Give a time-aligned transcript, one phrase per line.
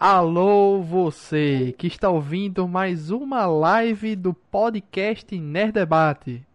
[0.00, 6.46] Alô, você que está ouvindo mais uma live do podcast Nerd Debate.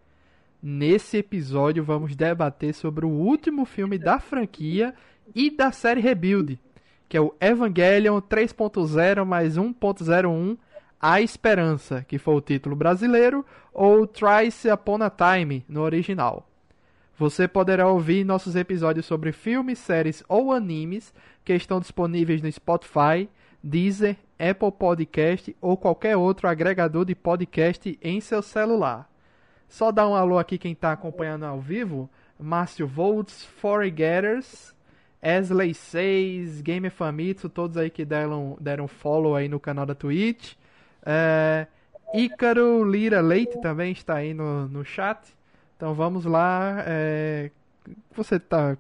[0.62, 4.96] Nesse episódio vamos debater sobre o último filme da franquia
[5.36, 6.58] e da série Rebuild,
[7.10, 10.58] que é o Evangelion 3.0 mais 1.01
[10.98, 16.48] A Esperança, que foi o título brasileiro, ou Thrice Upon a Time no original.
[17.18, 21.14] Você poderá ouvir nossos episódios sobre filmes, séries ou animes
[21.46, 23.30] que estão disponíveis no Spotify,
[23.64, 29.10] Deezer, Apple Podcast ou qualquer outro agregador de podcast em seu celular.
[29.70, 32.10] Só dá um alô aqui quem está acompanhando ao vivo.
[32.40, 34.74] Márcio Volts, Foregetters,
[35.22, 40.56] Esley 6, Game Famitsu, todos aí que deram, deram follow aí no canal da Twitch.
[41.06, 41.68] É,
[42.14, 45.20] Ícaro Lira Leite também está aí no, no chat.
[45.84, 46.82] Então vamos lá.
[46.88, 47.52] É,
[48.16, 48.78] você tá.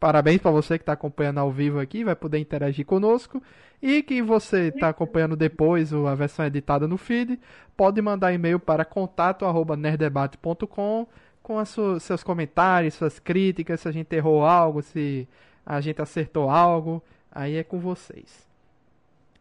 [0.00, 3.42] Parabéns para você que está acompanhando ao vivo aqui, vai poder interagir conosco.
[3.82, 7.38] E que você está acompanhando depois a versão editada no feed,
[7.76, 11.06] pode mandar e-mail para contato@nerdebate.com
[11.42, 11.62] com
[12.00, 15.28] seus comentários, suas críticas, se a gente errou algo, se
[15.66, 18.46] a gente acertou algo, aí é com vocês.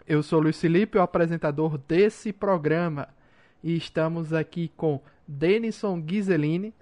[0.05, 3.07] Eu sou Luiz Felipe, o apresentador desse programa,
[3.63, 6.73] e estamos aqui com Denison Ghiseline.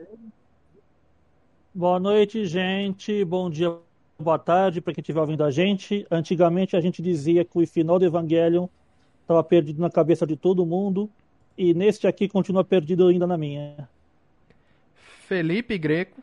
[1.73, 3.23] Boa noite, gente.
[3.25, 3.75] Bom dia,
[4.19, 6.05] boa tarde para quem estiver ouvindo a gente.
[6.11, 8.67] Antigamente a gente dizia que o final do Evangelion
[9.21, 11.09] estava perdido na cabeça de todo mundo
[11.57, 13.87] e neste aqui continua perdido ainda na minha.
[15.27, 16.21] Felipe Greco.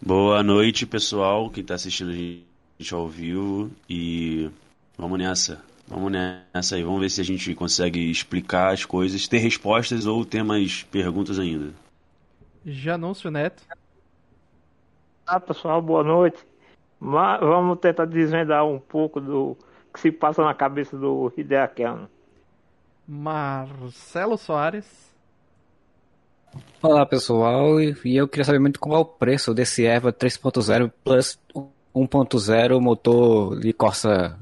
[0.00, 4.50] Boa noite, pessoal, quem está assistindo a gente ao vivo e
[4.96, 5.69] vamos nessa.
[5.90, 10.24] Vamos nessa aí, vamos ver se a gente consegue explicar as coisas, ter respostas ou
[10.24, 11.74] ter mais perguntas ainda.
[12.64, 13.64] Janúncio Neto.
[15.26, 16.38] Ah, pessoal, boa noite.
[17.00, 19.56] Mas vamos tentar desvendar um pouco do
[19.92, 21.82] que se passa na cabeça do Hideaki
[23.08, 25.10] Marcelo Soares.
[26.80, 27.80] Olá, pessoal.
[27.80, 31.36] E eu queria saber muito qual é o preço desse EVA 3.0 Plus
[31.92, 34.38] 1.0 motor de Corsa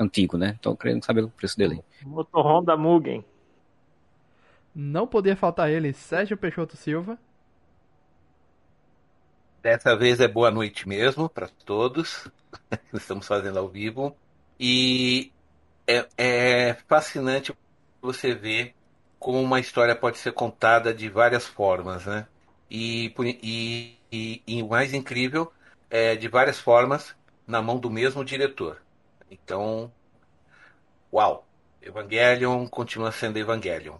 [0.00, 0.56] antigo, né?
[0.58, 1.82] Então querendo saber o preço dele.
[2.02, 3.24] Motor Honda Mugen.
[4.74, 7.18] Não podia faltar ele, Sérgio Peixoto Silva.
[9.62, 12.28] Dessa vez é boa noite mesmo para todos.
[12.94, 14.16] Estamos fazendo ao vivo.
[14.58, 15.30] E
[15.86, 17.52] é, é fascinante
[18.00, 18.74] você ver
[19.18, 22.26] como uma história pode ser contada de várias formas, né?
[22.70, 23.12] E,
[23.42, 25.52] e, e, e o mais incrível
[25.90, 27.14] é de várias formas
[27.46, 28.80] na mão do mesmo diretor.
[29.30, 29.90] Então,
[31.12, 31.46] uau,
[31.80, 33.96] Evangelion continua sendo Evangelion.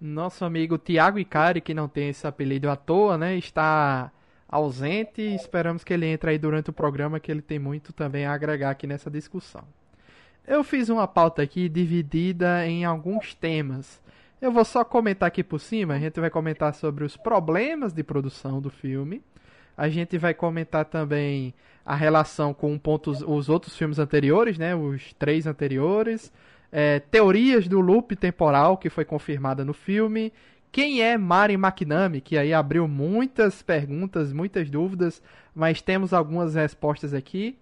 [0.00, 4.10] Nosso amigo Tiago Icari, que não tem esse apelido à toa, né, está
[4.48, 8.26] ausente e esperamos que ele entre aí durante o programa, que ele tem muito também
[8.26, 9.64] a agregar aqui nessa discussão.
[10.46, 14.02] Eu fiz uma pauta aqui dividida em alguns temas.
[14.40, 18.02] Eu vou só comentar aqui por cima, a gente vai comentar sobre os problemas de
[18.02, 19.22] produção do filme.
[19.76, 24.74] A gente vai comentar também a relação com pontos, os outros filmes anteriores, né?
[24.74, 26.32] Os três anteriores.
[26.70, 30.32] É, teorias do loop temporal que foi confirmada no filme.
[30.70, 32.22] Quem é Mari McNamee?
[32.22, 35.20] Que aí abriu muitas perguntas, muitas dúvidas,
[35.54, 37.58] mas temos algumas respostas aqui.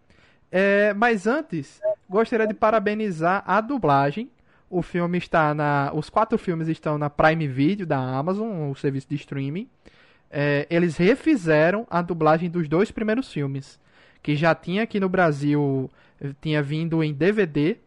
[0.53, 4.31] É, mas antes, gostaria de parabenizar a dublagem.
[4.69, 5.91] O filme está na.
[5.93, 9.69] Os quatro filmes estão na Prime Video da Amazon, o serviço de streaming.
[10.31, 13.81] É, eles refizeram a dublagem dos dois primeiros filmes
[14.23, 15.91] que já tinha aqui no Brasil,
[16.41, 17.79] tinha vindo em DVD,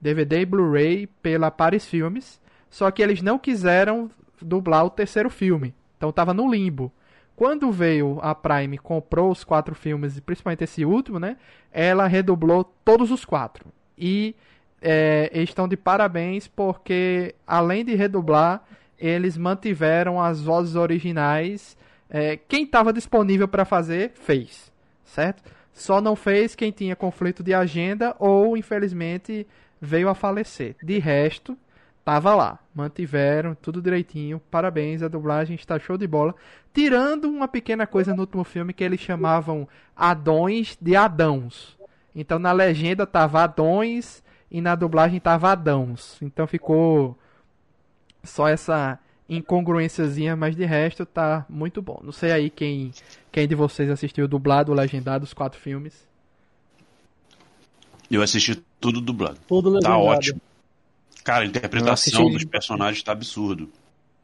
[0.00, 2.40] DVD e Blu-ray pela Paris Filmes,
[2.70, 6.92] só que eles não quiseram dublar o terceiro filme, então estava no limbo.
[7.36, 11.36] Quando veio a Prime, comprou os quatro filmes, principalmente esse último, né?
[11.72, 13.66] Ela redublou todos os quatro.
[13.98, 14.36] E
[14.80, 18.62] é, estão de parabéns porque, além de redublar,
[18.98, 21.76] eles mantiveram as vozes originais.
[22.08, 24.72] É, quem estava disponível para fazer, fez,
[25.04, 25.42] certo?
[25.72, 29.46] Só não fez quem tinha conflito de agenda ou, infelizmente,
[29.80, 30.76] veio a falecer.
[30.82, 31.58] De resto,
[32.04, 32.58] tava lá.
[32.72, 34.40] Mantiveram tudo direitinho.
[34.50, 36.34] Parabéns, a dublagem está show de bola.
[36.72, 41.76] Tirando uma pequena coisa no último filme que eles chamavam Adões de Adãos.
[42.14, 46.18] Então na legenda tava Adões e na dublagem tava Adãos.
[46.22, 47.18] Então ficou
[48.24, 48.98] só essa
[49.28, 52.00] incongruênciazinha, mas de resto tá muito bom.
[52.02, 52.92] Não sei aí quem,
[53.32, 56.06] quem de vocês assistiu dublado ou legendado os quatro filmes.
[58.10, 59.38] Eu assisti tudo dublado.
[59.48, 59.94] Tudo tá legendado.
[59.94, 60.40] Tá ótimo.
[61.24, 62.32] Cara, a interpretação assisti...
[62.32, 63.70] dos personagens tá absurdo.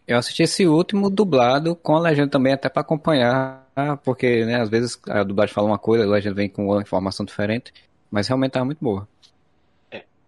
[0.07, 3.65] Eu assisti esse último dublado com a legenda também, até para acompanhar,
[4.05, 7.25] porque né, às vezes a dublagem fala uma coisa, a legenda vem com uma informação
[7.25, 7.73] diferente,
[8.11, 9.09] mas realmente tá muito boa.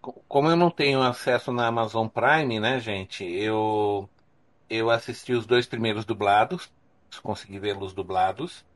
[0.02, 3.25] Co- como eu não tenho acesso na Amazon Prime, né, gente?
[3.25, 4.10] Eu
[4.70, 6.72] eu assisti os dois primeiros dublados,
[7.22, 8.66] consegui vê-los dublados.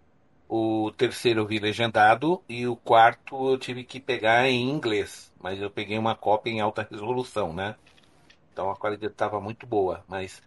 [0.49, 5.61] O terceiro eu vi legendado e o quarto eu tive que pegar em inglês, mas
[5.63, 7.77] eu peguei uma cópia em alta resolução, né?
[8.53, 10.43] Então a qualidade estava muito boa, mas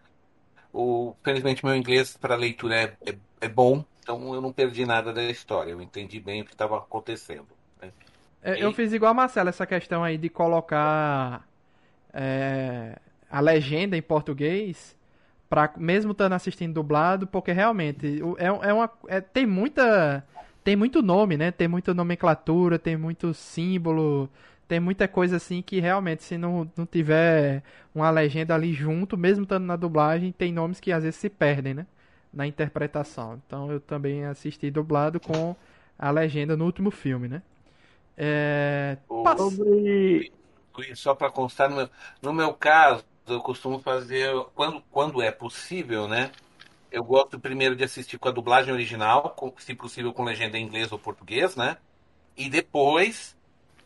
[0.72, 5.12] o felizmente meu inglês para leitura é, é, é bom, então eu não perdi nada
[5.12, 7.48] da história, eu entendi bem o que estava acontecendo.
[8.42, 11.46] É, Eu E- fiz igual a Marcela, essa questão aí de colocar
[12.12, 12.98] é,
[13.30, 14.96] a legenda em português,
[15.48, 20.24] pra, mesmo estando assistindo dublado, porque realmente é, é uma, é- tem muita.
[20.64, 21.50] Tem muito nome, né?
[21.50, 24.28] Tem muita nomenclatura, tem muito símbolo,
[24.68, 27.62] tem muita coisa assim que realmente, se não, não tiver
[27.94, 31.74] uma legenda ali junto, mesmo estando na dublagem, tem nomes que às vezes se perdem,
[31.74, 31.86] né?
[32.32, 33.40] Na interpretação.
[33.46, 35.56] Então eu também assisti dublado com
[35.98, 37.42] a legenda no último filme, né?
[38.16, 40.32] É, Sobre.
[40.94, 41.90] Só para constar, no meu,
[42.22, 46.34] no meu caso, eu costumo fazer, quando, quando é possível, né?
[46.90, 50.64] Eu gosto primeiro de assistir com a dublagem original, com- se possível com legenda em
[50.64, 51.78] inglês ou português, né?
[52.36, 53.36] E depois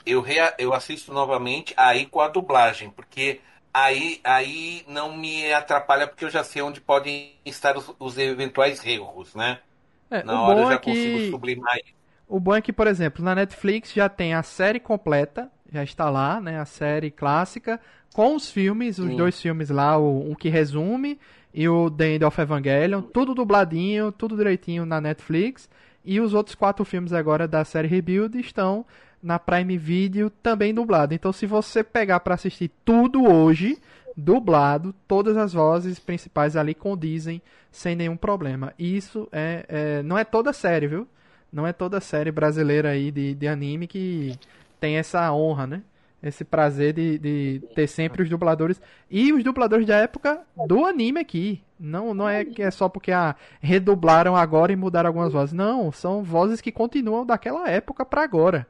[0.06, 3.43] eu, rea, eu assisto novamente aí com a dublagem, porque
[3.75, 8.85] aí, aí não me atrapalha, porque eu já sei onde podem estar os, os eventuais
[8.87, 9.62] erros, né?
[10.11, 11.94] é, Na hora eu bom já é consigo que sublimar isso.
[12.29, 16.09] O bom é que, por exemplo, na Netflix já tem a série completa, já está
[16.09, 16.59] lá, né?
[16.59, 17.81] A série clássica
[18.15, 19.17] com os filmes, os Sim.
[19.17, 21.19] dois filmes lá, o, o que resume
[21.53, 25.69] e o The End of Evangelion, tudo dubladinho, tudo direitinho na Netflix.
[26.05, 28.85] E os outros quatro filmes agora da série Rebuild estão
[29.23, 31.15] na Prime Video também dublado.
[31.15, 33.79] Então, se você pegar para assistir tudo hoje,
[34.17, 37.41] dublado, todas as vozes principais ali condizem
[37.71, 38.73] sem nenhum problema.
[38.79, 41.09] Isso é, é- não é toda série, viu?
[41.54, 44.36] Não é toda série brasileira aí de, de anime que
[44.80, 45.82] tem essa honra, né?
[46.20, 48.82] Esse prazer de, de ter sempre os dubladores.
[49.08, 51.62] E os dubladores da época do anime aqui.
[51.78, 55.52] Não, não é que é só porque ah, redublaram agora e mudaram algumas vozes.
[55.52, 58.66] Não, são vozes que continuam daquela época pra agora.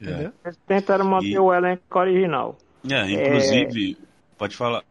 [0.00, 0.04] É.
[0.04, 0.32] Entendeu?
[0.44, 2.58] Eles tentaram manter E- o elenco original.
[2.90, 3.96] É, inclusive,
[4.36, 4.82] pode falar.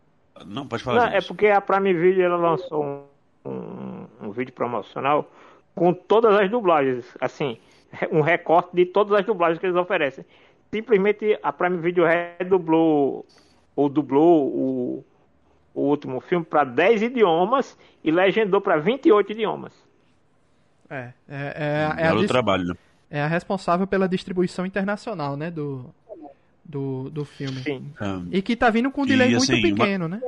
[0.45, 1.09] Não, pode falar.
[1.09, 2.85] Não, é porque a Prime Video ela lançou
[3.45, 5.29] um, um, um vídeo promocional
[5.75, 7.57] com todas as dublagens, assim,
[8.11, 10.25] um recorte de todas as dublagens que eles oferecem.
[10.71, 13.25] Simplesmente a Prime Video redublou
[13.75, 15.05] ou dublou o,
[15.73, 19.73] o último filme para 10 idiomas e legendou para 28 idiomas.
[20.89, 22.65] É, é, é, é a dis- trabalho.
[22.67, 22.73] né?
[23.09, 25.49] é a responsável pela distribuição internacional, né?
[25.51, 25.85] Do,
[26.63, 27.57] do, do filme.
[27.61, 27.91] Sim.
[27.99, 28.37] É.
[28.37, 30.21] E que tá vindo com um E, delay muito assim, uma- pequeno, né?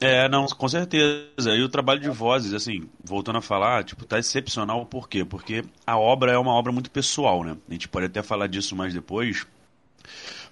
[0.00, 1.56] É, não, com certeza.
[1.56, 5.24] E o trabalho de vozes, assim, voltando a falar, tipo, tá excepcional por quê?
[5.24, 7.56] Porque a obra é uma obra muito pessoal, né?
[7.68, 9.44] A gente pode até falar disso mais depois,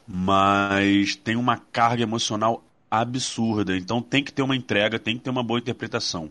[0.07, 3.77] mas tem uma carga emocional absurda.
[3.77, 6.31] Então tem que ter uma entrega, tem que ter uma boa interpretação.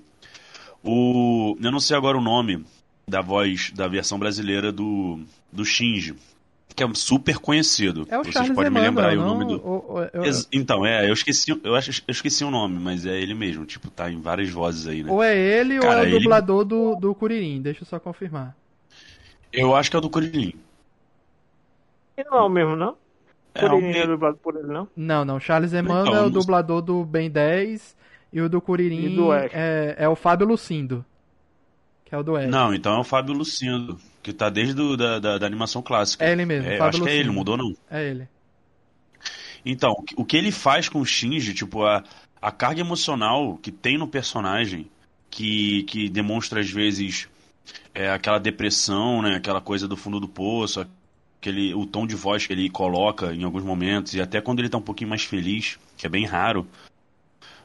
[0.83, 2.65] O, eu não sei agora o nome
[3.07, 5.19] da voz da versão brasileira do,
[5.51, 6.15] do Shinji,
[6.75, 8.05] que é super conhecido.
[8.09, 9.57] É o Vocês Charles podem me lembrar aí o Emmanuel, nome não?
[9.59, 9.67] do.
[9.67, 13.05] O- o- eu- Ex- Então, é, eu esqueci, eu acho, eu esqueci o nome, mas
[13.05, 15.11] é ele mesmo, tipo, tá em várias vozes aí, né?
[15.11, 17.61] Ou é ele ou Cara, é o ele- dublador do, do Kuririn.
[17.61, 18.55] Deixa eu só confirmar.
[19.53, 20.53] Eu acho que é o do Kuririn.
[22.17, 22.95] E não é o mesmo, não?
[23.53, 24.87] É, ele, me- é dublado por ele, não?
[24.95, 25.39] Não, não.
[25.39, 27.95] Charles Emmanuel Então, é o não- dublador do Ben 10
[28.33, 31.05] e o do Kuririn E do é, é o Fábio Lucindo.
[32.03, 32.49] Que é o do Ash.
[32.49, 36.25] Não, então é o Fábio Lucindo, que tá desde do, da, da, da animação clássica.
[36.25, 37.75] É ele mesmo, É, acho que é ele, não mudou não.
[37.91, 38.27] É ele.
[39.63, 42.03] Então, o que- o que ele faz com o Shinji, tipo, a,
[42.41, 44.89] a carga emocional que tem no personagem,
[45.29, 47.27] que, que demonstra às vezes
[47.93, 50.87] é, aquela depressão, né, aquela coisa do fundo do poço,
[51.39, 54.69] aquele, o tom de voz que ele coloca em alguns momentos, e até quando ele
[54.69, 56.67] tá um pouquinho mais feliz, que é bem raro.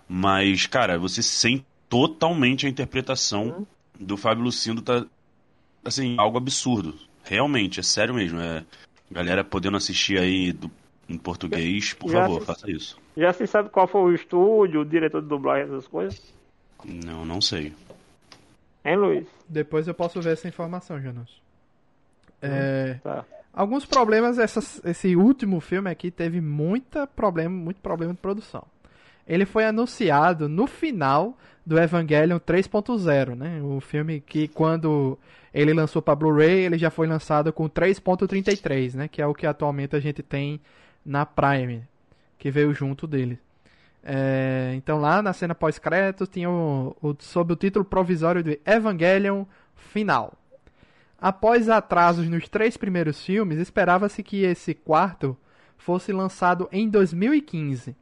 [0.07, 3.67] Mas, cara, você sente totalmente a interpretação
[3.99, 5.07] do Fábio Lucindo, tá,
[5.85, 6.95] assim, algo absurdo.
[7.25, 8.41] Realmente, é sério mesmo.
[8.41, 8.65] É,
[9.11, 10.71] galera podendo assistir aí do-
[11.09, 12.47] em português, por Já favor, assisti.
[12.47, 12.99] faça isso.
[13.17, 16.21] Já se sabe qual foi o estúdio, o diretor de dublagem, essas coisas?
[16.85, 17.73] Não, não sei.
[18.85, 19.27] Hein, Luiz?
[19.49, 21.41] Depois eu posso ver essa informação, Janus.
[22.41, 23.25] É, Tá.
[23.53, 28.65] alguns problemas, essas- esse último filme aqui teve muita problema, muito problema de produção.
[29.27, 31.37] Ele foi anunciado no final
[31.71, 33.63] do Evangelion 3.0, né?
[33.63, 35.17] O filme que quando
[35.55, 39.07] ele lançou para Blu-ray, ele já foi lançado com 3.33, né?
[39.07, 40.61] Que é o que atualmente a gente tem
[41.07, 41.85] na Prime,
[42.37, 43.39] que veio junto dele.
[44.03, 49.45] É, então lá na cena pós-créditos tinha o, o, sob o título provisório de Evangelion
[49.77, 50.33] Final.
[51.21, 55.37] Após atrasos nos três primeiros filmes, esperava-se que esse quarto
[55.79, 57.95] fosse lançado em 2015.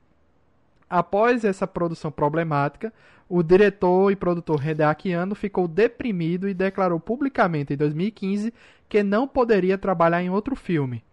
[0.89, 2.91] Após essa produção problemática,
[3.29, 8.55] o diretor e produtor Hideaki Anno ficou deprimido e declarou publicamente em 2015
[8.89, 11.05] que não poderia trabalhar em outro filme.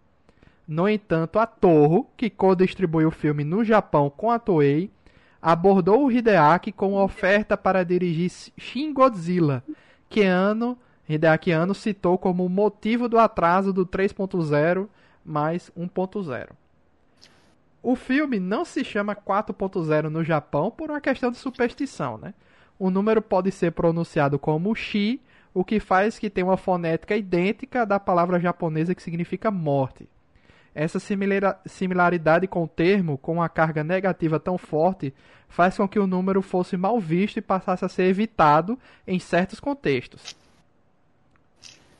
[0.66, 4.90] No entanto, a Toho, que co-distribuiu o filme no Japão com a Toei,
[5.40, 9.62] abordou o Hideaki com uma oferta para dirigir Shin Godzilla,
[10.08, 10.76] que Anno,
[11.08, 14.88] Hideaki Anno citou como motivo do atraso do 3.0
[15.24, 16.48] mais 1.0.
[17.88, 22.34] O filme não se chama 4.0 no Japão por uma questão de superstição, né?
[22.76, 25.22] O número pode ser pronunciado como Shi,
[25.54, 30.08] o que faz que tenha uma fonética idêntica da palavra japonesa que significa morte.
[30.74, 30.98] Essa
[31.64, 35.14] similaridade com o termo, com uma carga negativa tão forte,
[35.48, 38.76] faz com que o número fosse mal visto e passasse a ser evitado
[39.06, 40.34] em certos contextos.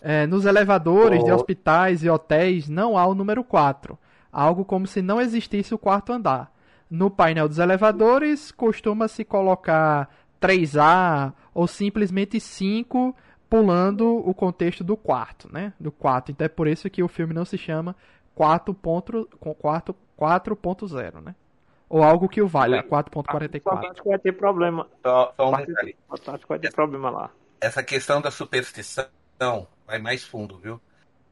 [0.03, 1.27] É, nos elevadores oh.
[1.27, 3.97] de hospitais e hotéis não há o número 4
[4.37, 6.53] algo como se não existisse o quarto andar.
[6.91, 13.17] No painel dos elevadores, costuma-se colocar 3A ou simplesmente 5
[13.49, 15.73] pulando o contexto do quarto, né?
[15.81, 16.31] Do quarto.
[16.31, 17.97] Então é por isso que o filme não se chama
[18.37, 21.35] 4.0, né?
[21.89, 23.91] Ou algo que o valha, 4.44.
[23.91, 24.87] Acho que vai ter problema.
[25.03, 25.97] Só, um detalhe.
[26.47, 27.31] Vai ter problema lá.
[27.59, 29.07] Essa questão da superstição
[29.87, 30.79] vai mais fundo, viu?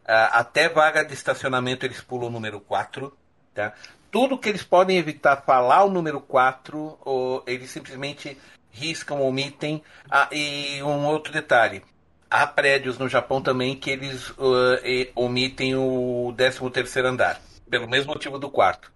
[0.07, 3.13] Ah, até vaga de estacionamento eles pulam o número 4.
[3.55, 3.73] Tá?
[4.11, 8.37] Tudo que eles podem evitar falar o número 4, ou eles simplesmente
[8.71, 9.83] riscam, omitem.
[10.11, 11.83] Ah, e um outro detalhe.
[12.31, 14.81] Há prédios no Japão também que eles uh,
[15.15, 17.41] omitem o 13 terceiro andar.
[17.71, 18.93] Pelo mesmo motivo do quarto.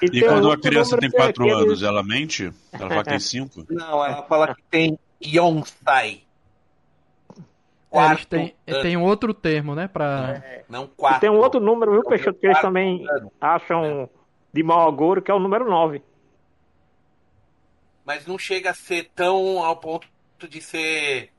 [0.00, 2.52] E, e quando a criança tem 4 anos, ela mente?
[2.72, 3.66] Ela fala que tem 5?
[3.68, 6.22] Não, ela fala que tem Yonsai.
[7.92, 9.86] Quarto, é, eles têm, tem um outro termo, né?
[9.86, 10.40] Pra...
[10.42, 11.18] É, não, quarto.
[11.18, 13.30] E tem um outro número, viu, Peixoto, que eles também ano.
[13.38, 14.08] acham
[14.50, 16.02] de mau agouro, que é o número 9.
[18.02, 20.08] Mas não chega a ser tão ao ponto
[20.48, 21.30] de ser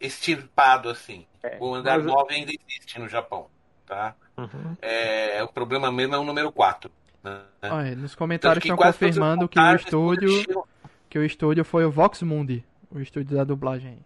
[0.00, 1.24] extirpado assim.
[1.40, 2.06] É, o andar mas...
[2.06, 3.46] 9 ainda existe no Japão,
[3.86, 4.16] tá?
[4.36, 4.76] Uhum.
[4.82, 6.90] É, o problema mesmo é o número 4.
[7.22, 7.40] Né?
[7.62, 10.64] Olha, nos comentários estão confirmando que o estúdio
[11.08, 14.04] que o estúdio foi o Vox Mundi, o estúdio da dublagem.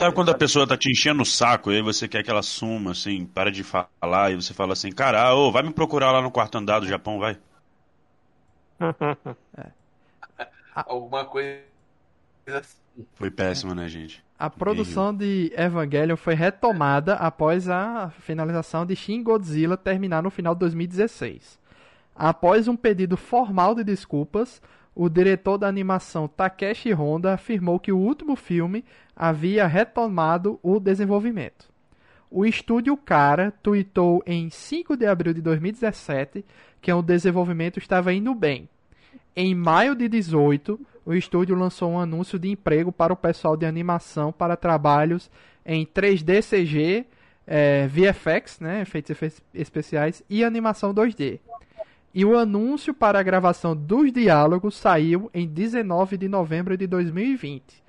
[0.00, 2.42] Sabe quando a pessoa tá te enchendo o saco e aí você quer que ela
[2.42, 6.22] suma, assim, para de falar, e você fala assim, cara, ô, vai me procurar lá
[6.22, 7.38] no quarto andar do Japão, vai.
[9.58, 9.66] é.
[10.74, 11.60] Alguma coisa
[12.46, 13.04] assim.
[13.14, 14.24] Foi péssimo, né, gente?
[14.38, 20.54] A produção de Evangelion foi retomada após a finalização de Shin Godzilla terminar no final
[20.54, 21.58] de 2016.
[22.16, 24.62] Após um pedido formal de desculpas,
[24.94, 31.68] o diretor da animação Takeshi Honda afirmou que o último filme havia retomado o desenvolvimento.
[32.30, 36.44] O estúdio Cara tweetou em 5 de abril de 2017
[36.80, 38.68] que o desenvolvimento estava indo bem.
[39.34, 43.66] Em maio de 18, o estúdio lançou um anúncio de emprego para o pessoal de
[43.66, 45.30] animação para trabalhos
[45.64, 47.06] em 3D CG,
[47.46, 49.16] é, VFX, né, efeitos
[49.52, 51.40] especiais, e animação 2D
[52.14, 57.82] e o anúncio para a gravação dos diálogos saiu em 19 de novembro de 2020.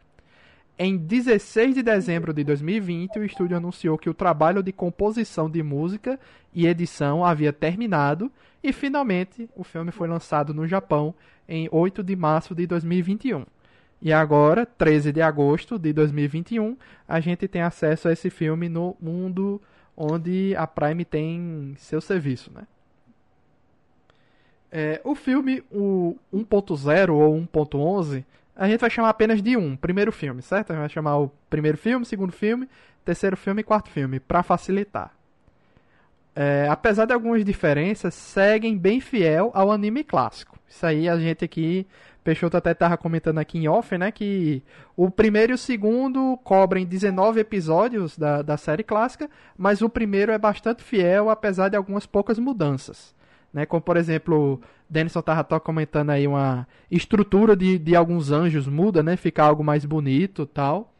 [0.77, 5.61] Em 16 de dezembro de 2020, o estúdio anunciou que o trabalho de composição de
[5.61, 6.19] música
[6.53, 8.31] e edição havia terminado
[8.63, 11.13] e finalmente o filme foi lançado no Japão
[11.47, 13.45] em 8 de março de 2021.
[14.01, 16.75] E agora, 13 de agosto de 2021,
[17.07, 19.61] a gente tem acesso a esse filme no mundo
[19.95, 22.65] onde a Prime tem seu serviço, né?
[24.71, 28.23] É, o filme, o 1.0 ou 1.11,
[28.55, 30.71] a gente vai chamar apenas de um, primeiro filme, certo?
[30.71, 32.69] A gente vai chamar o primeiro filme, segundo filme,
[33.03, 35.11] terceiro filme e quarto filme, para facilitar.
[36.33, 40.57] É, apesar de algumas diferenças, seguem bem fiel ao anime clássico.
[40.67, 41.85] Isso aí a gente aqui,
[42.23, 44.63] Peixoto até estava comentando aqui em off, né, que
[44.95, 50.31] o primeiro e o segundo cobrem 19 episódios da, da série clássica, mas o primeiro
[50.31, 53.13] é bastante fiel, apesar de algumas poucas mudanças.
[53.53, 53.65] Né?
[53.65, 59.03] Como, por exemplo, o Denison estava comentando aí uma estrutura de, de alguns anjos muda,
[59.03, 59.17] né?
[59.17, 60.93] Fica algo mais bonito tal.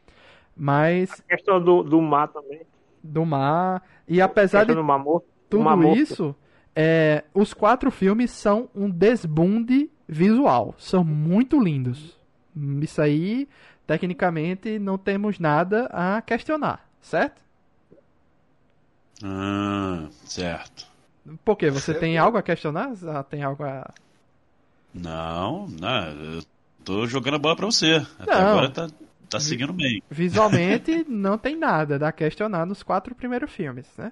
[0.56, 1.12] Mas.
[1.12, 2.62] A questão do, do mar também.
[3.04, 3.82] Do mar.
[4.08, 4.74] E apesar de
[5.50, 6.36] tudo isso,
[6.76, 10.76] é, os quatro filmes são um desbunde visual.
[10.78, 12.20] São muito lindos.
[12.82, 13.48] Isso aí,
[13.88, 17.42] tecnicamente, não temos nada a questionar, certo?
[19.24, 20.91] Ah, certo.
[21.46, 21.70] Por quê?
[21.70, 22.94] Você tem algo a questionar?
[23.30, 23.90] Tem algo a.
[24.94, 26.44] Não, não, eu
[26.84, 28.06] tô jogando a bola pra você.
[28.20, 28.52] Até não.
[28.52, 28.90] agora tá,
[29.30, 30.02] tá seguindo bem.
[30.10, 34.12] Visualmente, não tem nada a questionar nos quatro primeiros filmes, né?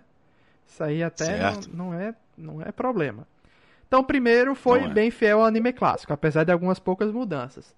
[0.67, 3.27] Isso aí até não, não é, não é problema.
[3.87, 4.87] Então, o primeiro foi é.
[4.87, 7.73] bem fiel ao anime clássico, apesar de algumas poucas mudanças.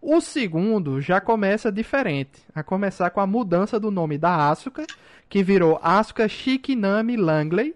[0.00, 4.86] O segundo já começa diferente, a começar com a mudança do nome da Asuka,
[5.28, 7.74] que virou Asuka Shikinami Langley,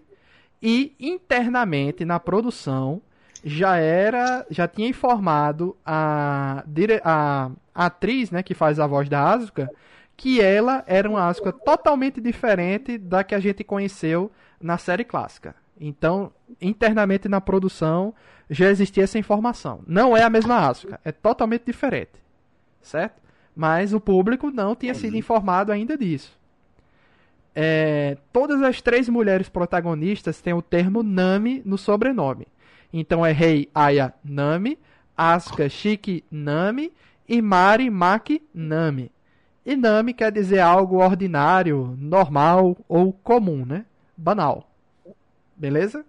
[0.61, 3.01] e internamente na produção
[3.43, 9.09] já era, já tinha informado a, dire- a, a atriz, né, que faz a voz
[9.09, 9.69] da Asuka,
[10.15, 15.55] que ela era uma Asuka totalmente diferente da que a gente conheceu na série clássica.
[15.79, 18.13] Então, internamente na produção
[18.47, 19.81] já existia essa informação.
[19.87, 22.21] Não é a mesma Asuka, é totalmente diferente.
[22.81, 23.19] Certo?
[23.55, 26.39] Mas o público não tinha sido informado ainda disso.
[27.53, 32.47] É, todas as três mulheres protagonistas têm o termo Nami no sobrenome.
[32.93, 34.77] Então é Rei Aya Nami,
[35.15, 36.91] Asuka Shiki Nami
[37.27, 39.11] e Mari Maki Nami.
[39.65, 43.85] E Nami quer dizer algo ordinário, normal ou comum, né?
[44.17, 44.69] Banal.
[45.55, 46.05] Beleza?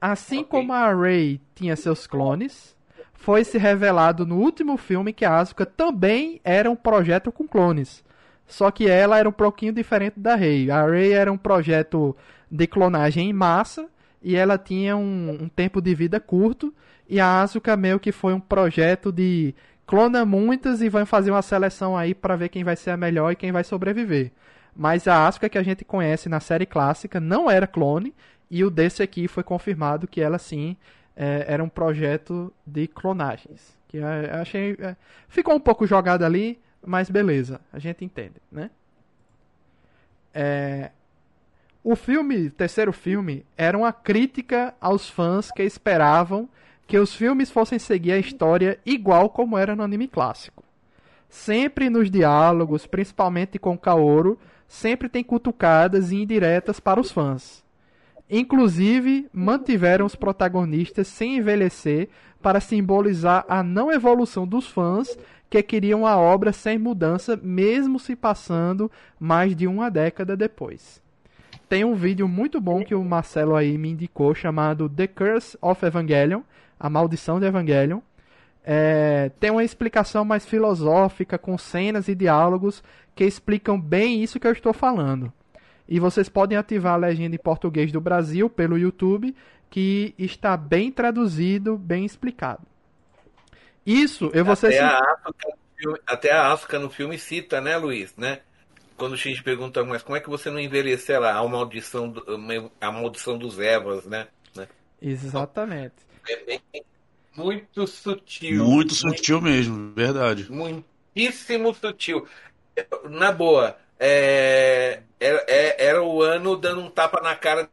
[0.00, 0.50] Assim Ok.
[0.50, 2.76] como a Rey tinha seus clones,
[3.14, 8.04] foi se revelado no último filme que a Asuka também era um projeto com clones.
[8.48, 10.70] Só que ela era um pouquinho diferente da Rey.
[10.70, 12.16] A Rey era um projeto
[12.50, 13.86] de clonagem em massa
[14.22, 16.74] e ela tinha um, um tempo de vida curto.
[17.06, 19.54] E a Asuka meio que foi um projeto de
[19.86, 23.30] clona muitas e vai fazer uma seleção aí para ver quem vai ser a melhor
[23.32, 24.32] e quem vai sobreviver.
[24.74, 28.14] Mas a Asuka que a gente conhece na série clássica não era clone
[28.50, 30.74] e o desse aqui foi confirmado que ela sim
[31.14, 33.76] é, era um projeto de clonagens.
[33.88, 34.96] Que eu eu achei é,
[35.28, 38.70] ficou um pouco jogado ali, mas beleza, a gente entende, né?
[40.32, 40.90] É,
[41.82, 46.48] o filme, terceiro filme, era uma crítica aos fãs que esperavam
[46.86, 50.64] que os filmes fossem seguir a história igual como era no anime clássico.
[51.28, 57.62] Sempre nos diálogos, principalmente com Kaoru, sempre tem cutucadas e indiretas para os fãs.
[58.30, 62.08] Inclusive, mantiveram os protagonistas sem envelhecer
[62.40, 65.16] para simbolizar a não evolução dos fãs
[65.50, 71.02] que queriam a obra sem mudança, mesmo se passando mais de uma década depois.
[71.68, 75.84] Tem um vídeo muito bom que o Marcelo aí me indicou chamado The Curse of
[75.84, 76.40] Evangelion,
[76.78, 78.00] a maldição de Evangelion.
[78.64, 82.82] É, tem uma explicação mais filosófica, com cenas e diálogos
[83.14, 85.32] que explicam bem isso que eu estou falando.
[85.88, 89.34] E vocês podem ativar a legenda em português do Brasil pelo YouTube,
[89.70, 92.62] que está bem traduzido, bem explicado.
[93.88, 95.16] Isso, eu vou ser Até sin- a,
[95.78, 98.14] filme- até a Asuka no filme cita, né, Luiz?
[98.16, 98.40] Né?
[98.96, 101.36] Quando o Shinji pergunta, mas como é que você não envelheceu lá?
[101.36, 102.24] A maldição, do-
[102.80, 104.28] a maldição dos Evas, né?
[104.54, 104.68] né?
[105.00, 105.94] Exatamente.
[106.28, 106.62] É bem-
[107.36, 108.64] muito sutil.
[108.64, 110.50] Muito sutil mesmo, verdade.
[110.50, 112.26] Muitíssimo sutil.
[113.08, 117.68] Na boa, é, era, é- era o ano dando um tapa na cara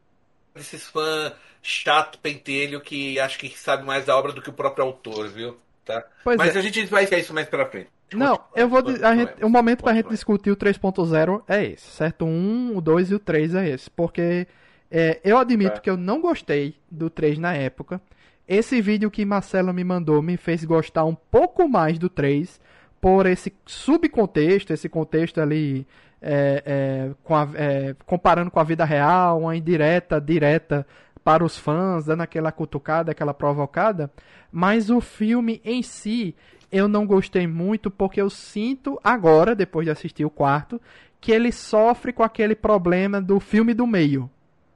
[0.53, 4.85] desses fãs chato pentelho que acho que sabe mais da obra do que o próprio
[4.85, 5.59] autor, viu?
[5.85, 6.03] Tá?
[6.23, 6.59] Pois Mas é.
[6.59, 7.87] a gente vai ver isso mais pra frente.
[8.13, 8.79] Não, Continua, eu vou.
[9.07, 12.25] A gente, o momento pra gente discutir o 3.0 é esse, certo?
[12.25, 13.89] O 1, o 2 e o 3 é esse.
[13.91, 14.47] Porque
[14.89, 15.79] é, eu admito Tá.
[15.81, 18.01] que eu não gostei do 3 na época.
[18.47, 22.59] Esse vídeo que Marcelo me mandou me fez gostar um pouco mais do 3
[23.01, 25.85] por esse subcontexto, esse contexto ali
[26.21, 30.85] é, é, com a- é, comparando com a vida real, uma indireta, direta
[31.25, 34.11] para os fãs, dando aquela cutucada, aquela provocada.
[34.51, 36.35] Mas o filme em si,
[36.71, 40.79] eu não gostei muito porque eu sinto agora, depois de assistir o quarto,
[41.19, 44.29] que ele sofre com aquele problema do filme do meio.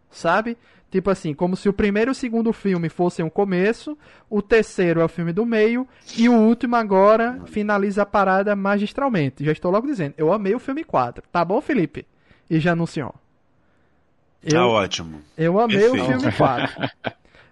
[0.10, 0.58] Sabe?
[0.90, 3.96] Tipo assim, como se o primeiro e o segundo filme fossem o começo,
[4.28, 9.46] o terceiro é o filme do meio, e o último agora finaliza a parada magistralmente.
[9.46, 11.24] Já estou logo dizendo, eu amei o filme 4.
[11.32, 12.08] Tá bom, Felipe?
[12.50, 13.14] E já anunciou.
[14.48, 15.22] Tá Eu, ótimo.
[15.38, 16.90] eu amei o filme 4.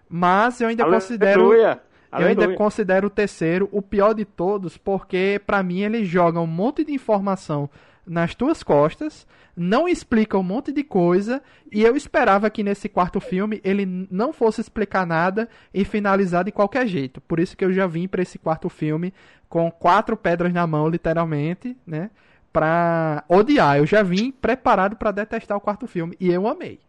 [0.10, 1.41] Mas eu ainda considero.
[1.45, 1.82] Aleluia.
[2.12, 2.58] Eu ainda Aleluia.
[2.58, 6.93] considero o terceiro o pior de todos, porque pra mim ele joga um monte de
[6.93, 7.69] informação
[8.06, 13.19] nas tuas costas, não explica um monte de coisa, e eu esperava que nesse quarto
[13.19, 17.19] filme ele não fosse explicar nada e finalizar de qualquer jeito.
[17.19, 19.13] Por isso que eu já vim pra esse quarto filme
[19.50, 22.10] com quatro pedras na mão, literalmente, né?
[22.58, 23.78] Pra odiar.
[23.78, 26.80] Eu já vim preparado pra detestar o quarto filme, e eu amei.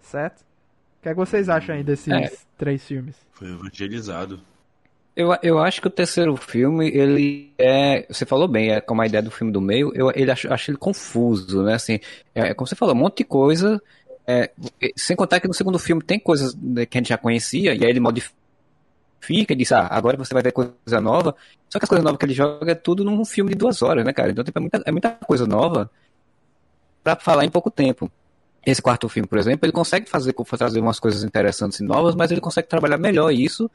[0.00, 0.40] Certo?
[0.40, 2.28] O que, é que vocês acham aí desses É.
[2.58, 3.14] três filmes?
[3.30, 4.40] Foi evangelizado.
[5.14, 8.04] Eu, eu acho que o terceiro filme, ele é.
[8.08, 10.70] Você falou bem, é como a ideia do filme do meio, eu ele acho, acho
[10.72, 11.74] ele confuso, né?
[11.74, 12.00] Assim,
[12.34, 13.80] é, como você falou, um monte de coisa.
[14.26, 14.50] é,
[14.96, 17.84] sem contar que no segundo filme tem coisas né, que a gente já conhecia, e
[17.84, 18.34] aí ele modifica
[19.52, 21.34] e diz, ah, agora você vai ver coisa nova.
[21.68, 24.04] Só que as coisas novas que ele joga é tudo num filme de duas horas,
[24.04, 24.30] né, cara?
[24.30, 25.90] Então tipo, é, muita, é muita coisa nova
[27.02, 28.10] pra falar em pouco tempo.
[28.64, 32.30] esse quarto filme, por exemplo, ele consegue fazer, trazer umas coisas interessantes e novas, mas
[32.30, 33.70] ele consegue trabalhar melhor isso.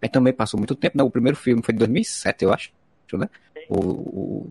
[0.00, 1.02] Aí também passou muito tempo, né?
[1.02, 2.70] O primeiro filme foi de 2007, eu acho,
[3.14, 3.28] né?
[3.68, 4.48] O, o,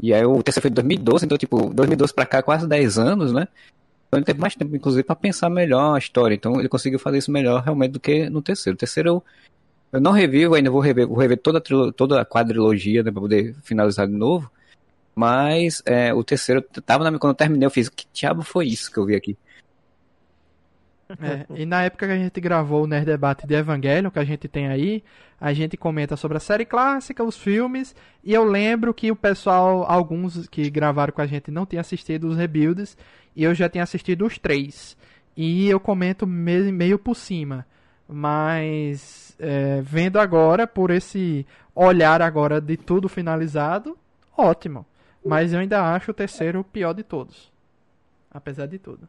[0.00, 3.32] e aí o terceiro foi de 2012, então, tipo, 2012 pra cá, quase 10 anos,
[3.32, 3.48] né?
[4.12, 6.34] Então ele teve mais tempo, inclusive, para pensar melhor a história.
[6.34, 8.74] Então ele conseguiu fazer isso melhor realmente do que no terceiro.
[8.74, 9.24] O terceiro eu,
[9.90, 13.22] eu não revivo, ainda vou rever, vou rever toda, a toda a quadrilogia, né, pra
[13.22, 14.50] poder finalizar de novo.
[15.14, 18.92] Mas é, o terceiro, tava na, quando eu terminei, eu fiz, que diabo foi isso
[18.92, 19.34] que eu vi aqui?
[21.20, 24.24] É, e na época que a gente gravou o Nerd Debate de Evangelho, que a
[24.24, 25.02] gente tem aí,
[25.40, 29.84] a gente comenta sobre a série clássica, os filmes, e eu lembro que o pessoal,
[29.88, 32.96] alguns que gravaram com a gente não tinham assistido os rebuilds,
[33.34, 34.96] e eu já tinha assistido os três.
[35.36, 37.66] E eu comento meio, meio por cima.
[38.08, 43.96] Mas é, vendo agora, por esse olhar agora de tudo finalizado,
[44.36, 44.84] ótimo.
[45.24, 47.50] Mas eu ainda acho o terceiro o pior de todos.
[48.30, 49.08] Apesar de tudo.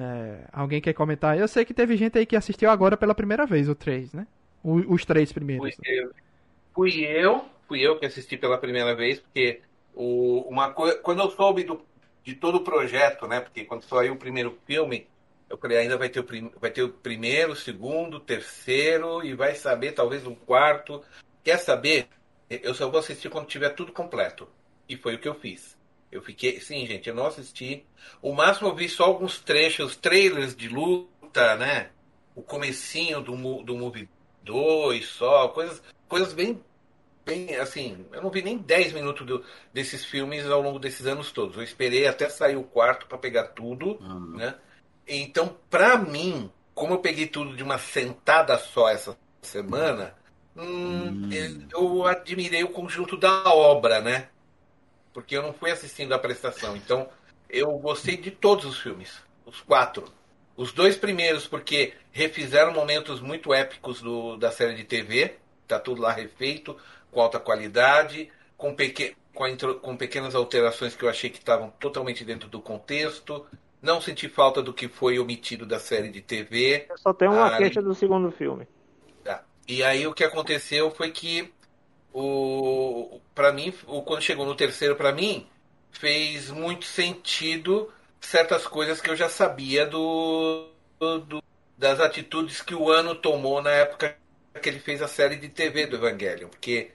[0.00, 1.36] É, alguém quer comentar?
[1.36, 4.28] Eu sei que teve gente aí que assistiu agora pela primeira vez o 3, né?
[4.62, 5.74] O, os três primeiros.
[5.74, 6.10] Fui eu,
[6.72, 9.60] fui eu, fui eu que assisti pela primeira vez, porque
[9.94, 11.80] o, uma quando eu soube do,
[12.22, 13.40] de todo o projeto, né?
[13.40, 15.08] Porque quando saiu o primeiro filme,
[15.50, 19.34] eu falei, ainda vai ter, o, vai ter o primeiro, o segundo, o terceiro, e
[19.34, 21.02] vai saber talvez um quarto.
[21.42, 22.08] Quer saber?
[22.48, 24.48] Eu só vou assistir quando tiver tudo completo.
[24.88, 25.77] E foi o que eu fiz.
[26.10, 26.60] Eu fiquei.
[26.60, 27.84] Sim, gente, eu não assisti.
[28.22, 31.90] O máximo eu vi só alguns trechos, trailers de luta, né?
[32.34, 34.08] O comecinho do, do Movie
[34.42, 36.60] 2 só, coisas, coisas bem.
[37.26, 41.30] Bem, assim, eu não vi nem 10 minutos do, desses filmes ao longo desses anos
[41.30, 41.58] todos.
[41.58, 44.36] Eu esperei até sair o quarto para pegar tudo, uhum.
[44.36, 44.54] né?
[45.06, 50.14] Então, pra mim, como eu peguei tudo de uma sentada só essa semana,
[50.56, 51.68] hum, hum.
[51.70, 54.28] eu admirei o conjunto da obra, né?
[55.18, 56.76] Porque eu não fui assistindo a prestação.
[56.76, 57.08] Então,
[57.50, 60.04] eu gostei de todos os filmes, os quatro.
[60.56, 65.34] Os dois primeiros, porque refizeram momentos muito épicos do, da série de TV,
[65.66, 66.76] tá tudo lá refeito,
[67.10, 68.76] com alta qualidade, com,
[69.34, 73.44] com, intro, com pequenas alterações que eu achei que estavam totalmente dentro do contexto.
[73.82, 76.86] Não senti falta do que foi omitido da série de TV.
[76.88, 78.68] Eu só tenho uma ah, queixa do segundo filme.
[79.24, 79.42] Tá.
[79.66, 81.52] E aí o que aconteceu foi que
[82.12, 85.46] o para mim, o, quando chegou no terceiro para mim,
[85.92, 90.68] fez muito sentido certas coisas que eu já sabia do,
[90.98, 91.42] do,
[91.76, 94.16] das atitudes que o ano tomou na época
[94.60, 96.90] que ele fez a série de TV do Evangelion, porque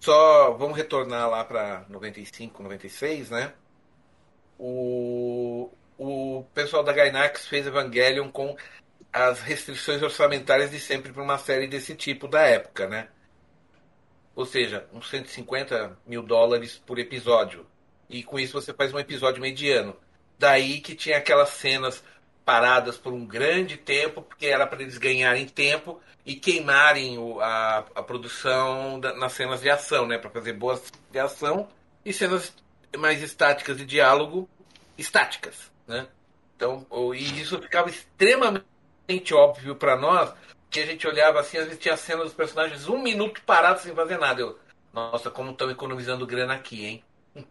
[0.00, 3.52] só vamos retornar lá para 95, 96, né?
[4.58, 8.56] O, o pessoal da Gainax fez Evangelion com
[9.12, 13.08] as restrições orçamentárias de sempre para uma série desse tipo da época, né?
[14.34, 17.66] Ou seja, uns 150 mil dólares por episódio.
[18.08, 19.96] E com isso você faz um episódio mediano.
[20.38, 22.02] Daí que tinha aquelas cenas
[22.44, 27.78] paradas por um grande tempo, porque era para eles ganharem tempo e queimarem o, a,
[27.94, 30.18] a produção da, nas cenas de ação, né?
[30.18, 31.68] Para fazer boas de ação
[32.04, 32.52] e cenas
[32.96, 34.48] mais estáticas de diálogo
[34.98, 36.06] estáticas, né?
[36.56, 40.32] Então, e isso ficava extremamente óbvio para nós
[40.72, 43.82] que a gente olhava assim, às vezes tinha a cena dos personagens um minuto parados
[43.82, 44.40] sem fazer nada.
[44.40, 44.58] Eu,
[44.92, 47.04] nossa, como estão economizando grana aqui, hein?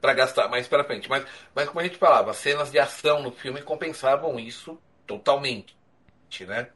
[0.00, 1.08] para gastar mais para frente.
[1.08, 5.76] Mas, mas como a gente falava, cenas de ação no filme compensavam isso totalmente,
[6.40, 6.68] né?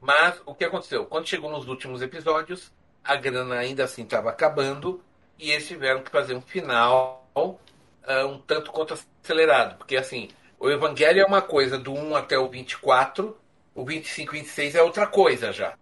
[0.00, 1.04] Mas o que aconteceu?
[1.06, 2.72] Quando chegou nos últimos episódios,
[3.04, 5.02] a grana ainda assim estava acabando
[5.38, 7.58] e eles tiveram que fazer um final uh,
[8.26, 9.78] um tanto quanto acelerado.
[9.78, 13.36] Porque assim, o Evangelho é uma coisa do 1 até o 24
[13.74, 15.76] o 25, 26 é outra coisa já.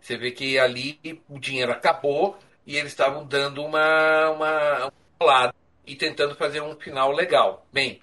[0.00, 5.54] Você vê que ali o dinheiro acabou e eles estavam dando uma, uma, uma
[5.86, 7.66] e tentando fazer um final legal.
[7.72, 8.00] Bem,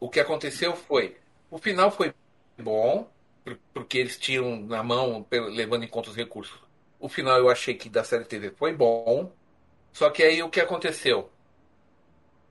[0.00, 1.16] o que aconteceu foi,
[1.50, 2.14] o final foi
[2.58, 3.10] bom,
[3.72, 6.58] porque eles tinham na mão, levando em conta os recursos.
[7.00, 9.32] O final eu achei que da série TV foi bom,
[9.92, 11.30] só que aí o que aconteceu?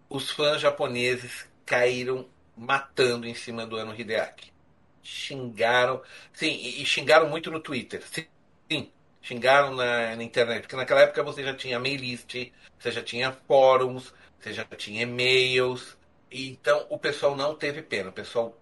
[0.10, 4.57] Os fãs japoneses caíram matando em cima do Ano Hideaki
[5.08, 6.02] xingaram.
[6.34, 8.04] Sim, e, e xingaram muito no Twitter.
[8.12, 8.26] Sim,
[8.70, 8.92] sim
[9.22, 10.62] xingaram na, na, internet.
[10.62, 12.34] Porque naquela época você já tinha mail list,
[12.78, 15.98] você já tinha fóruns, você já tinha e-mails.
[16.32, 18.10] Então o pessoal não teve pena.
[18.10, 18.58] O pessoal.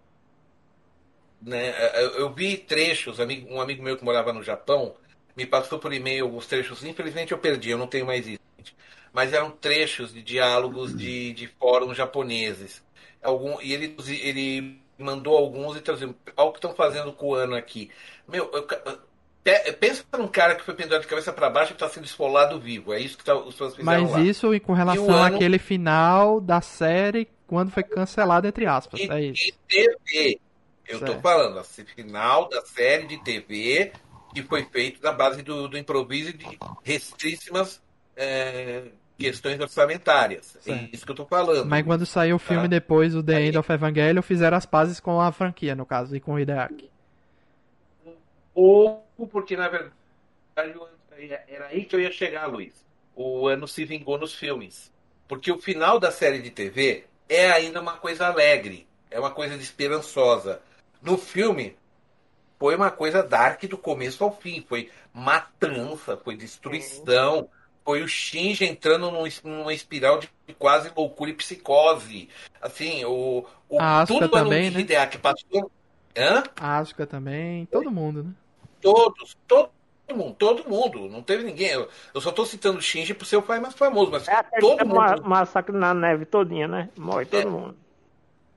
[1.41, 4.95] Né, eu, eu vi trechos, um amigo meu que morava no Japão
[5.35, 6.83] me passou por e-mail alguns trechos.
[6.83, 8.39] Infelizmente eu perdi, eu não tenho mais isso.
[9.11, 12.83] Mas eram trechos de diálogos de, de fóruns japoneses.
[13.21, 16.15] Algum, e ele, ele mandou alguns e traziam.
[16.35, 17.89] Olha o que estão fazendo com o ano aqui.
[18.27, 22.05] Meu, eu, pensa num cara que foi pendurado de cabeça para baixo e está sendo
[22.05, 22.93] esfolado vivo.
[22.93, 24.21] É isso que tá, os fãs fizeram Mas lá.
[24.21, 25.63] isso com relação àquele ano...
[25.63, 28.99] final da série quando foi cancelado, entre aspas.
[28.99, 29.49] E, é isso.
[29.49, 30.39] e TV.
[30.87, 33.91] Eu tô falando, assim, final da série de TV
[34.33, 37.81] que foi feito na base do, do improviso e de restríssimas
[38.17, 38.83] é,
[39.17, 40.57] questões orçamentárias.
[40.67, 41.67] É isso que eu tô falando.
[41.67, 42.67] Mas quando saiu o filme Tá.
[42.67, 46.15] depois, o The Aí- End of Evangelion, fizeram as pazes com a franquia, no caso,
[46.15, 46.89] e com o Hideaki.
[48.53, 49.93] Ou porque, na verdade,
[51.47, 52.85] era aí que eu ia chegar, Luiz.
[53.15, 54.91] O ano se vingou nos filmes.
[55.27, 59.55] Porque o final da série de TV é ainda uma coisa alegre, é uma coisa
[59.55, 60.61] esperançosa.
[61.01, 61.75] No filme,
[62.59, 64.63] foi uma coisa dark do começo ao fim.
[64.67, 67.49] Foi matança, foi destruição,
[67.85, 72.27] foi o Shinji entrando num- numa espiral de quase loucura e psicose.
[72.59, 74.79] Assim, o, o A Asuka tudo ano também, né?
[74.79, 75.71] Hideaki passou.
[76.17, 76.43] Hã?
[76.59, 78.31] A Asuka também, todo mundo, né?
[78.81, 79.69] Todos, todo
[80.13, 81.07] mundo, todo mundo.
[81.09, 81.69] Não teve ninguém.
[81.69, 84.41] Eu, eu só tô citando o Shinji por ser o pai mais famoso, mas É
[84.59, 85.23] todo que ma mundo.
[85.29, 86.89] massacre na neve todinha, né?
[86.97, 87.45] Morre todo É.
[87.45, 87.77] mundo.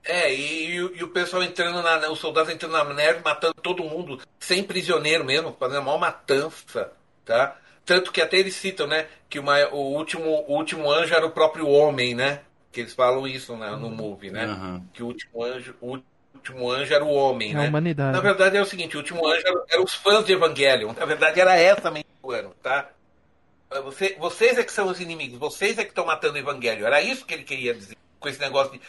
[0.03, 2.09] É, e, e o- e o pessoal entrando na.
[2.09, 6.91] Os soldados entrando na neve, matando todo mundo, sem prisioneiro mesmo, fazendo a maior matança,
[7.25, 7.57] tá?
[7.89, 9.07] Tanto que até eles citam, né?
[9.27, 12.41] Que o, mai- o último, o último anjo era o próprio homem, né?
[12.71, 14.45] Que eles falam isso na- no movie, né?
[14.45, 14.83] Aham.
[14.93, 15.97] Que o último anjo, o
[16.35, 17.65] último anjo era o homem, É né?
[17.65, 18.11] a humanidade.
[18.13, 20.93] Na verdade é o seguinte, o último anjo era- eram os fãs de Evangelion.
[20.97, 22.89] Na verdade era essa ano, tá?
[23.85, 26.85] Você- vocês é que são os inimigos, vocês é que estão matando o Evangelho.
[26.85, 27.95] Era isso que ele queria dizer.
[28.19, 28.81] Com esse negócio de,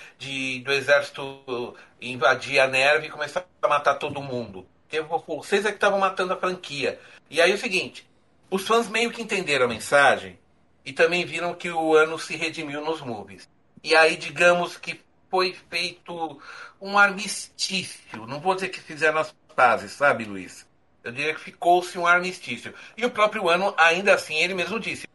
[0.59, 4.67] de- do exército invadir a neve e começar a matar todo mundo.
[4.89, 6.99] Porque Vocês é que estavam matando a franquia.
[7.31, 8.05] E aí é o seguinte,
[8.51, 10.39] os fãs meio que entenderam a mensagem
[10.85, 13.49] e também viram que o ano se redimiu nos movies.
[13.83, 16.41] E aí, digamos que foi feito
[16.81, 18.27] um armistício.
[18.27, 20.67] Não vou dizer que fizeram as pazes, sabe, Luiz?
[21.05, 22.75] Eu diria que ficou-se um armistício.
[22.97, 25.09] E o próprio ano, ainda assim, ele mesmo disse.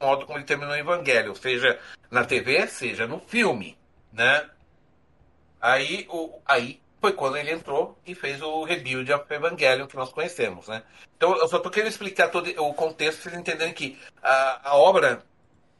[0.00, 3.78] Modo como ele terminou o Evangelho, seja na TV, seja no filme,
[4.12, 4.48] né?
[5.60, 10.12] Aí, o, aí foi quando ele entrou e fez o Rebuild of Evangelion que nós
[10.12, 10.84] conhecemos, né?
[11.16, 14.76] Então, eu só tô querendo explicar todo o contexto para vocês entenderem que a, a
[14.76, 15.20] obra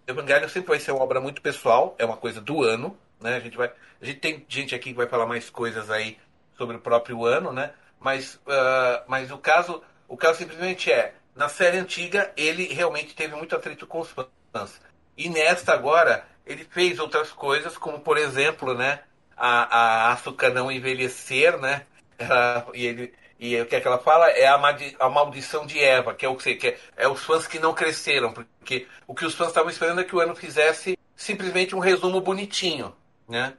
[0.05, 3.37] Evangelion sempre vai ser uma obra muito pessoal, é uma coisa do ano, né?
[3.37, 6.19] A gente vai, a gente tem gente aqui que vai falar mais coisas aí
[6.59, 7.73] sobre o próprio ano, né?
[8.01, 13.37] Mas, ah, mas o caso, o caso simplesmente é, na série antiga ele realmente teve
[13.37, 14.81] muito atrito com os fãs.
[15.17, 19.03] E nesta agora ele fez outras coisas, como por exemplo, né?
[19.37, 21.87] A, a Asuka não envelhecer, né?
[22.18, 23.14] Ela- e ele
[23.45, 26.25] e o que é que ela fala é a, madi- a maldição de Eva, que
[26.25, 29.35] é o que, que é, é os fãs que não cresceram, porque o que os
[29.35, 32.95] fãs estavam esperando é que o ano fizesse simplesmente um resumo bonitinho,
[33.29, 33.55] né?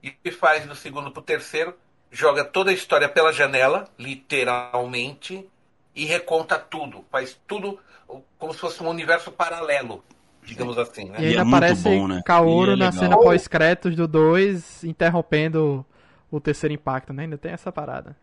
[0.00, 1.76] E o faz do segundo pro terceiro,
[2.12, 5.48] joga toda a história pela janela, literalmente,
[5.92, 7.80] e reconta tudo, faz tudo
[8.38, 10.04] como se fosse um universo paralelo,
[10.46, 11.16] digamos assim, né?
[11.18, 12.22] E E ainda é muito aparece bom, né?
[12.24, 15.84] Kaoru E é na cena pós-créditos do 2, interrompendo
[16.30, 17.24] o terceiro impacto, né?
[17.24, 18.16] Ainda tem essa parada.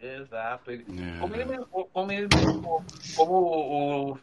[0.00, 0.70] Exato.
[0.70, 1.18] Ele, É.
[1.20, 2.84] como, ele, mesmo- como, ele, mesmo-
[3.16, 3.32] como
[4.12, 4.18] o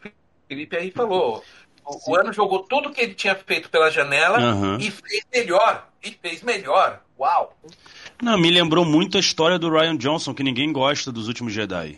[0.48, 1.42] Felipe aí falou,
[1.86, 4.78] o, o ano jogou tudo que ele tinha feito pela janela Aham.
[4.80, 5.88] e fez melhor.
[6.04, 7.02] E fez melhor.
[7.18, 7.56] Uau!
[8.22, 11.98] Não, me lembrou muito a história do Ryan Johnson, que ninguém gosta dos últimos Jedi.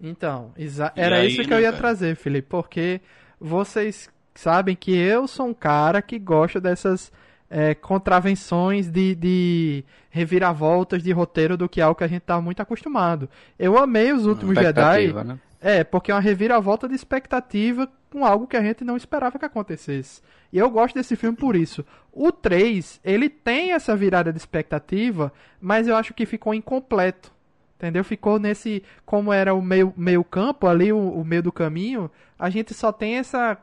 [0.00, 1.76] Então, E era aí, isso que né, eu ia cara?
[1.78, 3.00] trazer, Felipe, porque
[3.40, 7.12] vocês sabem que eu sou um cara que gosta dessas
[7.50, 12.40] é, contravenções de, de reviravoltas de roteiro do que é algo que a gente tá
[12.40, 13.28] muito acostumado.
[13.58, 15.38] Eu amei os últimos Jedi, né?
[15.60, 19.44] é, porque é uma reviravolta de expectativa com algo que a gente não esperava que
[19.44, 20.22] acontecesse.
[20.52, 21.84] E eu gosto desse filme por isso.
[22.12, 27.32] O 3, ele tem essa virada de expectativa, mas eu acho que ficou incompleto.
[27.78, 28.02] Entendeu?
[28.02, 28.82] Ficou nesse.
[29.06, 32.90] Como era o meio, meio campo, ali, o, o meio do caminho, a gente só
[32.90, 33.56] tem essa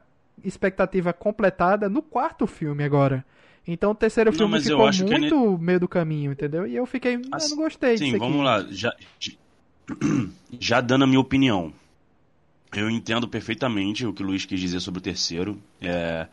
[0.43, 3.25] expectativa completada no quarto filme agora.
[3.67, 6.65] Então o terceiro Não, filme ficou muito meio do caminho, entendeu?
[6.65, 7.15] E eu fiquei.
[7.31, 8.65] "Ah, eu não gostei Sim, vamos lá.
[8.69, 8.95] Já,
[10.59, 11.73] já dando a minha opinião.
[12.73, 15.59] Eu entendo perfeitamente o que o Luiz quis dizer sobre o terceiro.
[15.81, 16.27] É,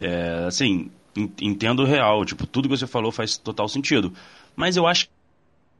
[0.00, 2.24] é, assim, en- entendo o real.
[2.24, 4.12] Tipo, tudo que você falou faz total sentido.
[4.56, 5.08] Mas eu acho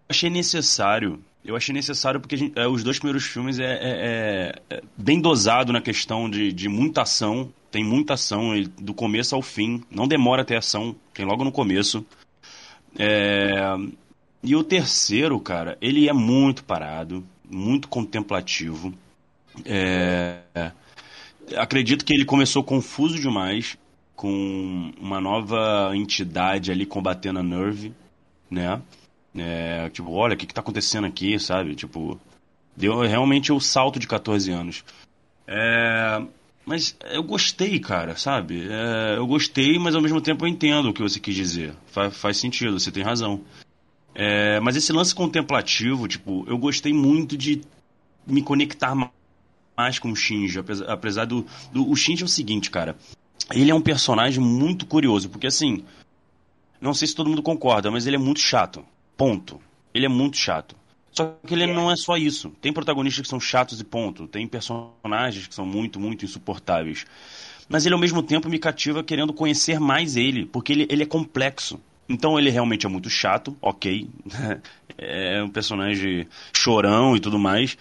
[0.08, 1.20] achei necessário.
[1.44, 3.78] Eu achei necessário porque gente- é, os dois primeiros filmes é, é-
[4.70, 7.52] é- é bem dosado na questão de, de muita ação.
[7.70, 9.82] Tem muita ação ele- do começo ao fim.
[9.90, 10.94] Não demora a ter ação.
[11.14, 12.04] Tem logo no começo.
[12.98, 13.54] É,
[14.42, 18.92] e o terceiro, cara, ele é muito parado, muito contemplativo.
[19.64, 20.40] É,
[21.56, 23.76] acredito que ele começou confuso demais,
[24.14, 27.92] com uma nova entidade ali combatendo a Nerve,
[28.50, 28.80] né?
[29.36, 31.74] É, tipo, olha, o que, que tá acontecendo aqui, sabe?
[31.74, 32.20] Tipo,
[32.76, 34.84] deu realmente o salto de 14 anos.
[35.46, 36.22] É,
[36.66, 38.68] Mas eu gostei, cara, sabe?
[38.70, 41.74] É, eu gostei, mas ao mesmo tempo eu entendo o que você quis dizer.
[41.86, 43.42] Fa faz sentido, você tem razão.
[44.14, 47.62] É, mas esse lance contemplativo, tipo, eu gostei muito de
[48.26, 48.94] me conectar
[49.76, 51.88] mais com o Shinji, apesar, do, do.
[51.90, 52.96] O Shinji é o seguinte, cara.
[53.50, 55.84] Ele é um personagem muito curioso, porque assim.
[56.80, 58.84] Não sei se todo mundo concorda, mas ele é muito chato.
[59.18, 59.60] Ponto.
[59.92, 60.76] Ele é muito chato.
[61.10, 62.50] Só que ele não é só isso.
[62.60, 64.28] Tem protagonistas que são chatos e ponto.
[64.28, 67.04] Tem personagens que são muito, muito insuportáveis.
[67.68, 71.06] Mas ele ao mesmo tempo me cativa querendo conhecer mais ele, porque ele, ele é
[71.06, 71.80] complexo.
[72.08, 74.08] Então ele realmente é muito chato, ok.
[74.96, 77.76] é um personagem chorão e tudo mais.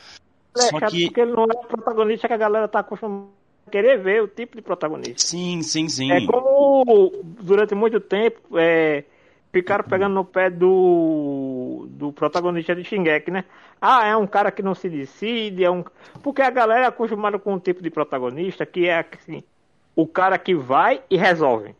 [0.57, 1.05] É Só chato que...
[1.05, 3.27] porque ele não é o protagonista que a galera tá acostumada
[3.67, 5.13] a querer ver, o tipo de protagonista.
[5.17, 6.11] Sim, sim, sim.
[6.11, 8.57] É como durante muito tempo.
[8.57, 9.03] É
[9.57, 13.43] ficaram pegando no pé do, do protagonista de Shingeki, né?
[13.81, 15.83] Ah, é um cara que não se decide, é um.
[16.21, 19.43] Porque a galera é acostumada com um tipo de protagonista que é assim,
[19.95, 21.75] o cara que vai e resolve.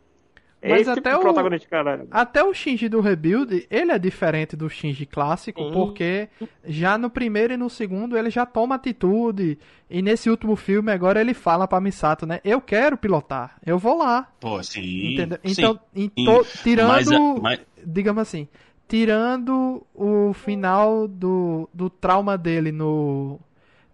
[0.60, 5.06] Mas Esse até, tipo o, até o Shinji do Rebuild, ele é diferente do Shinji
[5.06, 5.72] clássico, Sim.
[5.72, 6.28] porque
[6.64, 9.56] já no primeiro e no segundo ele já toma atitude.
[9.88, 12.40] E nesse último filme agora ele fala pra Misato, né?
[12.44, 14.28] Eu quero pilotar, eu vou lá.
[14.40, 15.14] Pô, sim.
[15.14, 15.38] Entendeu?
[15.44, 17.60] Então, sim, então tirando, mas, é, mas...
[17.86, 18.48] digamos assim,
[18.88, 23.38] tirando o final do, do trauma dele no...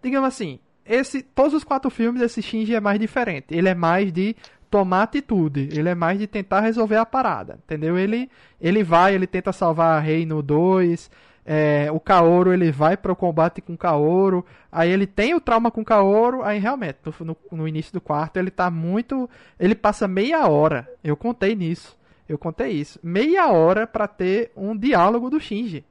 [0.01, 3.47] Digamos assim, esse, todos os quatro filmes, esse Shinji é mais diferente.
[3.51, 4.35] Ele é mais de
[4.75, 5.69] tomar atitude.
[5.71, 7.97] Ele é mais de tentar resolver a parada, entendeu?
[7.97, 11.09] Ele, ele vai, ele tenta salvar a Rei no 2.
[11.45, 14.45] É, o Kaoru ele vai para o combate com o Kaoru.
[14.69, 16.43] Aí ele tem o trauma com o Kaoru.
[16.43, 19.29] Aí realmente, no, no, início do quarto, ele tá muito.
[19.57, 20.85] Ele passa meia hora.
[21.01, 21.97] Eu contei nisso.
[22.27, 22.99] Eu contei isso.
[23.01, 25.85] Meia hora para ter um diálogo do Shinji.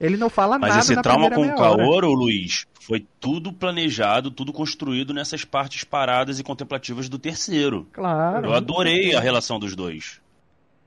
[0.00, 0.74] Ele não fala Mas nada.
[0.76, 6.38] Mas esse trauma com o Kaoru, Luiz, foi tudo planejado, tudo construído nessas partes paradas
[6.38, 7.86] e contemplativas do terceiro.
[7.92, 8.46] Claro.
[8.46, 10.20] Eu adorei a relação dos dois.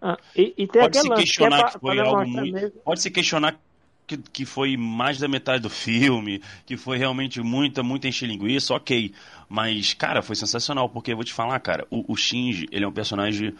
[0.01, 2.53] Ah, e, e pode se questionar que, é pra, que foi algo muito.
[2.53, 2.71] Mesmo.
[2.83, 3.59] Pode se questionar
[4.07, 8.73] que, que foi mais da metade do filme, que foi realmente muita, muita encher linguiça,
[8.73, 9.13] ok.
[9.47, 12.87] Mas, cara, foi sensacional, porque eu vou te falar, cara, o, o Shinji, ele é
[12.87, 13.53] um personagem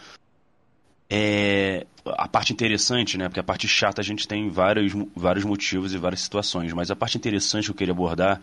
[1.14, 3.28] é, a parte interessante, né?
[3.28, 6.96] Porque a parte chata a gente tem vários, vários motivos e várias situações, mas a
[6.96, 8.40] parte interessante que eu queria abordar,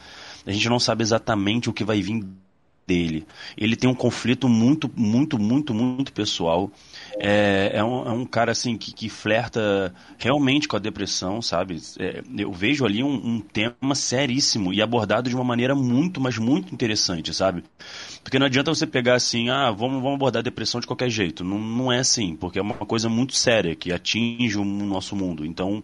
[0.47, 2.27] a gente não sabe exatamente o que vai vir
[2.89, 3.27] dele.
[3.55, 6.71] Ele tem um conflito muito, muito, muito, muito pessoal.
[7.19, 11.81] É, é, um, é um cara assim que, que flerta realmente com a depressão, sabe?
[11.99, 16.39] É, eu vejo ali um, um, tema seríssimo e abordado de uma maneira muito, mas
[16.39, 17.63] muito interessante, sabe?
[18.25, 21.45] Porque não adianta você pegar assim, ah, vamos, vamos abordar a depressão de qualquer jeito.
[21.45, 25.45] Não, não é assim, porque é uma coisa muito séria que atinge o nosso mundo.
[25.45, 25.83] Então,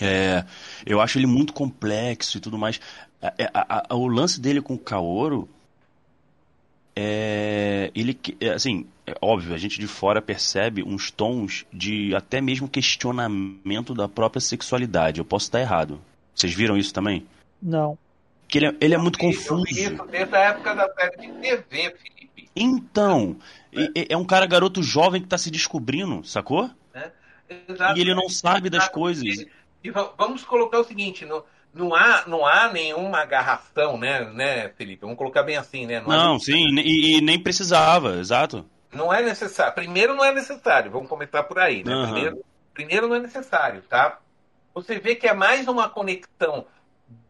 [0.00, 0.44] é,
[0.84, 2.80] eu acho ele muito complexo e tudo mais.
[3.22, 5.48] É, a, a, o lance dele com o Kaoro
[7.02, 12.42] é, ele, é, assim, é óbvio, a gente de fora percebe uns tons de até
[12.42, 15.18] mesmo questionamento da própria sexualidade.
[15.18, 15.98] Eu posso estar errado.
[16.34, 17.26] Vocês viram isso também?
[17.62, 17.96] Não.
[18.46, 19.64] Que ele, é, ele é muito confuso.
[19.70, 22.50] Isso desde a época da série de TV, Felipe.
[22.54, 23.36] Então,
[23.72, 26.70] é, é um cara garoto jovem que está se descobrindo, sacou?
[26.92, 27.10] É,
[27.96, 29.46] e ele não sabe das coisas.
[29.82, 35.02] E vamos colocar o seguinte, no, não há, não há nenhuma agarração, né, né, Felipe?
[35.02, 36.00] Vamos colocar bem assim, né?
[36.00, 38.68] Não, não sim, e, e, nem precisava, exato.
[38.92, 39.74] Não é necessário.
[39.74, 40.90] Primeiro, não é necessário.
[40.90, 41.94] Vamos começar por aí, né?
[41.94, 42.10] Uhum.
[42.10, 44.18] Primeiro, primeiro, não é necessário, tá?
[44.74, 46.66] Você vê que é mais uma conexão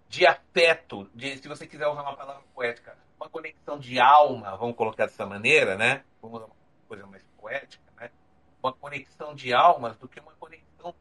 [0.08, 4.74] de afeto, de, se você quiser usar uma palavra poética, uma conexão de alma, vamos
[4.74, 6.02] colocar dessa maneira, né?
[6.20, 6.56] Vamos usar uma
[6.88, 8.10] coisa mais poética, né?
[8.62, 10.94] Uma conexão de almas do que uma conexão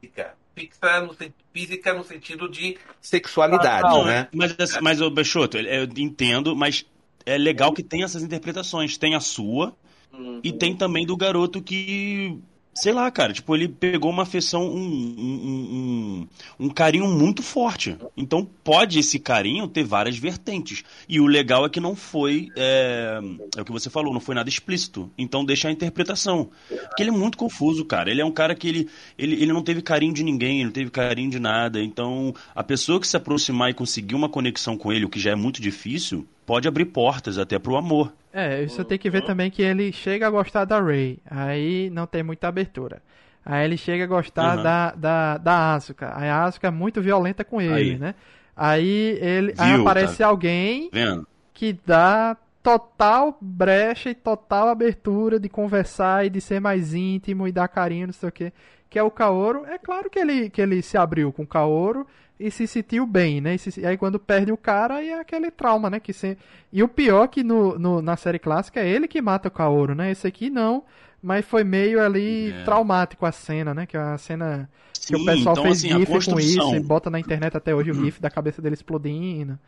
[0.00, 1.16] física fixa no,
[1.52, 4.28] física no sentido de sexualidade, ah, né?
[4.32, 6.86] Mas, mas o Bexoto, eu entendo, mas
[7.26, 8.96] é legal que tem essas interpretações.
[8.96, 9.74] Tem a sua
[10.12, 10.40] uhum.
[10.42, 12.38] e tem também do garoto que
[12.74, 16.26] sei lá, cara, tipo, ele pegou uma afeição, um, um,
[16.58, 17.96] um, um, carinho muito forte.
[18.16, 20.82] Então pode esse carinho ter várias vertentes.
[21.08, 23.20] E o legal é que não foi, é,
[23.56, 25.10] é o que você falou, não foi nada explícito.
[25.16, 26.50] Então deixa a interpretação.
[26.68, 28.10] Porque ele é muito confuso, cara.
[28.10, 30.72] Ele é um cara que ele, ele, ele não teve carinho de ninguém, ele não
[30.72, 31.80] teve carinho de nada.
[31.80, 35.30] Então a pessoa que se aproximar e conseguir uma conexão com ele, o que já
[35.30, 38.12] é muito difícil, pode abrir portas até pro amor.
[38.32, 42.06] É, você tem que ver também que ele chega a gostar da Ray, aí não
[42.06, 43.00] tem muita abertura.
[43.44, 44.62] Aí ele chega a gostar uhum.
[44.62, 46.12] da, da, da Asuka.
[46.16, 47.98] Aí a Asuka é muito violenta com ele, aí.
[47.98, 48.14] né?
[48.56, 51.26] Aí ele Viu, aí aparece tá alguém vendo?
[51.52, 57.52] que dá total brecha e total abertura de conversar e de ser mais íntimo e
[57.52, 58.52] dar carinho, não sei o que,
[58.88, 59.66] que é o Kaoro.
[59.66, 62.06] É claro que ele, que ele se abriu com o Kaoro
[62.38, 63.54] e se sentiu bem, né?
[63.54, 66.00] E, se, e aí quando perde o cara, aí é aquele trauma, né?
[66.00, 66.36] Que se...
[66.72, 69.94] E o pior que no, no, na série clássica é ele que mata o Kaoru,
[69.94, 70.10] né?
[70.10, 70.82] Esse aqui não,
[71.22, 72.64] mas foi meio ali É.
[72.64, 73.86] traumático a cena, né?
[73.86, 74.68] Que é a cena
[75.06, 77.20] que o Sim, pessoal então, fez assim, a gif com isso construção- e bota na
[77.20, 79.58] internet até hoje o gif da cabeça dele explodindo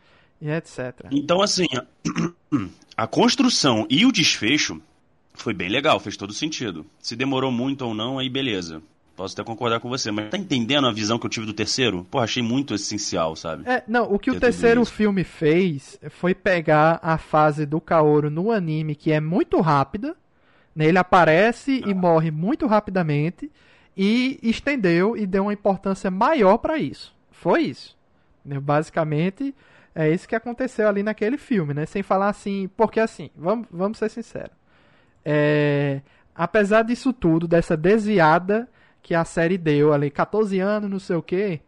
[0.41, 1.05] e etc.
[1.11, 1.67] Então, assim,
[2.97, 4.81] a construção e o desfecho
[5.33, 6.85] foi bem legal, fez todo sentido.
[6.99, 8.81] Se demorou muito ou não, aí beleza.
[9.17, 12.05] Posso até concordar com você, mas tá entendendo a visão que eu tive do terceiro?
[12.11, 13.67] Pô, achei muito essencial, sabe?
[13.67, 18.29] É, não, o que Que o terceiro filme fez foi pegar a fase do Kaoru
[18.29, 20.15] no anime, que é muito rápida,
[20.75, 20.85] né?
[20.85, 23.51] ele aparece e morre muito rapidamente,
[23.97, 27.11] e estendeu e deu uma importância maior pra isso.
[27.31, 27.97] Foi isso.
[28.45, 28.59] né?
[28.59, 29.55] Basicamente,
[29.95, 31.87] é isso que aconteceu ali naquele filme, né?
[31.87, 34.55] Sem falar assim, porque assim, vamos, vamos ser sinceros.
[35.25, 36.01] É,
[36.35, 38.69] apesar disso tudo, dessa desviada
[39.07, 41.61] que a série deu ali, 14 anos, não sei o que,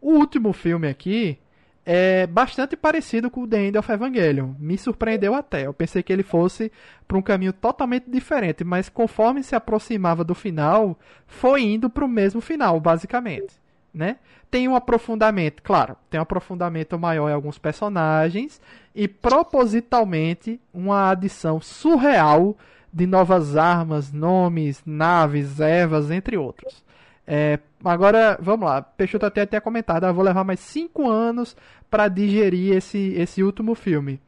[0.00, 1.38] o último filme aqui
[1.84, 4.54] é bastante parecido com o The End of Evangelion.
[4.58, 5.66] Me surpreendeu até.
[5.66, 6.72] Eu pensei que ele fosse
[7.06, 12.08] para um caminho totalmente diferente, mas conforme se aproximava do final, foi indo para o
[12.08, 13.60] mesmo final, basicamente.
[13.92, 14.16] Né?
[14.50, 18.58] Tem um aprofundamento, claro, tem um aprofundamento maior em alguns personagens
[18.94, 22.56] e propositalmente uma adição surreal
[22.90, 26.85] de novas armas, nomes, naves, ervas, entre outros.
[27.26, 28.82] É, agora, vamos lá.
[28.82, 31.56] Peixoto até até comentado, ah, vou levar mais 5 anos
[31.90, 34.20] para digerir esse, esse último filme.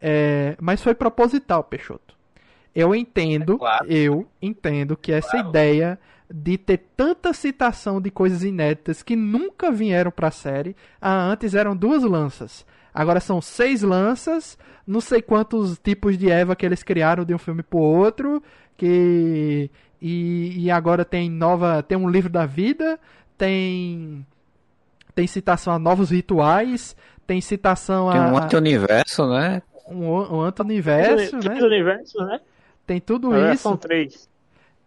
[0.00, 2.14] É, mas foi proposital, Peixoto.
[2.74, 3.86] Eu entendo, É claro.
[3.86, 5.98] eu entendo que essa ideia
[6.32, 11.54] de ter tanta citação de coisas inéditas que nunca vieram para a série, ah, antes
[11.54, 12.64] eram duas lanças.
[12.94, 17.38] Agora são seis lanças, não sei quantos tipos de Eva que eles criaram de um
[17.38, 18.42] filme pro outro,
[18.76, 19.70] que
[20.02, 22.98] e, e agora tem nova, tem um livro da vida,
[23.38, 24.26] tem
[25.14, 26.96] tem citação a novos rituais,
[27.26, 29.62] tem citação Tem um a, anti-universo, né?
[29.86, 31.62] um, um anti-universo, Três né?
[31.62, 32.40] universos, né?
[32.84, 33.62] Tem tudo Agora isso.
[33.62, 34.28] são três.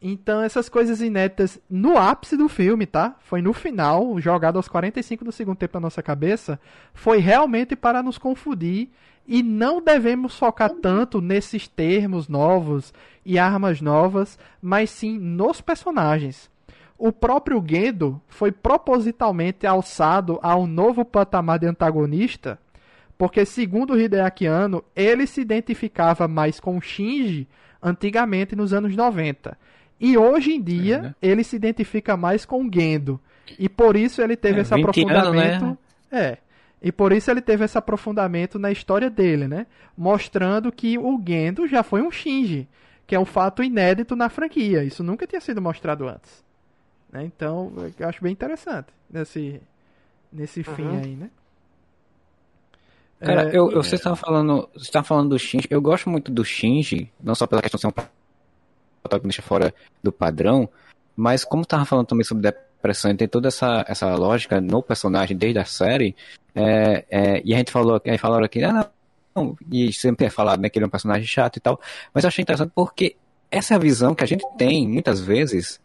[0.02, 3.16] Então, essas coisas inéditas no ápice do filme, tá?
[3.22, 6.60] Foi no final, jogado aos 45 do segundo tempo na nossa cabeça,
[6.94, 8.90] foi realmente para nos confundir
[9.28, 12.94] e não devemos focar tanto nesses termos novos
[13.26, 16.50] e armas novas, mas sim nos personagens.
[16.98, 22.58] O próprio Gendo foi propositalmente alçado a um novo patamar de antagonista,
[23.18, 27.48] porque segundo o Hideaki Anno, ele se identificava mais com Shinji
[27.82, 29.58] antigamente nos anos 90.
[30.00, 31.16] E hoje em dia, É, né?
[31.22, 33.20] ele se identifica mais com Gendo.
[33.60, 35.66] E por isso ele teve É, esse 20 anos, aprofundamento.
[35.66, 35.78] né?
[36.12, 36.38] É.
[36.86, 39.66] E por isso ele teve esse aprofundamento na história dele, né?
[39.98, 42.68] Mostrando que o Gendo já foi um Shinji,
[43.08, 44.84] que é um fato inédito na franquia.
[44.84, 46.46] Isso nunca tinha sido mostrado antes.
[47.12, 47.24] Né?
[47.26, 49.60] Então, eu acho bem interessante nesse,
[50.32, 51.00] nesse fim Uhum.
[51.00, 51.32] aí, né?
[53.20, 55.68] Cara, É, eu, eu, você estava falando, você tava falando do Shinji.
[55.72, 58.08] Eu gosto muito do Shinji, não só pela questão de ser um
[59.02, 59.74] protagonista fora
[60.04, 60.70] do padrão,
[61.16, 62.48] mas como tava falando também sobre
[62.86, 66.16] depressão, e tem toda essa, essa lógica no personagem desde a série,
[66.54, 68.90] é, é, e a gente falou, aí falaram aqui, ah,
[69.36, 71.80] não, e sempre é falado, né, que ele é um personagem chato e tal,
[72.14, 73.16] mas eu achei interessante porque
[73.50, 75.80] essa é a visão que a gente tem, muitas vezes,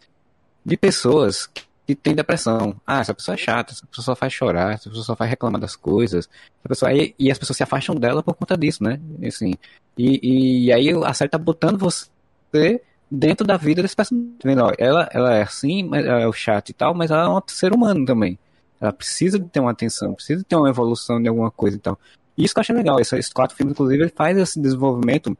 [0.64, 1.48] de pessoas
[1.86, 2.80] que têm depressão.
[2.86, 5.60] Ah, essa pessoa é chata, essa pessoa só faz chorar, essa pessoa só faz reclamar
[5.60, 6.28] das coisas,
[6.60, 9.54] essa pessoa, e, e as pessoas se afastam dela por conta disso, né, e assim,
[9.98, 12.80] e, e aí a série tá botando você
[13.10, 14.36] dentro da vida desse personagem.
[14.78, 17.40] Ela, ela é assim, mas ela é o chato e tal, mas ela é um
[17.46, 18.38] ser humano também.
[18.80, 21.80] Ela precisa de ter uma atenção, precisa de ter uma evolução de alguma coisa e
[21.80, 21.98] tal.
[22.36, 22.98] E isso que eu achei legal.
[23.00, 25.36] Esse- Esses quatro filmes, inclusive, ele faz esse desenvolvimento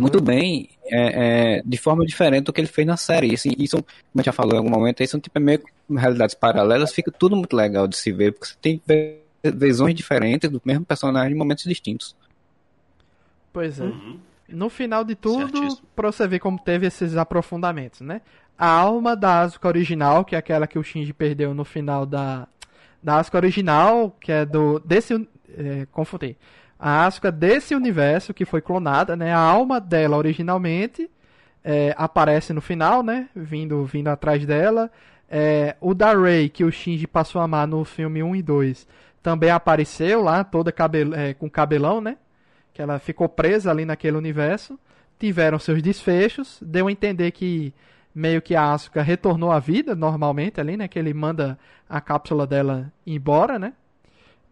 [0.00, 3.30] muito bem, é, é, de forma diferente do que ele fez na série.
[3.30, 3.86] E, assim, isso, como
[4.16, 7.12] a gente já falou em algum momento, isso tipo, é meio que realidades paralelas, fica
[7.12, 8.82] tudo muito legal de se ver, porque você tem
[9.54, 12.16] visões diferentes do mesmo personagem em momentos distintos.
[13.52, 13.84] Pois é.
[13.84, 14.18] Uhum.
[14.48, 15.88] No final de tudo, Certíssimo.
[15.94, 18.20] pra você ver como teve esses aprofundamentos, né?
[18.56, 22.46] A alma da Asuka original, que é aquela que o Shinji perdeu no final da,
[23.02, 24.78] da Asuka original, que é do.
[24.80, 25.28] desse.
[25.56, 26.36] É, confundi.
[26.78, 29.32] A Asuka desse universo que foi clonada, né?
[29.32, 31.10] A alma dela originalmente
[31.64, 33.28] é, aparece no final, né?
[33.34, 34.90] Vindo, vindo atrás dela.
[35.28, 38.86] É, o da Rey, que o Shinji passou a amar no filme 1 e 2,
[39.22, 42.16] também apareceu lá, toda cabel, é, com cabelão, né?
[42.76, 44.78] Que ela ficou presa ali naquele universo,
[45.18, 47.72] tiveram seus desfechos, deu a entender que
[48.14, 51.58] meio que a Asuka retornou à vida normalmente ali, né, que ele manda
[51.88, 53.72] a cápsula dela embora, né?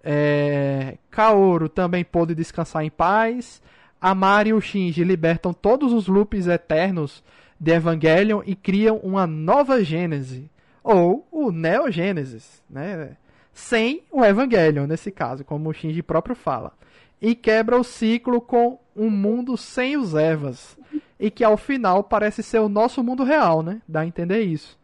[0.03, 3.63] É, Kaoru também pôde descansar em paz.
[4.01, 7.23] A Mari e o Shinji libertam todos os loops eternos
[7.61, 10.51] de Evangelion e criam uma nova Gênese,
[10.83, 13.17] ou o Neo Gênesis, né?
[13.53, 16.73] sem o Evangelion, nesse caso, como o Shinji próprio fala.
[17.21, 20.77] E quebra o ciclo com um mundo sem os Evas.
[21.19, 23.81] E que ao final parece ser o nosso mundo real, né?
[23.89, 24.79] Dá a entender isso.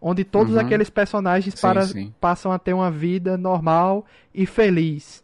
[0.00, 0.60] Onde todos Uhum.
[0.60, 2.14] aqueles personagens Sim, para- sim.
[2.20, 4.04] passam a ter uma vida normal
[4.34, 5.22] e feliz.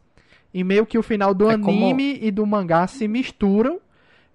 [0.54, 3.78] E meio que o final do É como- anime e do mangá se misturam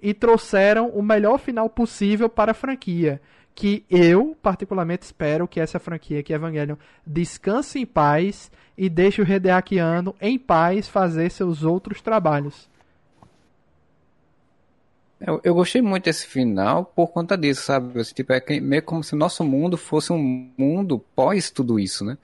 [0.02, 3.22] e trouxeram o melhor final possível para a franquia.
[3.56, 6.76] Que eu, particularmente, espero que essa franquia, que é Evangelion,
[7.08, 12.70] descanse em paz e deixe o Hideaki Anno em paz fazer seus outros trabalhos.
[15.20, 18.04] Eu, eu gostei muito desse final por conta disso, sabe?
[18.04, 22.18] Tipo, é meio como se o nosso mundo fosse um mundo pós tudo isso, né?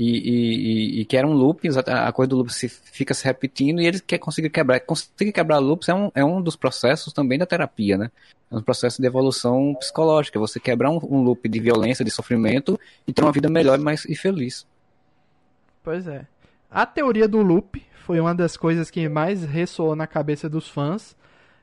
[0.00, 3.86] E, e, e- que um loop, a coisa do loop se, fica se repetindo e
[3.86, 4.78] eles querem conseguir quebrar.
[4.78, 8.08] Conseguir quebrar loops é um, é um dos processos também da terapia, né?
[8.48, 10.38] É um processo de evolução psicológica.
[10.38, 12.78] Você quebrar um, um loop de violência, de sofrimento
[13.08, 14.64] e ter uma vida melhor mais e feliz.
[15.82, 16.24] Pois é.
[16.70, 21.16] A teoria do loop foi uma das coisas que mais ressoou na cabeça dos fãs.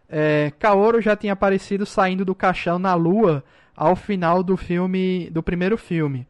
[0.10, 3.44] É, Kaoru já tinha aparecido saindo do caixão na lua
[3.76, 6.28] ao final do filme, do primeiro filme,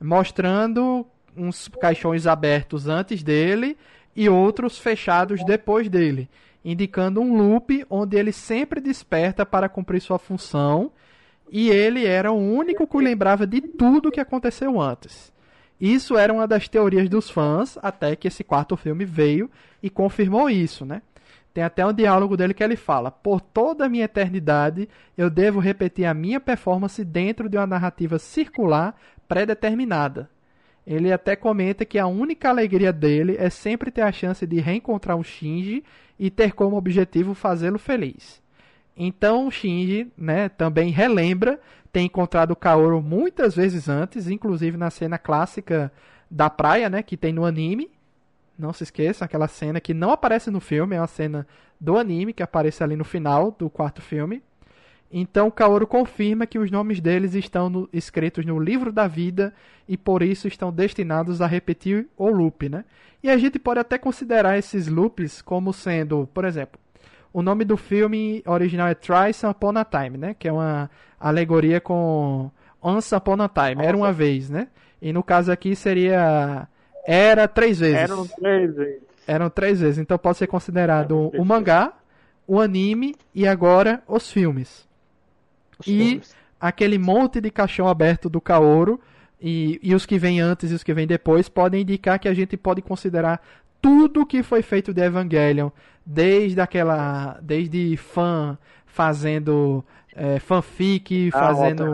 [0.00, 1.04] mostrando
[1.36, 3.76] uns caixões abertos antes dele
[4.14, 6.28] e outros fechados depois dele,
[6.64, 10.92] indicando um loop onde ele sempre desperta para cumprir sua função
[11.50, 15.32] e ele era o único que lembrava de tudo que aconteceu antes.
[15.80, 19.50] Isso era uma das teorias dos fãs, até que esse quarto filme veio
[19.82, 21.02] e confirmou isso, né?
[21.52, 25.60] Tem até um diálogo dele que ele fala: Por toda a minha eternidade, eu devo
[25.60, 28.96] repetir a minha performance dentro de uma narrativa circular
[29.28, 30.30] pré-determinada.
[30.86, 35.16] Ele até comenta que a única alegria dele é sempre ter a chance de reencontrar
[35.16, 35.84] o Shinji
[36.18, 38.42] e ter como objetivo fazê-lo feliz.
[38.96, 41.60] Então o Shinji, né, também relembra
[41.92, 45.92] ter encontrado o Kaoru muitas vezes antes, inclusive na cena clássica
[46.30, 47.90] da praia, né, que tem no anime.
[48.58, 51.46] Não se esqueça, aquela cena que não aparece no filme, é uma cena
[51.80, 54.42] do anime que aparece ali no final do quarto filme.
[55.12, 59.52] Então Kaoru confirma que os nomes deles estão no- escritos no livro da vida
[59.86, 62.84] e por isso estão destinados a repetir o loop, né?
[63.22, 66.80] E a gente pode até considerar esses loops como sendo, por exemplo,
[67.32, 70.34] o nome do filme original é Thrice Upon a Time, né?
[70.38, 70.90] Que é uma
[71.20, 72.50] alegoria com
[72.82, 74.68] Once Upon a Time, era uma vez, né?
[75.00, 76.66] E no caso aqui seria
[77.06, 77.96] era três vezes.
[77.98, 79.02] Eram três vezes.
[79.26, 79.98] Eram três vezes.
[79.98, 81.92] Então pode ser considerado o mangá,
[82.46, 84.90] o anime e agora os filmes.
[85.86, 86.22] E
[86.60, 89.00] aquele monte de caixão aberto do Kaoru
[89.40, 92.34] e, e os que vêm antes e os que vêm depois podem indicar que a
[92.34, 93.40] gente pode considerar
[93.80, 95.70] tudo que foi feito de Evangelion,
[96.06, 98.56] desde aquela, desde fã
[98.86, 101.84] fazendo é, fanfic, Ah, fazendo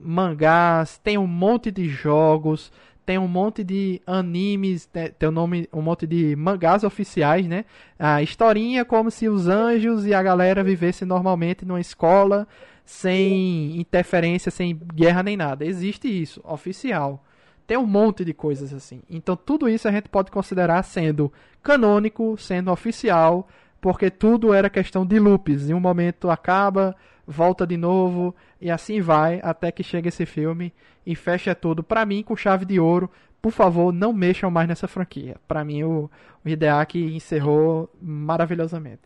[0.00, 2.72] mangás, tem um monte de jogos,
[3.06, 7.64] tem um monte de animes, te- tem um, nome, um monte de mangás oficiais, né?
[7.98, 12.46] A historinha como se os anjos e a galera vivessem normalmente numa escola,
[12.88, 15.62] sem interferência, sem guerra nem nada.
[15.62, 17.22] Existe isso, oficial.
[17.66, 19.02] Tem um monte de coisas assim.
[19.10, 21.30] Então tudo isso a gente pode considerar sendo
[21.62, 23.46] canônico, sendo oficial,
[23.78, 25.68] porque tudo era questão de loops.
[25.68, 30.72] Em um momento acaba, volta de novo e assim vai até que chega esse filme
[31.04, 31.82] e fecha tudo.
[31.82, 33.10] Pra mim, com chave de ouro.
[33.42, 35.36] Por favor, não mexam mais nessa franquia.
[35.46, 36.10] Pra mim, o,
[36.42, 39.02] o Hideaki encerrou maravilhosamente.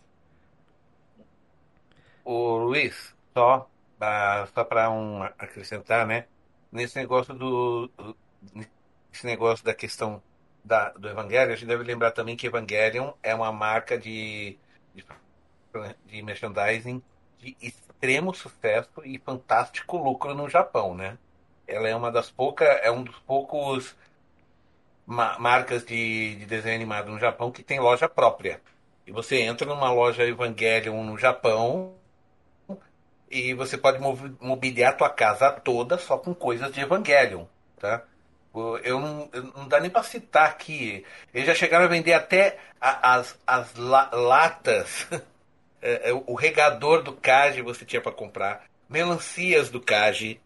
[2.24, 3.68] O Luiz, só,
[4.03, 6.26] ah, só para um acrescentar, né?
[6.70, 7.90] Nesse negócio do,
[9.12, 10.22] nesse negócio da questão
[10.64, 14.59] da, do Evangelion, a gente deve lembrar também que Evangelion é uma marca de,
[14.94, 15.05] de,
[16.07, 17.03] de merchandising
[17.38, 21.18] de extremo sucesso e fantástico lucro no Japão, né?
[21.66, 23.96] Ela é uma das poucas, é um dos poucos
[25.07, 28.61] ma- marcas de, de desenho animado no Japão que tem loja própria.
[29.07, 31.94] E você entra numa loja Evangelion no Japão
[33.33, 33.99] e você pode
[34.41, 37.45] mobiliar a tua casa toda só com coisas de Evangelion,
[37.78, 38.05] tá?
[38.85, 41.05] Eu não, não dá nem para citar aqui.
[41.33, 45.07] Eles já chegaram a vender até as, as la- latas,
[45.80, 50.41] é, é, o regador do Kaji você tinha para comprar, melancias do Kaji.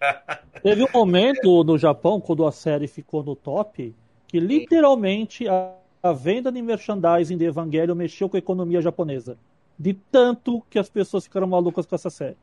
[0.62, 3.94] Teve um momento no Japão, quando a série ficou no top,
[4.26, 9.38] que literalmente a, a venda de merchandising de Evangelion mexeu com a economia japonesa.
[9.78, 12.38] De tanto que as pessoas ficaram malucas com essa série.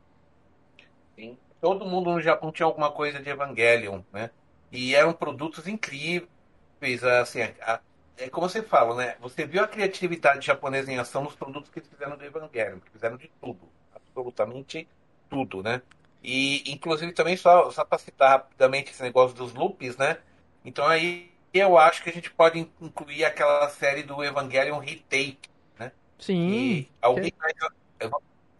[1.18, 1.38] Sim.
[1.60, 4.30] Todo mundo no Japão tinha alguma coisa de Evangelion, né?
[4.70, 6.28] E eram produtos incríveis,
[7.20, 7.80] assim, a-
[8.16, 9.16] é como você fala, né?
[9.20, 12.90] Você viu a criatividade japonesa em ação nos produtos que eles fizeram do Evangelion, que
[12.90, 14.88] fizeram de tudo, absolutamente
[15.28, 15.82] tudo, né?
[16.22, 20.18] E inclusive também só só para citar rapidamente esse negócio dos loops, né?
[20.64, 25.48] Então aí eu acho que a gente pode incluir aquela série do Evangelion Retake?
[26.22, 26.50] Sim.
[26.52, 27.54] E alguém mais,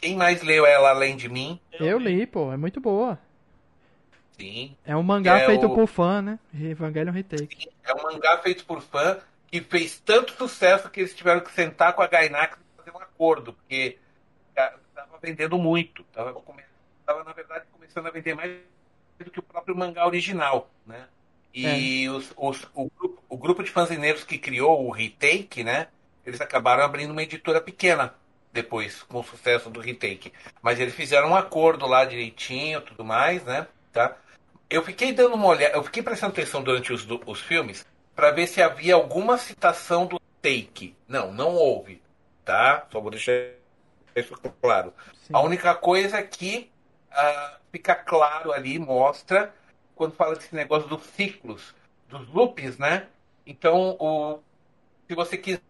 [0.01, 1.61] quem mais leu ela além de mim?
[1.73, 3.19] Eu li, pô, é muito boa.
[4.39, 4.77] Sim.
[4.85, 6.39] É um mangá É feito o- por fã, né?
[6.55, 7.69] Evangelion Retake.
[7.85, 11.93] É um mangá feito por fã que fez tanto sucesso que eles tiveram que sentar
[11.95, 13.99] com a Gainax e fazer um acordo, porque
[14.51, 16.03] estava vendendo muito.
[16.05, 16.65] Tava, come-
[17.07, 18.51] tava, na verdade, começando a vender mais
[19.19, 21.07] do que o próprio mangá original, né?
[21.55, 25.89] E os- os- o, grupo, o grupo de fanzineiros que criou o Retake, né?
[26.25, 28.15] Eles acabaram abrindo uma editora pequena
[28.53, 30.33] depois, com o sucesso do Retake.
[30.61, 33.67] Mas eles fizeram um acordo lá direitinho, tudo mais, né?
[33.93, 34.17] Tá?
[34.69, 38.31] Eu fiquei dando uma olhada, eu fiquei prestando atenção durante os, do- os filmes para
[38.31, 40.95] ver se havia alguma citação do take.
[41.09, 42.03] Não, não houve,
[42.45, 42.87] tá?
[42.91, 43.33] Só vou deixar
[44.15, 44.93] isso claro.
[45.15, 45.35] Sim.
[45.35, 46.71] A única coisa é que
[47.11, 49.55] ah, fica claro ali, mostra,
[49.95, 51.75] quando fala desse negócio dos ciclos,
[52.09, 53.07] dos loops, né?
[53.47, 54.39] Então, o,
[55.09, 55.61] se você quiser,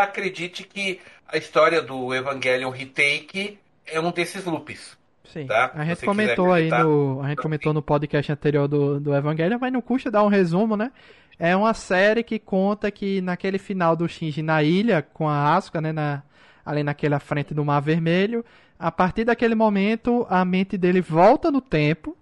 [0.00, 4.96] acredite que a história do Evangelion Retake é um desses loops.
[5.24, 5.46] Sim.
[5.46, 5.72] Tá?
[5.74, 7.20] A gente comentou quiser aí no.
[7.22, 10.76] A gente comentou no podcast anterior do, do Evangelho, mas não custa dar um resumo,
[10.76, 10.92] né?
[11.38, 15.80] É uma série que conta que naquele final do Shinji na ilha, com a Asuka,
[15.80, 15.92] né?
[15.92, 16.22] Na,
[16.64, 18.44] ali naquela frente do Mar Vermelho,
[18.78, 22.16] a partir daquele momento a mente dele volta no tempo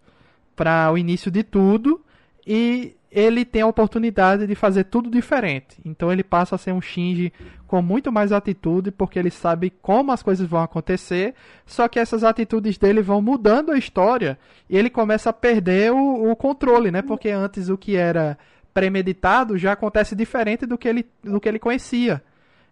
[0.56, 2.00] para o início de tudo
[2.46, 5.76] e ele tem a oportunidade de fazer tudo diferente.
[5.84, 7.30] Então ele passa a ser um Shinji
[7.66, 11.34] com muito mais atitude, porque ele sabe como as coisas vão acontecer,
[11.66, 14.38] só que essas atitudes dele vão mudando a história
[14.68, 17.02] e ele começa a perder o, o controle, né?
[17.02, 18.38] Porque antes o que era
[18.72, 22.22] premeditado já acontece diferente do que ele, do que ele conhecia.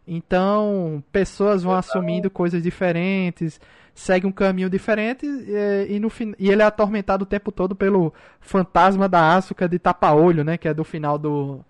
[0.09, 3.61] Então, pessoas vão assumindo coisas diferentes,
[4.01, 8.14] segue um caminho diferente e, e no e ele é atormentado o tempo todo pelo
[8.40, 10.57] fantasma da Asuka de tapa-olho, né?
[10.57, 11.61] Que é do final do,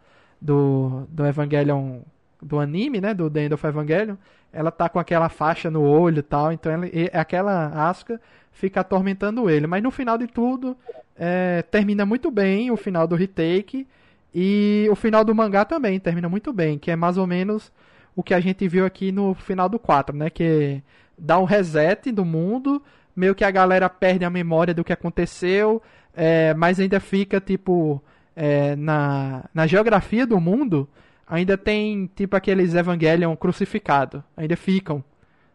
[0.40, 2.02] do, do Evangelion,
[2.40, 3.12] do anime, né?
[3.14, 4.14] Do The End of Evangelion.
[4.52, 8.20] Ela tá com aquela faixa no olho e tal, então ela, e- aquela Asuka
[8.52, 9.66] fica atormentando ele.
[9.66, 10.76] Mas no final de tudo,
[11.16, 13.88] é, termina muito bem o final do retake
[14.32, 17.72] e o final do mangá também termina muito bem, que é mais ou menos
[18.14, 20.30] o que a gente viu aqui no final do 4, né?
[20.30, 20.80] Que
[21.20, 22.82] dá um reset do mundo,
[23.14, 25.82] meio que a galera perde a memória do que aconteceu,
[26.14, 28.02] é, mas ainda fica, tipo,
[28.34, 30.88] é, na, na geografia do mundo,
[31.26, 35.04] ainda tem, tipo, aqueles Evangelion crucificados, ainda ficam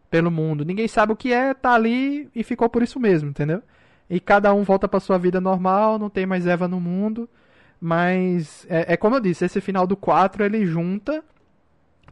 [0.08, 0.64] pelo mundo.
[0.64, 3.62] Ninguém sabe o que é, tá ali e ficou por isso mesmo, entendeu?
[4.08, 7.28] E cada um volta pra sua vida normal, não tem mais Eva no mundo,
[7.80, 11.24] mas é, é como eu disse, esse final do 4 ele junta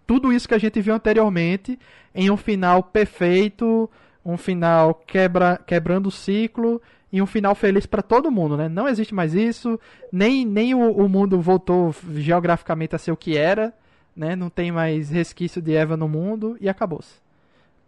[0.06, 1.78] tudo isso que a gente viu anteriormente
[2.14, 3.90] em um final perfeito,
[4.24, 6.80] um final quebra, quebrando o ciclo
[7.12, 8.68] e um final feliz para todo mundo, né?
[8.68, 9.78] Não existe mais isso,
[10.10, 13.72] nem, nem o, o mundo voltou geograficamente a ser o que era,
[14.16, 14.34] né?
[14.34, 17.22] Não tem mais resquício de Eva no mundo e acabou-se.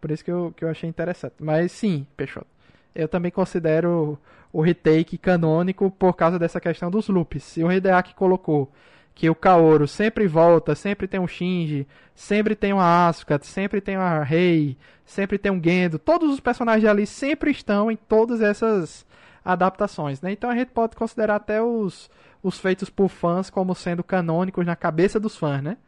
[0.00, 1.34] Por isso que eu, que eu achei interessante.
[1.40, 2.46] Mas sim, Peixoto,
[2.94, 4.18] eu também considero
[4.52, 7.42] o retake canônico por causa dessa questão dos loops.
[7.42, 8.70] Se o Hideaki colocou
[9.16, 13.96] que o Kaoru sempre volta, sempre tem um Shinji, sempre tem uma Asuka, sempre tem
[13.96, 19.06] uma Rei, sempre tem um Gendo, todos os personagens ali sempre estão em todas essas
[19.42, 20.32] adaptações, né?
[20.32, 22.10] Então a gente pode considerar até os,
[22.42, 25.78] os feitos por fãs como sendo canônicos na cabeça dos fãs, né?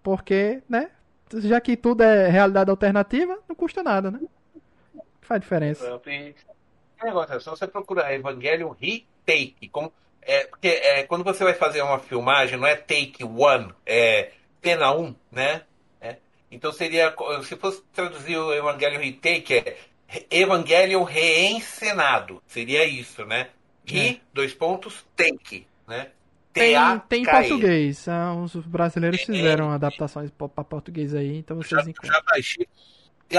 [0.00, 0.92] Porque, né?
[1.34, 4.20] Já que tudo é realidade alternativa, não custa nada, né?
[5.22, 5.84] Faz diferença.
[5.84, 6.08] Exato.
[7.02, 9.68] Negócio, é só você procurar Evangelion Retake.
[9.70, 9.92] Como,
[10.26, 14.92] é, porque é, quando você vai fazer uma filmagem, não é take one, é cena
[14.92, 15.62] 1, um, né?
[16.00, 16.16] É.
[16.50, 17.14] Então seria,
[17.44, 19.76] se fosse traduzir o Evangelion Retake, é
[20.30, 22.42] Evangelion reencenado.
[22.46, 23.50] Seria isso, né?
[23.86, 24.20] E, É.
[24.32, 26.10] dois pontos, take, né?
[26.52, 26.74] Tem,
[27.08, 28.08] tem português.
[28.08, 32.12] ah, Os brasileiros fizeram adaptações para português aí, então já, vocês encontram.
[32.14, 32.66] já baixei.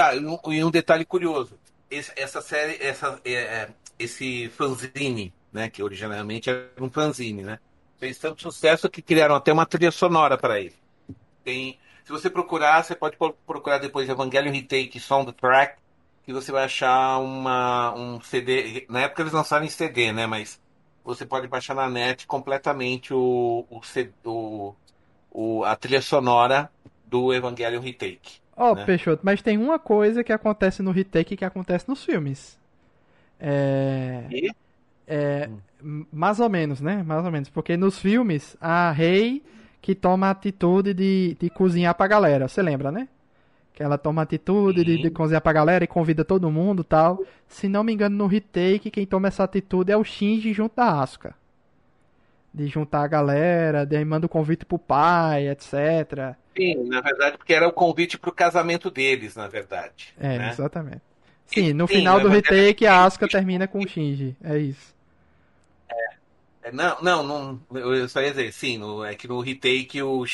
[0.00, 1.58] Ah, e um, um detalhe curioso:
[1.90, 3.68] esse, essa série, essa, é, é,
[3.98, 7.58] esse fanzine, né, que originalmente era um fanzine, né,
[7.98, 10.74] fez tanto sucesso que criaram até uma trilha sonora para ele.
[11.44, 15.78] Tem, se você procurar, você pode pro- procurar depois Evangelion Retake Soundtrack,
[16.24, 18.86] que você vai achar uma, um CD.
[18.88, 20.60] Na época eles lançaram em CD, né, mas
[21.04, 23.66] você pode baixar na net completamente o,
[24.24, 24.74] o,
[25.30, 26.70] o, a trilha sonora
[27.06, 28.40] do Evangelion Retake.
[28.56, 28.84] Ó, né?
[28.84, 32.58] Peixoto, mas tem uma coisa que acontece no retake que acontece nos filmes.
[33.40, 34.24] É.
[34.30, 34.50] E?
[35.08, 35.50] É.
[35.82, 37.02] m- Mais ou menos, né?
[37.04, 37.50] Mais ou menos.
[37.50, 39.44] Porque nos filmes, a Rei
[39.82, 42.48] que toma a atitude de, de cozinhar pra galera.
[42.48, 43.08] Você lembra, né?
[43.74, 47.24] Que ela toma a atitude de, de cozinhar pra galera e convida todo mundo tal.
[47.48, 51.00] Se não me engano, no retake, quem toma essa atitude é o Shinji junto da
[51.02, 51.36] Asuka.
[52.52, 56.36] de juntar a galera, daí manda o convite pro pai, etc.
[56.56, 60.14] Sim, na verdade, porque era o convite pro casamento deles, na verdade.
[60.16, 60.48] É, né?
[60.48, 61.02] exatamente.
[61.46, 64.36] Sim, no Sim, final do retake a Asuka termina com o Shinji.
[64.42, 64.94] É isso.
[66.68, 70.24] É, Não, não, não, eu só ia dizer, sim, no, é que no retake o,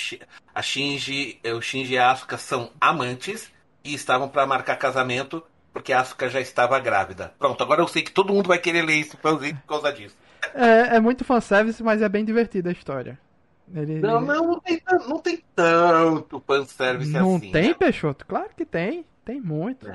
[0.55, 3.51] a Shinji, o Shinji e a Asuka são amantes
[3.85, 7.33] e estavam para marcar casamento porque a Asuka já estava grávida.
[7.39, 10.17] Pronto, agora eu sei que todo mundo vai querer ler esse fanzinho por causa disso.
[10.55, 13.19] É, é muito fanservice, mas é bem divertida a história.
[13.75, 17.51] Ele, Não, ele- não, não tem, não tem tanto fanservice Não assim.
[17.51, 17.75] tem, né?
[17.75, 18.27] Peixoto?
[18.27, 19.05] Claro que tem.
[19.25, 19.89] Tem muito.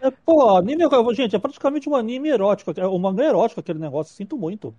[0.00, 4.14] É, pô, anime, gente, é praticamente um anime erótico, é um mangá erótico aquele negócio,
[4.14, 4.74] sinto muito.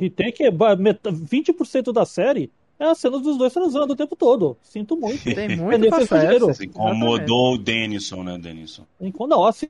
[0.00, 3.96] E tem que ba- meta- 20% da série é as cenas dos dois transando o
[3.96, 4.56] tempo todo.
[4.62, 5.22] Sinto muito.
[5.24, 5.80] Tem É muito
[6.22, 6.54] gênero.
[6.54, 8.84] Se incomodou o Denison, né, Denison?
[9.28, 9.68] Não, assim,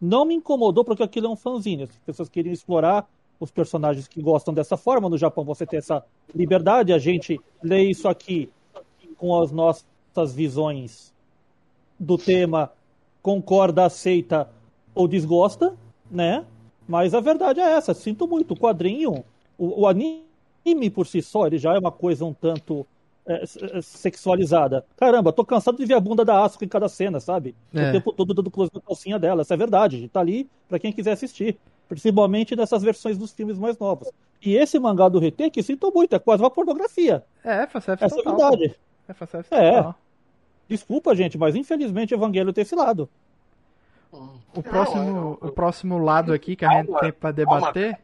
[0.00, 1.84] não me incomodou porque aquilo é um fanzine.
[1.84, 3.08] As pessoas queriam explorar
[3.40, 5.08] os personagens que gostam dessa forma.
[5.08, 8.48] No Japão você tem essa liberdade, a gente lê isso aqui
[9.16, 9.84] com as nossas
[10.34, 11.12] visões
[11.98, 12.72] do tema,
[13.22, 14.48] concorda, aceita
[14.94, 15.74] ou desgosta,
[16.10, 16.44] né?
[16.88, 18.54] Mas a verdade é essa, sinto muito.
[18.54, 19.22] O quadrinho,
[19.58, 22.86] o, o anime por si só, ele já é uma coisa um tanto
[23.26, 24.84] é, é, sexualizada.
[24.96, 27.54] Caramba, tô cansado de ver a bunda da Asuka em cada cena, sabe?
[27.74, 27.90] É.
[27.90, 29.42] O tempo todo dando close na calcinha dela.
[29.42, 30.08] Essa é verdade.
[30.08, 31.58] Tá ali pra quem quiser assistir.
[31.88, 34.10] Principalmente nessas versões dos filmes mais novos.
[34.42, 37.24] E esse mangá do Retake, sinto muito, é quase uma pornografia.
[37.44, 38.36] É, Essa é total.
[38.50, 38.74] verdade.
[39.08, 39.76] É fanservice É.
[39.76, 39.94] total.
[40.68, 43.08] Desculpa, gente, mas infelizmente Evangelho tem esse lado.
[44.54, 47.98] O próximo, o próximo lado aqui que a gente tem pra debater,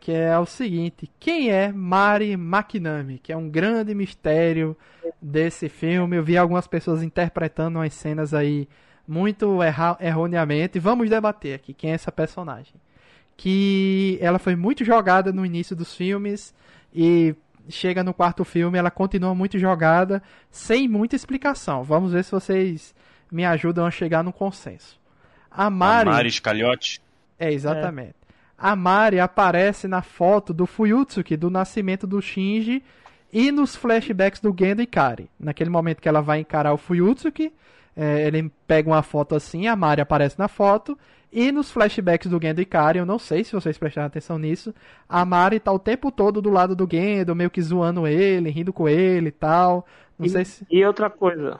[0.00, 3.18] que é o seguinte: quem é Mari Makinami?
[3.18, 4.76] Que é um grande mistério
[5.22, 6.16] desse filme.
[6.16, 8.68] Eu vi algumas pessoas interpretando umas cenas aí
[9.06, 10.78] muito erra- erroneamente.
[10.78, 12.74] Vamos debater aqui quem é essa personagem.
[13.36, 16.54] Que ela foi muito jogada no início dos filmes
[16.94, 17.34] e
[17.68, 21.82] chega no quarto filme, ela continua muito jogada sem muita explicação.
[21.82, 22.94] Vamos ver se vocês
[23.32, 25.00] me ajudam a chegar no consenso.
[25.56, 27.00] A Mari, A Mari Scaliotti.
[27.38, 28.14] é exatamente.
[28.58, 32.82] A Mari aparece na foto do Fuyutsuki do nascimento do Shinji
[33.32, 35.28] e nos flashbacks do Gendo e Kari.
[35.38, 37.52] Naquele momento que ela vai encarar o Fuyutsuki,
[37.96, 40.98] é, ele pega uma foto assim, a Mari aparece na foto.
[41.32, 44.72] E nos flashbacks do Gendo e Kari, eu não sei se vocês prestaram atenção nisso,
[45.08, 48.72] a Mari tá o tempo todo do lado do Gendo, meio que zoando ele, rindo
[48.72, 49.84] com ele e tal.
[50.16, 50.64] Não E, sei se.
[50.70, 51.58] e outra coisa,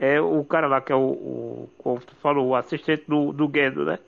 [0.00, 3.50] é o cara lá que é o, o como tu falou, o assistente do, do
[3.54, 3.98] Gendo, né?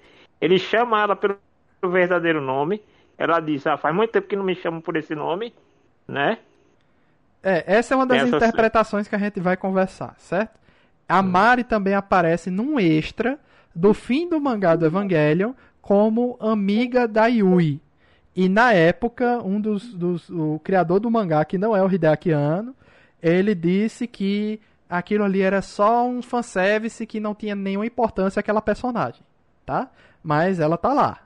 [0.40, 1.36] Ele chama ela pelo
[1.84, 2.82] verdadeiro nome.
[3.18, 5.52] Ela diz, ah, faz muito tempo que não me chamam por esse nome,
[6.08, 6.38] né?
[7.42, 10.58] É, essa é uma das Essa interpretações que a gente vai conversar, certo?
[11.06, 13.38] A Mari também aparece num extra
[13.74, 17.80] do fim do mangá do Evangelion como amiga da Yui.
[18.34, 22.30] E na época, um dos, dos o criador do mangá, que não é o Hideaki
[22.30, 22.74] Anno,
[23.22, 24.58] ele disse que
[24.92, 29.22] aquilo ali era só um fanservice que não tinha nenhuma importância aquela personagem,
[29.64, 29.90] tá?
[30.22, 31.20] Mas ela tá lá.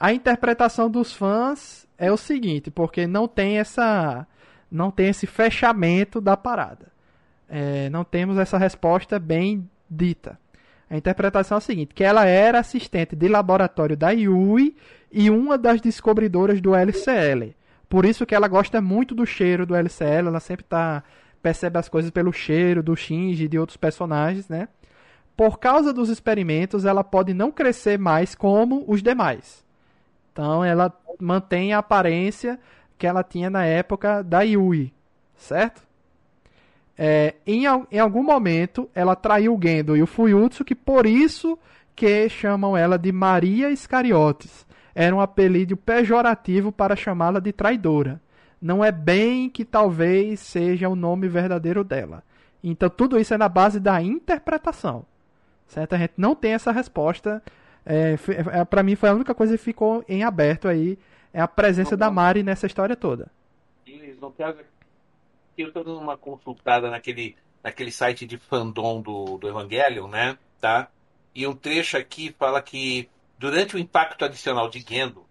[0.00, 4.26] A interpretação dos fãs é o seguinte, porque não tem essa
[4.70, 6.86] não tem esse fechamento da parada.
[7.48, 10.38] É, não temos essa resposta bem dita.
[10.88, 14.74] A interpretação é a seguinte, que ela era assistente de laboratório da Yui
[15.12, 17.54] e uma das descobridoras do LCL.
[17.90, 21.04] Por isso que ela gosta muito do cheiro do LCL, ela sempre tá
[21.44, 24.66] percebe as coisas pelo cheiro do Shinji e de outros personagens, né?
[25.36, 29.62] Por causa dos experimentos, ela pode não crescer mais como os demais.
[30.32, 30.90] Então ela
[31.20, 32.58] mantém a aparência
[32.96, 34.90] que ela tinha na época da Yui,
[35.36, 35.82] certo?
[36.96, 41.58] É, em, em algum momento ela traiu o Gendo e o Fuyutsuki, por isso
[41.94, 44.64] que chamam ela de Maria Iscariotes.
[44.94, 48.18] Era um apelido pejorativo para chamá-la de traidora.
[48.60, 52.22] Não é bem que talvez seja o nome verdadeiro dela.
[52.62, 55.04] Então tudo isso é na base da interpretação.
[55.66, 55.94] Certo?
[55.94, 57.42] A gente não tem essa resposta.
[57.84, 60.98] É, f- é, para mim foi a única coisa que ficou em aberto aí.
[61.32, 63.30] É a presença da Mari nessa história toda.
[63.86, 64.30] Eles não
[65.56, 70.38] que eu tô dando uma consultada naquele, naquele site de fandom do, do Evangelion, né?
[70.60, 70.88] Tá?
[71.34, 75.24] E um trecho aqui fala que durante o impacto adicional de Gendo,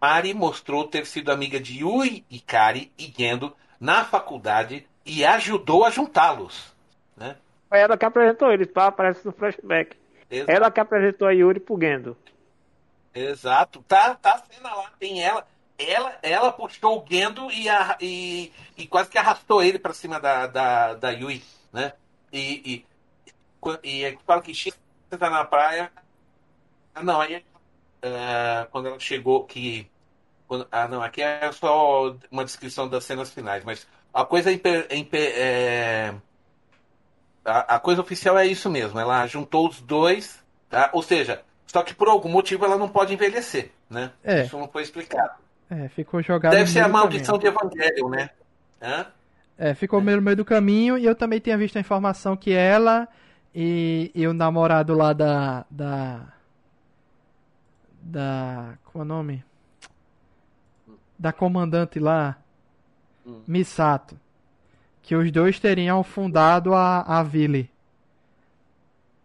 [0.00, 5.90] Mari mostrou ter sido amiga de Yui, Ikari e Gendo na faculdade e ajudou a
[5.90, 6.74] juntá-los.
[7.16, 7.36] Né?
[7.68, 9.96] Foi ela que apresentou eles, pá, aparece no flashback.
[10.30, 12.16] Exa- Ela que apresentou a Yuri pro Gendo.
[13.14, 15.46] Exato, tá, tá a cena lá, tem ela.
[15.78, 20.18] Ela, ela puxou o Gendo e, a- e, e quase que arrastou ele pra cima
[20.20, 21.42] da, da, da Yui,
[21.72, 21.92] né?
[22.32, 22.86] E, e,
[23.84, 24.76] e, e fala que X
[25.10, 25.90] tá na praia.
[26.94, 27.42] Ah, Não, aí
[28.02, 29.88] é, quando ela chegou, que
[30.48, 34.86] quando- ah, não, aqui é só uma descrição das cenas finais, mas a coisa imper-
[34.90, 36.14] imper- é,
[37.44, 38.98] a, a coisa oficial é isso mesmo.
[38.98, 40.90] Ela juntou os dois, tá?
[40.92, 44.12] Ou seja, só que por algum motivo ela não pode envelhecer, né?
[44.24, 44.42] É.
[44.42, 45.34] Isso não foi explicado.
[45.68, 48.30] É, ficou jogado Deve ser a maldição de Evangelion, né?
[48.80, 49.06] Hã?
[49.58, 52.52] É, ficou meio no meio do caminho e eu também tinha visto a informação que
[52.52, 53.08] ela
[53.54, 55.64] e, e o namorado lá da.
[55.70, 56.20] da.
[58.06, 58.74] Da.
[58.84, 59.44] Qual é o nome?
[61.18, 62.36] Da comandante lá,
[63.26, 63.40] Hum.
[63.46, 64.16] Misato.
[65.02, 67.68] Que os dois teriam fundado a, a Ville.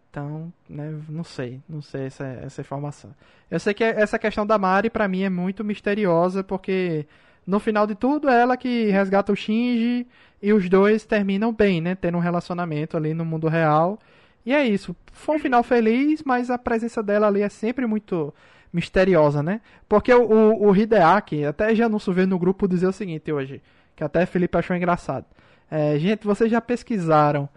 [0.09, 3.11] Então, né, não sei, não sei essa, essa informação.
[3.49, 7.05] Eu sei que essa questão da Mari pra mim é muito misteriosa, porque
[7.47, 10.05] no final de tudo é ela que resgata o Shinji
[10.41, 13.97] e os dois terminam bem, né, tendo um relacionamento ali no mundo real.
[14.45, 18.33] E é isso, foi um final feliz, mas a presença dela ali é sempre muito
[18.71, 19.61] misteriosa, né?
[19.87, 23.61] Porque o, o, o Hideaki, até já anúncio veio no grupo dizer o seguinte hoje,
[23.95, 25.25] que até Felipe achou engraçado.
[25.69, 27.47] É, gente, vocês já pesquisaram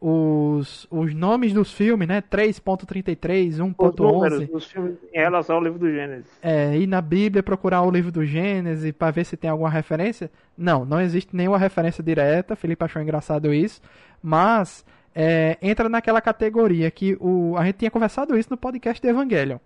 [0.00, 2.22] os, os nomes dos filmes, né?
[2.22, 4.50] 3.33, Os números 1.11.
[4.50, 6.26] dos filmes em relação ao livro do Gênesis.
[6.40, 10.30] É, ir na Bíblia procurar o livro do Gênesis para ver se tem alguma referência.
[10.56, 12.56] Não, não existe nenhuma referência direta.
[12.56, 13.82] Felipe achou engraçado isso.
[14.22, 19.08] Mas é, entra naquela categoria que o, a gente tinha conversado isso no podcast de
[19.08, 19.58] Evangelion.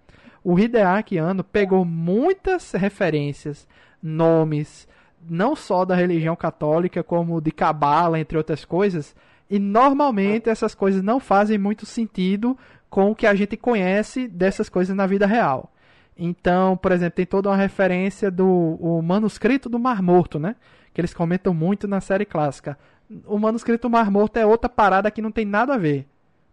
[0.45, 3.67] O Hideaki Anno pegou muitas referências,
[4.03, 4.87] nomes,
[5.29, 9.17] não só da religião católica, como de cabala, entre outras coisas.
[9.49, 12.57] E normalmente essas coisas não fazem muito sentido
[12.91, 15.73] com o que a gente conhece dessas coisas na vida real.
[16.17, 20.57] Então, por exemplo, tem toda uma referência do o manuscrito do Mar Morto, né?
[20.93, 22.79] Que eles comentam muito na série clássica.
[23.27, 26.07] O manuscrito do Mar Morto é outra parada que não tem nada a ver.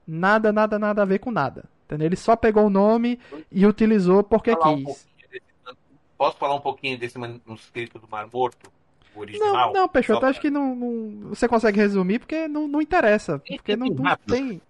[0.07, 1.65] Nada, nada, nada a ver com nada.
[1.91, 2.07] Entendeu?
[2.07, 3.19] Ele só pegou o nome
[3.51, 4.85] e utilizou porque Falar um quis.
[4.85, 5.77] pouquinho desse-
[6.17, 8.71] Posso falar um pouquinho desse manuscrito do Mar Morto?
[9.13, 9.73] O Não, original?
[9.73, 13.39] não, Peixoto, Só acho que não, não- você consegue resumir porque não, não interessa.
[13.39, 14.61] Porque não, não tem.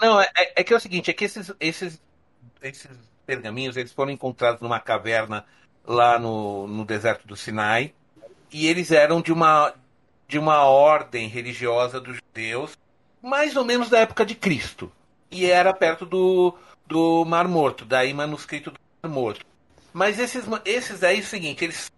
[0.00, 2.00] Não, é, é- é que é o seguinte, é que esses, esses,
[2.62, 2.88] esses
[3.26, 5.44] pergaminhos eles foram encontrados numa caverna
[5.86, 7.92] lá no, no deserto do Sinai
[8.50, 9.74] e eles eram de uma,
[10.26, 12.78] de uma ordem religiosa dos judeus,
[13.22, 14.90] mais ou menos da época de Cristo.
[15.34, 16.56] E era perto do,
[16.86, 19.44] do Mar Morto, daí manuscrito do Mar Morto.
[19.92, 21.90] Mas esses, esses aí é o seguinte, eles,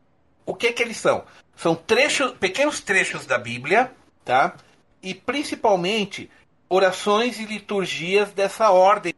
[0.47, 1.23] o que que eles são?
[1.55, 3.93] São trechos, pequenos trechos da Bíblia,
[4.25, 4.57] tá?
[5.03, 6.31] E principalmente
[6.67, 9.13] orações e liturgias dessa ordem.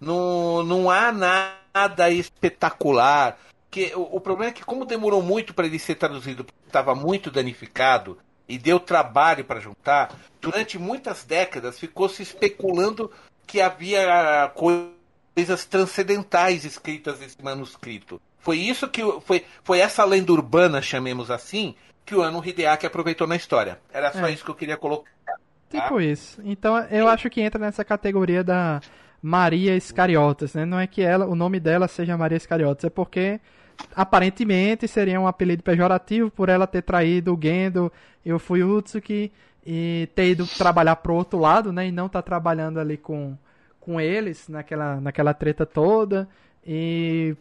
[0.00, 3.36] Não, não há nada espetacular.
[3.72, 7.28] Que, o, o problema é que, como demorou muito para ele ser traduzido, estava muito
[7.28, 8.16] danificado
[8.48, 13.10] e deu trabalho para juntar, durante muitas décadas ficou se especulando
[13.46, 18.20] que havia coisas transcendentais escritas nesse manuscrito.
[18.38, 21.74] Foi isso que foi, foi essa lenda urbana, chamemos assim,
[22.04, 23.80] que o Ano Hideaki aproveitou na história.
[23.92, 24.32] Era só É.
[24.32, 25.10] isso que eu queria colocar.
[25.70, 26.40] Tipo isso.
[26.44, 28.80] Então eu acho que entra nessa categoria da
[29.20, 30.66] Maria Iscariotas, né?
[30.66, 33.40] Não é que ela, o nome dela seja Maria Iscariotas, é porque
[33.94, 37.92] aparentemente seria um apelido pejorativo por ela ter traído o Gendo
[38.24, 39.32] e o Fuyutsuki
[39.66, 41.86] e ter ido trabalhar pro outro lado, né?
[41.86, 43.36] E não tá trabalhando ali com,
[43.80, 46.28] com eles naquela, naquela treta toda.
[46.66, 47.36] E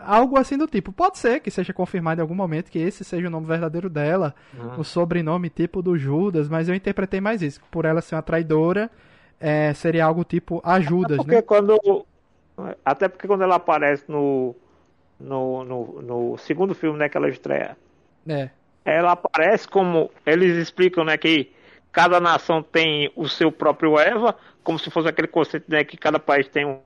[0.00, 0.92] algo assim do tipo.
[0.92, 4.34] Pode ser que seja confirmado em algum momento que esse seja o nome verdadeiro dela,
[4.78, 7.60] o sobrenome tipo do Judas, mas eu interpretei mais isso.
[7.70, 8.90] Por ela ser uma traidora,
[9.40, 11.42] é, seria algo tipo a Judas, Porque né?
[11.42, 12.06] quando.
[12.84, 14.54] Até porque quando ela aparece no,
[15.24, 17.76] no, no, no segundo filme né, que ela estreia,
[18.28, 18.50] É.
[18.84, 20.10] ela aparece como.
[20.26, 21.50] Eles explicam né, que
[21.92, 26.18] cada nação tem o seu próprio Eva, como se fosse aquele conceito né, que cada
[26.18, 26.78] país tem um-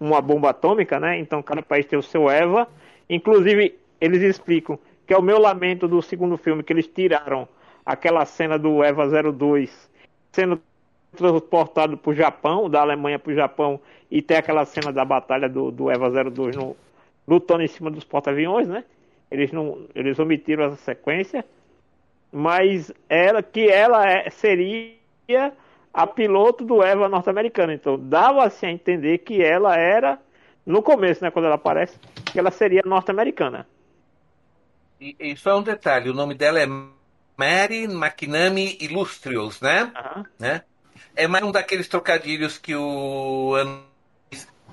[0.00, 1.18] uma bomba atômica, né?
[1.18, 2.68] Então cada país tem o seu Eva.
[3.08, 7.48] Inclusive, eles explicam que é o meu lamento do segundo filme, que eles tiraram
[7.84, 9.90] aquela cena do Eva 02
[10.32, 10.60] sendo
[11.16, 13.80] transportado para o Japão, da Alemanha para o Japão,
[14.10, 16.74] e tem aquela cena da batalha do, do Eva 02 no,
[17.26, 18.84] lutando em cima dos porta-aviões, né?
[19.30, 21.44] Eles não, eles omitiram essa sequência,
[22.30, 25.52] mas ela que ela é- seria
[25.92, 30.18] a piloto do Eva norte-americano, então dava-se a entender que ela era
[30.64, 31.98] no começo, né, quando ela aparece,
[32.32, 33.66] que ela seria norte-americana.
[35.00, 36.66] E, e só um detalhe, o nome dela é
[37.36, 39.92] Mary McNamee Illustrious, né?
[39.94, 40.24] Aham.
[40.38, 40.62] né?
[41.16, 43.56] É mais um daqueles trocadilhos que o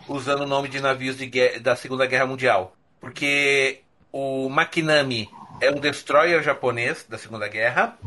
[0.10, 2.76] usando o nome de navios de guerra- da Segunda Guerra Mundial.
[3.00, 3.82] Porque
[4.12, 5.30] o Makinami
[5.62, 7.98] é um destroyer japonês da Segunda Guerra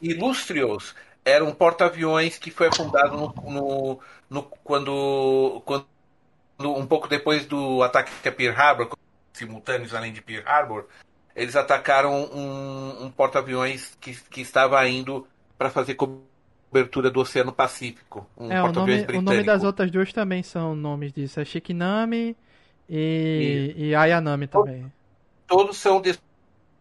[0.00, 0.94] e Illustrious
[1.24, 5.86] era um porta-aviões que foi afundado no, no- no- quando, quando
[6.76, 8.90] um pouco depois do ataque a Pearl Harbor,
[9.32, 10.86] simultâneos além de Pearl Harbor,
[11.34, 15.94] eles atacaram um, um porta-aviões que, que estava indo para fazer
[16.72, 18.26] cobertura do Oceano Pacífico.
[18.36, 21.38] Um é, o nome, o nome das outras duas também são nomes disso.
[21.38, 22.34] É Shikinami
[22.88, 24.90] e, e Ayanami também.
[25.46, 26.00] Todos são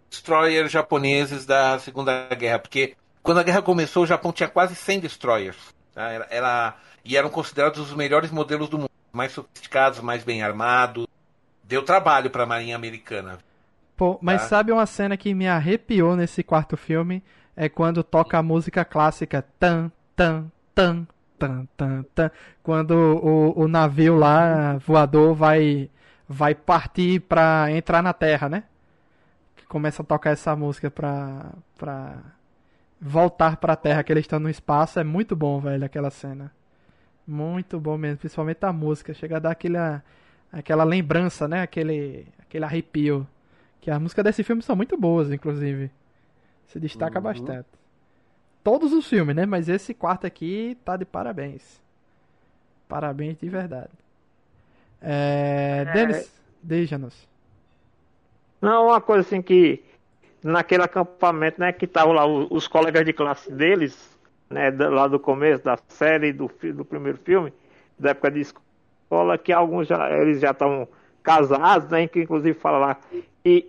[0.10, 5.02] destroyers japoneses da Segunda Guerra, porque quando a guerra começou, o Japão tinha quase 100
[5.02, 5.58] destroyers.
[5.94, 6.10] tá?
[6.10, 11.06] Era, era- e eram considerados os melhores modelos do mundo, mais sofisticados, mais bem armados.
[11.64, 13.40] Deu trabalho para a Marinha Americana.
[13.98, 14.48] Pô, mas Tá.
[14.48, 17.22] sabe uma cena que me arrepiou nesse quarto filme?
[17.56, 22.32] É quando toca a música clássica tan, tan, tan, tan, tan, tan.
[22.64, 25.90] Quando o, o navio lá, voador, vai,
[26.28, 28.64] vai partir pra entrar na Terra, né?
[29.56, 32.18] Que começa a tocar essa música pra, pra
[33.00, 35.00] voltar pra Terra, que eles estão no espaço.
[35.00, 36.52] É muito bom, velho, aquela cena.
[37.28, 39.14] Muito bom mesmo, principalmente a música.
[39.14, 40.04] Chega a dar aquela,
[40.52, 41.62] aquela lembrança, né?
[41.62, 43.28] Aquele, aquele arrepio.
[43.80, 45.92] Que as músicas desse filme são muito boas, inclusive.
[46.68, 47.24] Se destaca Uhum.
[47.24, 47.68] bastante.
[48.64, 49.46] Todos os filmes, né?
[49.46, 51.82] Mas esse quarto aqui tá de parabéns.
[52.88, 53.90] Parabéns de verdade.
[55.02, 55.86] É...
[55.94, 56.32] Denis,
[56.62, 57.28] deixa-nos.
[58.62, 59.84] Não, uma coisa assim que
[60.44, 64.18] naquele acampamento, né, que estavam lá os, os colegas de classe deles,
[64.50, 67.52] né, lá do começo da série do, do primeiro filme,
[67.98, 70.88] da época de escola, que alguns já eles já estavam
[71.24, 72.98] casados, né, que inclusive fala lá
[73.44, 73.68] e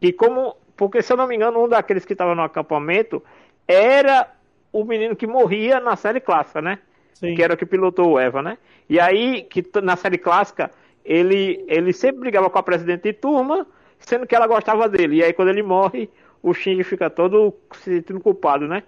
[0.00, 3.22] e como porque se eu não me engano um daqueles que estava no acampamento
[3.66, 4.28] era
[4.72, 6.78] o menino que morria na série clássica, né?
[7.14, 7.34] Sim.
[7.34, 8.58] que era o que pilotou o Eva, né?
[8.88, 10.70] E aí, que na série clássica,
[11.04, 13.66] ele, ele sempre brigava com a presidente de turma,
[14.00, 15.16] sendo que ela gostava dele.
[15.16, 16.10] E aí, quando ele morre,
[16.42, 18.82] o Shinji fica todo se sentindo culpado, né?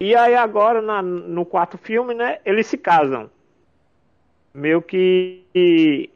[0.00, 2.40] E aí, agora, na- no quarto filme, né?
[2.44, 3.30] Eles se casam.
[4.54, 6.10] Meio que.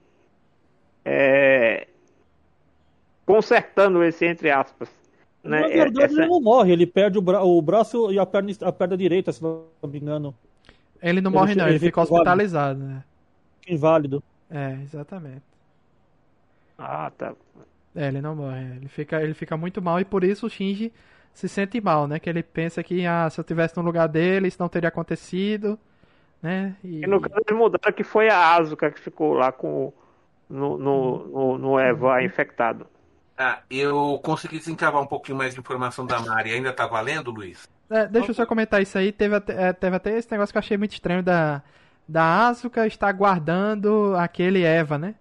[1.05, 1.87] é,
[3.27, 4.89] consertando esse, entre aspas.
[5.45, 5.61] Né?
[5.61, 8.51] Na verdade, Essa- ele não morre, ele perde o, bra- o braço e a perna,
[8.63, 10.35] a perna direita, se não me engano.
[11.03, 13.05] Ele não Ele morre, não, ele fica hospitalizado, né?
[13.69, 14.23] Inválido.
[14.51, 15.43] É, exatamente.
[16.79, 17.35] Ah, tá.
[17.95, 18.77] É, ele não morre.
[18.77, 20.93] Ele fica, ele fica muito mal e por isso o Shinji
[21.33, 22.19] se sente mal, né?
[22.19, 25.79] Que ele pensa que, ah, se eu tivesse no lugar dele, isso não teria acontecido,
[26.43, 26.77] né?
[26.85, 29.95] E, E no caso eles mudaram que foi a Asuka que ficou lá com o-
[30.49, 32.87] no, no, no, no Eva infectado.
[33.39, 36.53] Ah, eu consegui desencavar um pouquinho mais de informação da Mari.
[36.53, 37.69] Ainda tá valendo, Luiz?
[37.91, 39.13] É, deixa eu só comentar isso aí.
[39.13, 41.63] Teve até, é, teve até esse negócio que eu achei muito estranho da,
[42.09, 45.15] da Asuka estar guardando aquele Eva, né?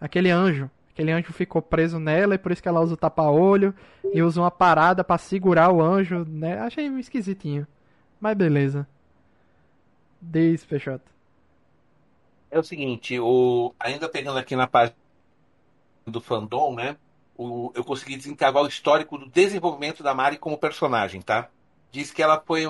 [0.00, 0.70] Aquele anjo.
[0.92, 3.74] Aquele anjo ficou preso nela e por isso que ela usa o tapa-olho
[4.14, 6.60] e usa uma parada pra segurar o anjo, né?
[6.60, 7.66] Achei esquisitinho.
[8.20, 8.86] Mas beleza.
[10.22, 11.04] Diz, Peixoto.
[12.50, 13.74] É o seguinte, o...
[13.78, 14.96] ainda pegando aqui na página
[16.06, 16.96] do fandom, né?
[17.36, 17.72] O...
[17.74, 21.48] Eu consegui desencavar o histórico do desenvolvimento da Mari como personagem, tá?
[21.92, 22.64] Diz que ela foi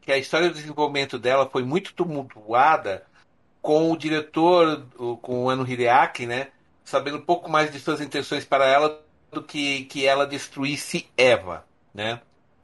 [0.00, 3.04] que a história do desenvolvimento dela foi muito tumultuada
[3.60, 4.84] com o diretor,
[5.20, 6.48] com o Ano Hideaki, né?
[6.84, 9.00] Sabendo um pouco mais de suas intenções para ela
[9.30, 11.64] do que que ela destruísse Eva,
[11.94, 12.20] né?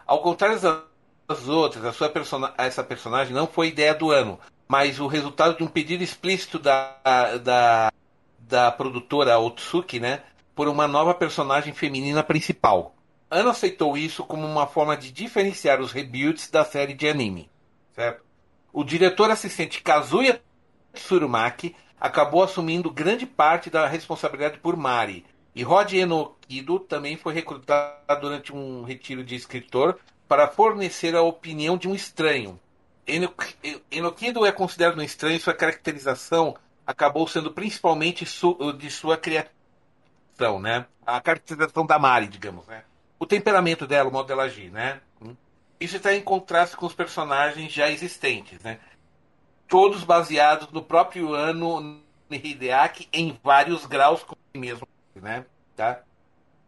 [0.06, 2.52] Ao contrário das outras, a sua persona...
[2.58, 6.96] essa personagem não foi ideia do ano, mas o resultado de um pedido explícito da,
[7.42, 7.92] da,
[8.38, 10.22] da produtora Otsuki, né,
[10.58, 12.92] por uma nova personagem feminina principal.
[13.30, 17.48] Ano aceitou isso como uma forma de diferenciar os rebuilds da série de anime,
[17.94, 18.24] certo?
[18.72, 20.42] O diretor assistente Kazuya
[20.92, 28.20] Tsurumaki acabou assumindo grande parte da responsabilidade por Mari, e Rod Enokido também foi recrutado
[28.20, 29.96] durante um retiro de escritor
[30.26, 32.58] para fornecer a opinião de um estranho,
[33.06, 38.26] Enoki- Enokido é considerado um estranho e sua caracterização acabou sendo principalmente
[38.76, 39.16] de sua
[40.38, 40.86] criação, né?
[41.04, 42.84] A caracterização da Mari, digamos, né?
[43.18, 45.00] O temperamento dela, o modo dela agir, né?
[45.80, 48.78] Isso está em contraste com os personagens já existentes, né?
[49.66, 55.44] Todos baseados no próprio ano Hideaki em vários graus com ele mesmo, né?
[55.76, 56.00] Tá?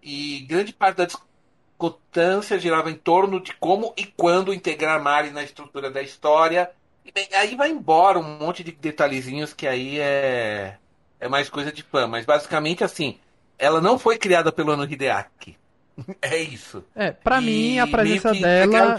[0.02, 5.42] E grande parte da discutância girava em torno de como e quando integrar Mari na
[5.42, 6.70] estrutura da história.
[7.04, 10.76] E bem, aí vai embora um monte de detalhezinhos que aí é
[11.18, 13.18] é mais coisa de fã, mas basicamente assim,
[13.60, 15.56] ela não foi criada pelo Ano Hideaki.
[16.22, 16.82] É isso.
[16.94, 18.96] É, pra E mim, a presença dela,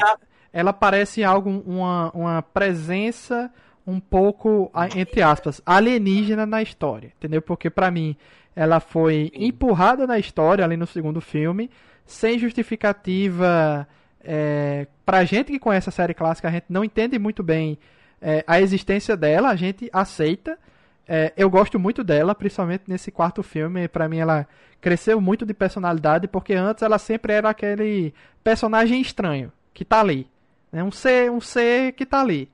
[0.53, 3.51] ela parece algo, uma, uma presença
[3.88, 7.41] um pouco, entre aspas, alienígena na história, entendeu?
[7.41, 8.16] Porque pra mim,
[8.55, 11.72] ela foi empurrada na história ali no segundo filme,
[12.05, 13.88] sem justificativa.
[14.24, 17.80] É, pra gente que conhece a série clássica, a gente não entende muito bem
[18.22, 20.57] é, a existência dela, a gente aceita.
[21.08, 23.88] É, eu gosto muito dela, principalmente nesse quarto filme.
[23.88, 24.47] Pra mim, ela
[24.80, 30.28] cresceu muito de personalidade, porque antes ela sempre era aquele personagem estranho que tá ali.
[30.72, 30.84] Né?
[30.84, 32.49] Um ser, um ser que tá ali.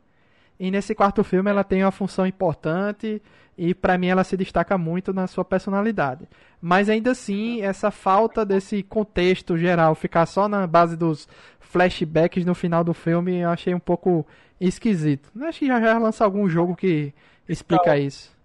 [0.59, 3.21] E nesse quarto filme ela tem uma função importante
[3.57, 6.27] e para mim ela se destaca muito na sua personalidade.
[6.61, 11.27] Mas ainda assim, essa falta desse contexto geral, ficar só na base dos
[11.59, 14.25] flashbacks no final do filme, eu achei um pouco
[14.59, 15.29] esquisito.
[15.41, 17.13] Acho que já já lança algum jogo que
[17.47, 18.36] explica Então, isso.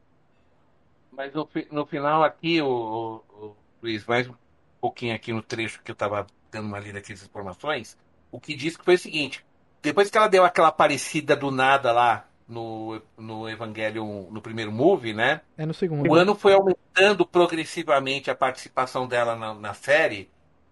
[1.13, 4.35] Mas no, no final aqui, o, o- o Luiz, mais um
[4.81, 7.97] pouquinho aqui no trecho que eu tava dando uma lida aqui das informações,
[8.31, 9.45] o que diz que foi o seguinte,
[9.83, 15.13] depois que ela deu aquela aparecida do nada lá no, no Evangelion, no primeiro movie,
[15.15, 15.41] né?
[15.57, 16.09] É no segundo.
[16.11, 20.31] O ano foi aumentando progressivamente a participação dela na, na série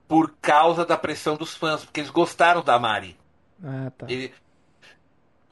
[0.08, 3.16] por causa da pressão dos fãs, porque eles gostaram da Mari.
[3.62, 4.06] Ah, tá.
[4.08, 4.32] Ele-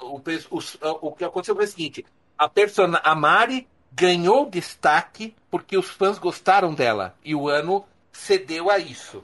[0.01, 0.21] o,
[0.51, 2.05] os- o que aconteceu foi o seguinte:
[2.37, 8.71] a, persona, a Mari ganhou destaque porque os fãs gostaram dela e o ano cedeu
[8.71, 9.23] a isso,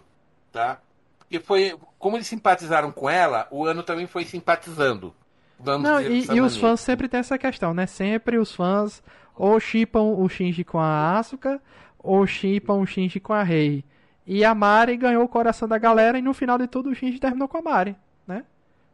[0.53, 0.79] tá?
[1.19, 5.15] Porque foi como eles simpatizaram com ela, o ano também foi simpatizando.
[5.59, 7.87] Vamos Não, dizer e, e os fãs sempre tem essa questão, né?
[7.87, 9.03] Sempre os fãs
[9.37, 11.61] ou chipam o Shinji com a Asuka,
[11.99, 13.85] ou chipam o Shinji com a Rei.
[14.27, 17.19] E a Mari ganhou o coração da galera e no final de tudo o Shinji
[17.19, 17.97] terminou com a Mari,
[18.27, 18.45] né?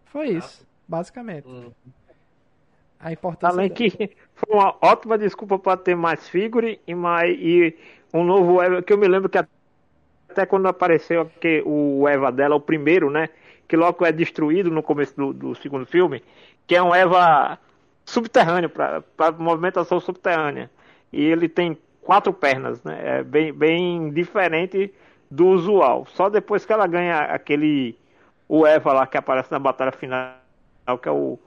[0.07, 1.47] Foi isso, basicamente.
[1.47, 1.71] Hum.
[3.01, 3.77] A importância Além dela.
[3.77, 7.75] que foi uma ótima desculpa para ter mais figure e mais e
[8.13, 12.57] um novo Eva, que eu me lembro que até quando apareceu que o Eva dela,
[12.57, 13.29] o primeiro, né?
[13.67, 16.23] Que logo é destruído no começo do, do segundo filme,
[16.67, 17.59] que é um Eva
[18.05, 20.71] subterrâneo, para movimentação subterrânea.
[21.13, 23.19] E ele tem quatro pernas, né?
[23.19, 24.93] É bem, bem diferente
[25.31, 26.07] do usual.
[26.07, 27.97] Só depois que ela ganha aquele.
[28.49, 30.35] O Eva lá que aparece na batalha final,
[31.01, 31.39] que é o.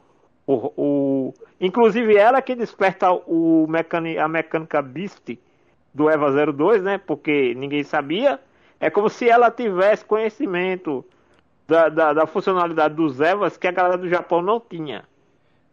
[0.46, 5.38] o, o inclusive ela que desperta o mecani, a mecânica Beast
[5.94, 6.98] do Eva 02, né?
[6.98, 8.40] Porque ninguém sabia.
[8.80, 11.06] É como se ela tivesse conhecimento
[11.68, 15.06] da, da, da funcionalidade dos Evas que a galera do Japão não tinha.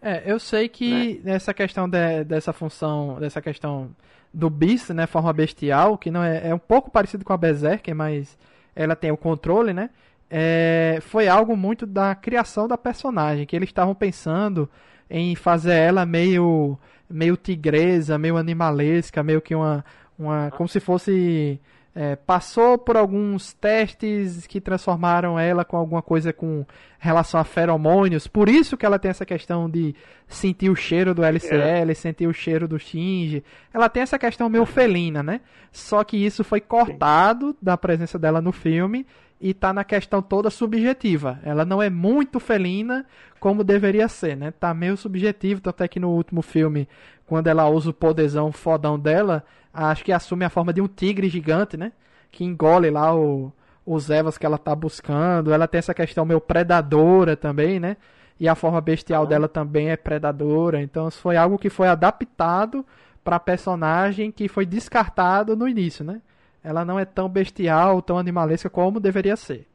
[0.03, 3.91] É, eu sei que essa questão de- dessa função, dessa questão
[4.33, 7.95] do Beast, né, forma bestial, que não é, é um pouco parecido com a Berserker,
[7.95, 8.39] mas
[8.75, 9.91] ela tem o controle, né?
[10.31, 14.71] É, foi algo muito da criação da personagem, que eles estavam pensando
[15.11, 16.79] em fazer ela meio
[17.09, 19.85] meio tigresa, meio animalesca, meio que uma,
[20.17, 21.61] uma como se fosse
[21.93, 26.65] é, passou por alguns testes que transformaram ela com alguma coisa com
[27.01, 29.95] relação a feromônios, por isso que ela tem essa questão de
[30.29, 33.43] sentir o cheiro do LCL, sentir o cheiro do Shinji.
[33.75, 35.41] Ela tem essa questão meio felina, né?
[35.73, 39.05] Só que isso foi cortado da presença dela no filme
[39.41, 41.39] e tá na questão toda subjetiva.
[41.43, 43.07] Ela não é muito felina
[43.39, 44.51] como deveria ser, né?
[44.51, 46.87] Tá meio subjetivo, tanto é que no último filme,
[47.27, 51.29] quando ela usa o poderzão fodão dela, acho que assume a forma de um tigre
[51.29, 51.93] gigante, né?
[52.31, 53.51] Que engole lá o,
[53.87, 55.53] os Evas que ela tá buscando.
[55.53, 57.97] Ela tem essa questão meio predadora também, né?
[58.39, 60.83] E a forma bestial dela também é predadora.
[60.83, 62.85] Então isso foi algo que foi adaptado
[63.25, 66.21] para personagem que foi descartado no início, né?
[66.63, 69.67] Ela não é tão bestial, tão animalesca como deveria ser.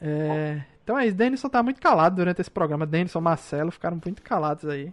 [0.00, 1.16] É, Então é isso.
[1.16, 2.84] Denison tá muito calado durante esse programa.
[2.86, 4.92] Denison, Marcelo ficaram muito calados aí.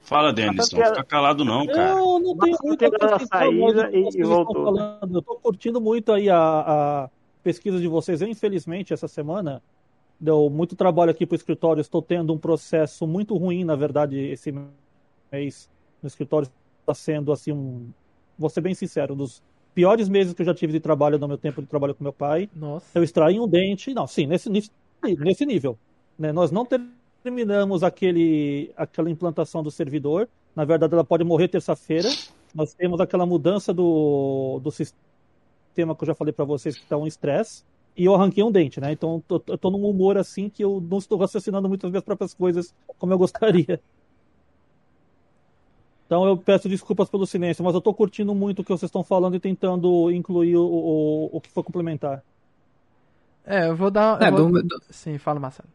[0.00, 0.76] Fala, Denison.
[0.76, 1.90] Até- Fica calado não, cara.
[1.90, 2.84] Eu não tenho muito
[3.28, 4.64] saída que e- e voltou.
[4.64, 5.18] falando.
[5.18, 6.36] Eu tô curtindo muito aí a,
[7.04, 7.10] a
[7.42, 8.20] pesquisa de vocês.
[8.20, 9.62] Eu, infelizmente, essa semana
[10.18, 11.80] deu muito trabalho aqui pro escritório.
[11.80, 14.52] Estou tendo um processo muito ruim, na verdade, esse
[15.32, 15.70] mês
[16.02, 16.48] no escritório
[16.80, 17.88] está sendo assim um,
[18.38, 19.42] vou ser bem sincero, um dos
[19.74, 22.12] piores meses que eu já tive de trabalho no meu tempo de trabalho com meu
[22.12, 22.48] pai.
[22.54, 22.86] Nossa.
[22.94, 25.78] Eu extraí um dente, não, sim, nesse, nesse, nível.
[26.18, 26.32] né?
[26.32, 26.66] Nós não
[27.22, 30.28] terminamos aquele, aquela implantação do servidor.
[30.54, 32.08] Na verdade, ela pode morrer terça-feira.
[32.54, 36.96] Nós temos aquela mudança do, do sistema que eu já falei para vocês que está
[36.96, 37.64] um estresse.
[37.96, 38.92] E eu arranquei um dente, né?
[38.92, 42.74] Então eu tô, num humor assim que eu não estou raciocinando muitas vezes próprias coisas
[42.98, 43.80] como eu gostaria.
[46.06, 49.02] Então eu peço desculpas pelo silêncio, mas eu tô curtindo muito o que vocês estão
[49.02, 52.22] falando e tentando incluir o, o, o que for complementar.
[53.46, 54.22] É, eu vou dar.
[54.22, 55.68] É, eu vou- do- Sim, fala, Marcelo.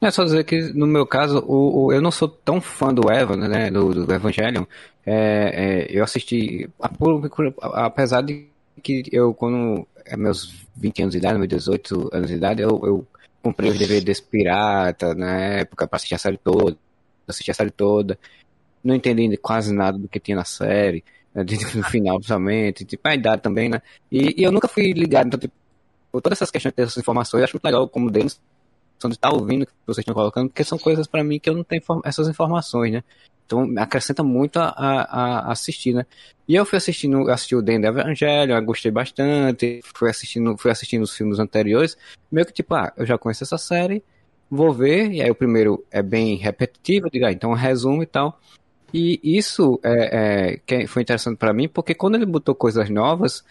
[0.00, 3.10] É só dizer que, no meu caso, o, o- eu não sou tão fã do
[3.10, 4.64] Eva, né, do, do Evangelion.
[5.04, 6.68] É, é, eu assisti,
[7.72, 8.46] apesar de
[8.82, 12.80] que eu, quando é meus 20 anos de idade, meus 18 anos de idade, eu,
[12.84, 13.06] eu
[13.42, 16.76] comprei os DVDs pirata na época pra assistir a série toda,
[17.26, 18.16] assisti a série toda.
[18.88, 21.04] Não entendi quase nada do que tinha na série,
[21.34, 21.44] né,
[21.74, 23.82] no final, principalmente, tipo, a idade também, né.
[24.10, 25.54] E, e eu nunca fui ligado, então, tipo,
[26.12, 28.40] todas essas questões, essas informações, eu acho muito legal como deles
[29.06, 31.62] de estar ouvindo que vocês estão colocando, porque são coisas para mim que eu não
[31.62, 33.04] tenho essas informações, né?
[33.46, 35.02] Então acrescenta muito a, a,
[35.48, 36.04] a assistir, né?
[36.48, 41.02] E eu fui assistindo, assisti o Den Evangelho, eu gostei bastante, fui assistindo, fui assistindo
[41.02, 41.96] os filmes anteriores,
[42.32, 44.02] meio que tipo, ah, eu já conheço essa série,
[44.50, 48.40] vou ver, e aí o primeiro é bem repetitivo, digo, ah, então resumo e tal.
[48.92, 53.44] E isso é, é, foi interessante para mim, porque quando ele botou coisas novas,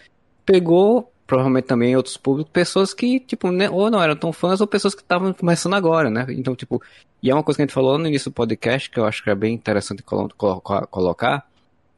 [0.44, 4.66] pegou provavelmente também outros públicos, pessoas que, tipo, né, ou não eram tão fãs, ou
[4.66, 6.26] pessoas que estavam começando agora, né?
[6.30, 6.82] Então, tipo,
[7.22, 9.22] e é uma coisa que a gente falou no início do podcast, que eu acho
[9.22, 10.30] que é bem interessante colo
[10.90, 11.46] colocar,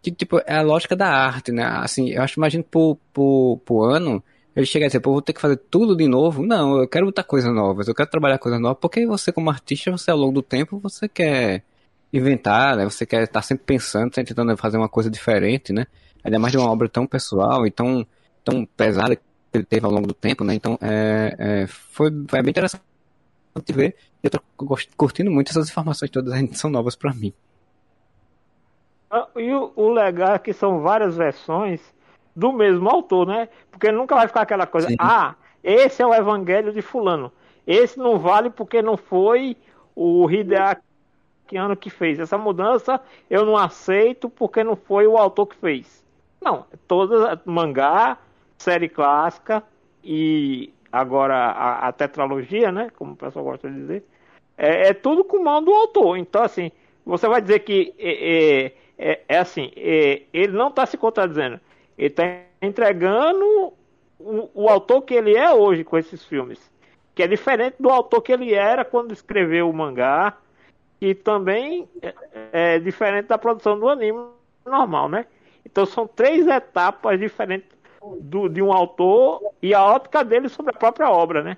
[0.02, 1.62] que, tipo, é a lógica da arte, né?
[1.62, 4.22] Assim, eu acho, imagino, pro, pro, pro ano,
[4.56, 6.44] ele chega a dizer, pô, vou ter que fazer tudo de novo.
[6.44, 9.92] Não, eu quero botar coisas novas, eu quero trabalhar coisas novas, porque você, como artista,
[9.92, 11.62] você, ao longo do tempo, você quer
[12.12, 12.84] inventar, né?
[12.84, 15.86] Você quer estar sempre pensando, sempre tentando fazer uma coisa diferente, né?
[16.24, 18.06] Ainda mais de uma obra tão pessoal e tão
[18.44, 19.22] tão pesada que
[19.52, 20.54] ele teve ao longo do tempo, né?
[20.54, 22.82] Então, é, é, foi, foi bem interessante
[23.72, 23.96] ver.
[24.22, 24.40] Eu tô
[24.96, 27.32] curtindo muito essas informações todas, são novas para mim.
[29.10, 31.80] Ah, e o, o, legal é que são várias versões
[32.34, 33.48] do mesmo autor, né?
[33.70, 34.96] Porque nunca vai ficar aquela coisa, Sim.
[34.98, 35.34] ah,
[35.64, 37.32] esse é o evangelho de fulano.
[37.66, 39.56] Esse não vale porque não foi
[39.94, 40.82] o Hideaki
[41.78, 42.18] que fez.
[42.18, 46.04] Essa mudança eu não aceito porque não foi o autor que fez.
[46.40, 48.18] Não, todas mangá
[48.56, 49.62] série clássica
[50.04, 52.90] e agora a, a tetralogia, né?
[52.96, 54.04] Como o pessoal gosta de dizer,
[54.56, 56.18] é, é, tudo com mão do autor.
[56.18, 56.70] Então, assim,
[57.04, 61.58] você vai dizer que é, é, é, é assim, é, ele não está se contradizendo.
[61.96, 62.24] Ele está
[62.60, 63.72] entregando
[64.18, 66.70] o, o, autor que ele é hoje com esses filmes.
[67.14, 70.36] Que é diferente do autor que ele era quando escreveu o mangá.
[71.00, 72.14] E também é,
[72.52, 74.26] é diferente da produção do anime
[74.64, 75.26] normal, né?
[75.64, 77.68] Então são três etapas diferentes
[78.20, 81.56] do, de um autor e a ótica dele sobre a própria obra, né?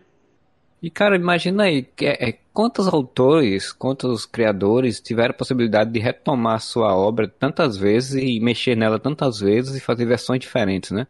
[0.82, 6.60] E cara, imagina aí, é, é, quantos autores, quantos criadores tiveram a possibilidade de retomar
[6.60, 11.06] sua obra tantas vezes e mexer nela tantas vezes e fazer versões diferentes, né?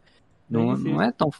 [0.47, 1.31] Não, não é tão.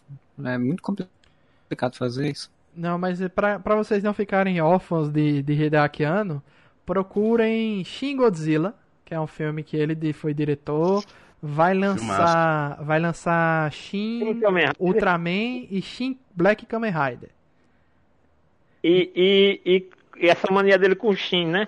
[0.43, 2.49] É muito complicado fazer isso.
[2.75, 6.41] Não, mas é para vocês não ficarem órfãos de, de Hideaki Anno,
[6.85, 11.03] procurem Shin Godzilla, que é um filme que ele foi diretor,
[11.41, 14.41] vai lançar vai lançar Shin
[14.79, 17.29] Ultraman e Shin Black Kamen Rider.
[18.83, 21.67] E, e, e, e, essa mania dele com Shin, né?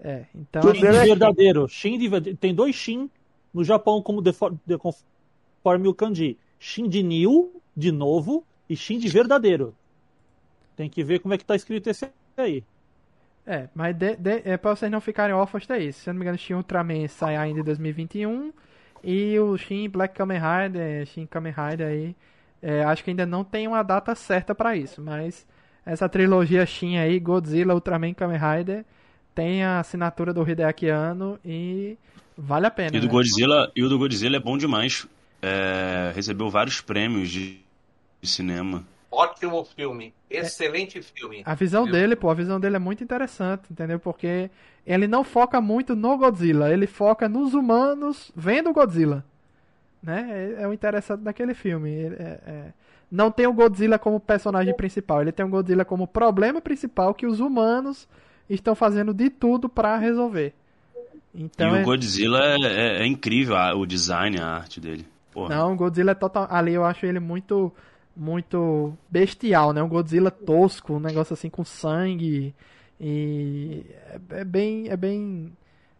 [0.00, 0.62] É, então.
[0.74, 1.68] Shin assim, verdadeiro.
[1.68, 3.10] Shin de, tem dois Shin
[3.52, 4.32] no Japão como de,
[4.64, 6.38] de, conforme o kanji.
[6.58, 9.74] Shin de New, de novo, e Shin de verdadeiro.
[10.76, 12.64] Tem que ver como é que tá escrito esse aí.
[13.46, 16.00] É, mas de, de, é pra vocês não ficarem órfãos é isso.
[16.00, 18.52] Se eu não me engano, Shin Ultraman sai ainda em 2021.
[19.02, 22.16] E o Shin Black Kamen Rider, Shin Kamen Rider aí,
[22.62, 25.02] é, acho que ainda não tem uma data certa para isso.
[25.02, 25.44] Mas
[25.84, 28.84] essa trilogia Shin aí, Godzilla, Ultraman Kamen Rider,
[29.34, 31.98] tem a assinatura do Hideaki Anno e
[32.36, 32.96] vale a pena.
[32.96, 33.12] E, do né?
[33.12, 35.06] Godzilla, e o do Godzilla é bom demais.
[35.40, 37.58] É, recebeu vários prêmios de,
[38.20, 38.84] de cinema.
[39.12, 40.14] Ótimo filme.
[40.30, 41.42] Excelente é, filme.
[41.44, 44.00] A visão dele, pô, a visão dele é muito interessante, entendeu?
[44.00, 44.50] Porque
[44.86, 49.22] ele não foca muito no Godzilla, ele foca nos humanos vendo o Godzilla.
[50.02, 50.54] Né?
[50.58, 51.90] É, é o interessante daquele filme.
[51.90, 52.72] É, é...
[53.10, 57.26] Não tem o Godzilla como personagem principal, ele tem o Godzilla como problema principal que
[57.26, 58.08] os humanos
[58.48, 60.54] estão fazendo de tudo para resolver.
[61.34, 65.06] Então, e o é Godzilla é, é, incrível, o design, a arte dele.
[65.30, 65.54] Porra.
[65.54, 66.46] Não, o Godzilla é total.
[66.50, 67.72] Ali eu acho ele muito
[68.16, 69.82] muito bestial, né?
[69.82, 72.54] Um Godzilla tosco, um negócio assim com sangue
[73.00, 73.84] e
[74.30, 75.52] é, é bem é bem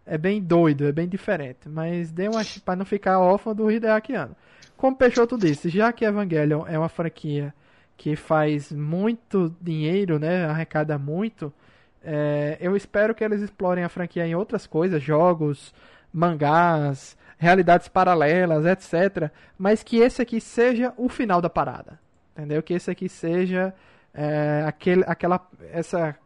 [0.05, 4.15] é bem doido, é bem diferente, mas dê uma para não ficar órfão do Hideaki
[4.15, 4.37] Anno.
[4.77, 7.55] Como Peixoto disse, já que Evangelion é uma franquia
[7.97, 11.53] que faz muito dinheiro, né, arrecada muito,
[12.03, 15.73] é, eu espero que eles explorem a franquia em outras coisas, jogos,
[16.13, 19.31] mangás, realidades paralelas, etc.
[19.57, 22.02] Mas que esse aqui seja o final da parada.
[22.33, 22.63] Entendeu?
[22.63, 23.75] Que esse aqui seja
[24.15, 25.41] é, aquele, aquela,
[25.71, 26.17] essa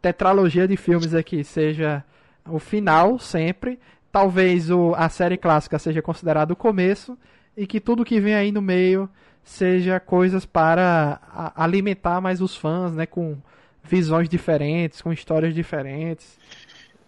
[0.00, 2.04] tetralogia de filmes aqui seja
[2.48, 3.78] o final sempre.
[4.10, 7.16] Talvez o, a série clássica seja considerado o começo
[7.56, 9.08] e que tudo que vem aí no meio
[9.44, 13.36] seja coisas para a, alimentar mais os fãs, né, com
[13.82, 16.38] visões diferentes, com histórias diferentes.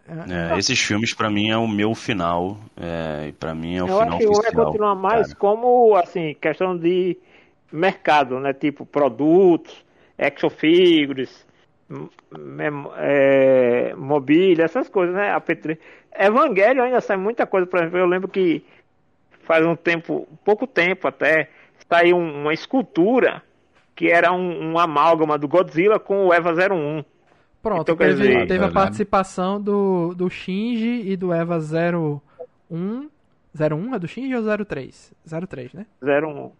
[0.06, 3.98] É, esses filmes para mim é o meu final, é, para mim é o Eu
[4.01, 5.39] final acho que vai continuar mais cara.
[5.39, 7.16] como assim questão de
[7.76, 8.52] mercado, né?
[8.52, 9.84] Tipo produtos,
[10.18, 11.46] action figures,
[12.96, 15.34] é, mobília, essas coisas, né?
[15.36, 15.78] AP3.
[16.18, 18.64] Evangelho ainda sai muita coisa, por exemplo, eu lembro que
[19.42, 21.51] faz um tempo, pouco tempo até,
[21.90, 23.42] saiu uma escultura
[23.94, 27.05] que era um, um amálgama do Godzilla com o Eva 01.
[27.62, 32.20] Pronto, Então, teve, dizer- teve a participação do, do Shinji e do Eva 01.
[32.70, 35.12] 01 é do Shinji ou 03?
[35.48, 35.86] 03, né?
[36.02, 36.51] 01.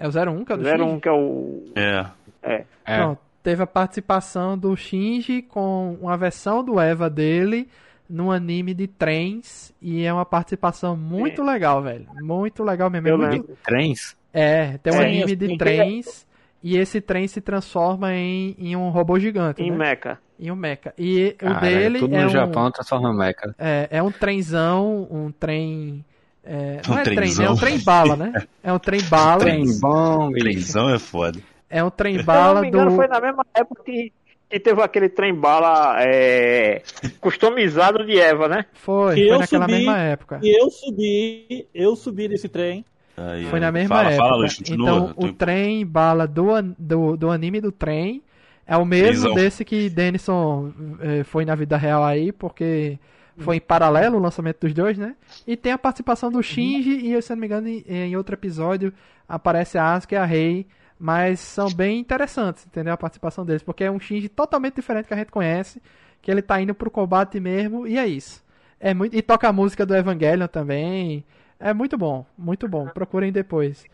[0.00, 1.00] É o 01 que é o do 01 Shinji?
[1.00, 1.64] que é o.
[1.76, 2.06] É.
[2.42, 2.64] É.
[2.96, 7.68] Pronto, teve a participação do Shinji com uma versão do Eva dele
[8.08, 12.06] num anime de trens e é uma participação muito legal, velho.
[12.20, 13.06] Muito legal mesmo.
[13.08, 13.56] É, Eu muito-.
[13.62, 14.16] Trens?
[14.32, 16.26] é tem um É, anime de trens
[16.62, 19.76] e esse trem se transforma em, em um robô gigante, Em né?
[19.76, 20.18] Mecha.
[20.38, 20.92] Em um mecha.
[20.98, 23.54] E o Cara, dele tudo é no um, Japão transforma em meca.
[23.58, 26.04] é, é um trenzão, um trem.
[26.44, 27.22] É, Um não é trem, né?
[27.22, 27.44] trenzão.
[27.46, 28.36] É um trem bala, né?
[28.62, 29.40] É um trem bala.
[29.40, 31.38] Trem bom, e- Trenzão é foda.
[31.68, 32.96] É um trem Se eu não bala me engano, do.
[32.96, 34.12] foi na mesma época que,
[34.48, 36.82] que teve aquele trem bala é,
[37.20, 38.66] customizado de Eva, né?
[38.72, 40.38] Foi, Que foi eu naquela subi, mesma época.
[40.42, 42.84] E eu subi, eu subi nesse trem.
[43.16, 44.28] Aí, Foi na mesma fala, época.
[44.28, 46.46] Fala, Luiz, então, o trem bala do,
[46.78, 48.22] do, do anime do trem
[48.66, 49.34] é o mesmo Trenzão.
[49.34, 52.98] desse que Denison eh, foi na vida real aí, porque
[53.40, 55.16] foi em paralelo o lançamento dos dois, né?
[55.46, 58.34] E tem a participação do Shinji e, se eu não me engano, em, em outro
[58.34, 58.92] episódio
[59.28, 60.66] aparece a Asuka e a Rei,
[60.98, 62.92] mas são bem interessantes, entendeu?
[62.92, 65.80] A participação deles, porque é um Shinji totalmente diferente que a gente conhece,
[66.20, 68.44] que ele tá indo pro combate mesmo, e é isso.
[68.78, 71.24] É muito, e toca a música do Evangelion também.
[71.58, 72.86] É muito bom, muito bom.
[72.88, 73.84] Procurem depois.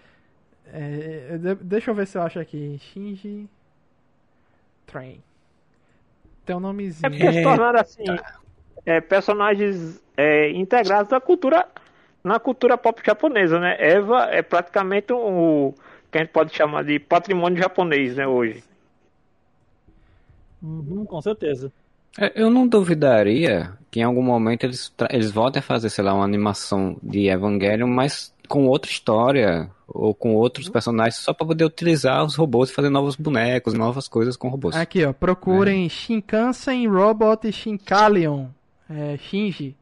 [0.73, 2.79] É, de- deixa eu ver se eu acho aqui.
[2.81, 3.49] Shinji
[4.87, 5.21] Train.
[6.45, 7.11] Tem um É nomezinho.
[7.11, 8.05] porque se tornaram assim
[8.87, 11.67] é, personagens é, integrados na cultura
[12.23, 13.77] na cultura pop japonesa, né?
[13.79, 15.73] Eva é praticamente o
[16.11, 18.27] que a gente pode chamar de patrimônio japonês, né?
[18.27, 18.65] Hoje.
[20.61, 21.71] Uhum, com certeza.
[22.19, 26.15] É, Eu não duvidaria que em algum momento eles, eles voltem a fazer, sei lá,
[26.15, 31.65] uma animação de Evangelion, mas com outra história ou com outros personagens, só para poder
[31.65, 34.75] utilizar os robôs e fazer novos bonecos, novas coisas com robôs.
[34.75, 35.13] Aqui, ó.
[35.13, 38.49] Procurem Shinkansen Robot Shinkalion.
[38.89, 39.77] É, Shinji.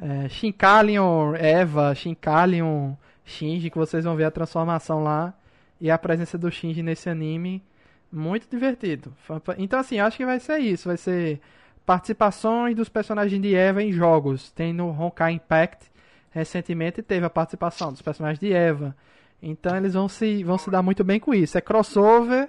[0.00, 5.34] É, Shinkalion Eva, Shinkalion Shinji, que vocês vão ver a transformação lá.
[5.80, 7.62] E a presença do Shinji nesse anime.
[8.10, 9.12] Muito divertido.
[9.58, 10.88] Então, assim, acho que vai ser isso.
[10.88, 11.40] Vai ser
[11.84, 14.50] participações dos personagens de Eva em jogos.
[14.52, 15.90] Tem no Honkai Impact.
[16.30, 18.94] Recentemente teve a participação dos personagens de Eva.
[19.42, 21.56] Então eles vão se, vão se dar muito bem com isso.
[21.58, 22.48] É crossover,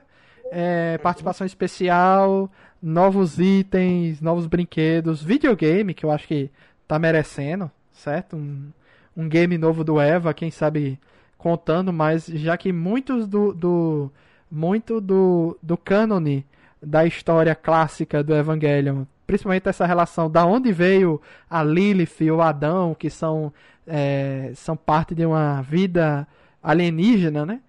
[0.52, 2.50] é, participação especial,
[2.86, 6.52] novos itens, novos brinquedos, videogame, que eu acho que
[6.88, 8.36] tá merecendo, certo?
[8.36, 8.72] Um,
[9.18, 11.00] um game novo do Eva, quem sabe
[11.36, 14.12] contando, mas já que muitos do, do
[14.52, 16.46] muito do, do cânone
[16.80, 22.40] da história clássica do Evangelion, principalmente essa relação da onde veio a Lilith e o
[22.40, 23.52] Adão, que são,
[23.88, 26.28] é, são parte de uma vida
[26.62, 27.62] alienígena, né?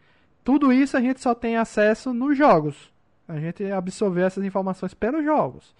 [0.44, 2.94] Tudo isso a gente só tem acesso nos jogos.
[3.28, 5.74] A gente absorveu essas informações pelos jogos.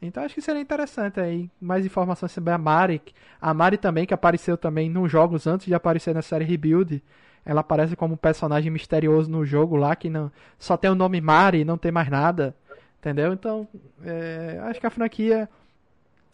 [0.00, 3.02] Então acho que seria interessante aí mais informações sobre a Mari.
[3.40, 7.02] A Mari também, que apareceu também nos jogos antes de aparecer na série Rebuild.
[7.44, 11.20] Ela aparece como um personagem misterioso no jogo lá, que não só tem o nome
[11.20, 12.54] Mari, não tem mais nada.
[13.00, 13.32] Entendeu?
[13.32, 13.66] Então,
[14.04, 15.48] é, acho que a franquia.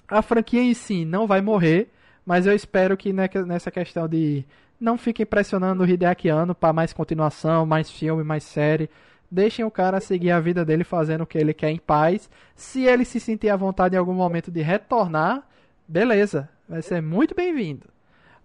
[0.09, 1.91] A franquia em si não vai morrer,
[2.27, 4.45] mas eu espero que ne- nessa questão de
[4.79, 8.91] não fiquem pressionando o Hideaki Anno para mais continuação, mais filme, mais série.
[9.35, 12.31] Deixem o cara seguir a vida dele fazendo o que ele quer em paz.
[12.55, 15.43] Se ele se sentir à vontade em algum momento de retornar,
[15.89, 17.89] beleza, vai ser muito bem-vindo.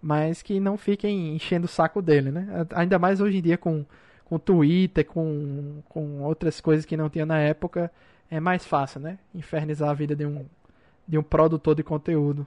[0.02, 2.66] Mas que não fiquem enchendo o saco dele, né?
[2.74, 3.86] Ainda mais hoje em dia com
[4.24, 7.90] com Twitter, com, com outras coisas que não tinha na época,
[8.30, 9.18] é mais fácil, né?
[9.34, 10.46] Infernizar a vida de um,
[11.06, 12.46] de um produtor de conteúdo.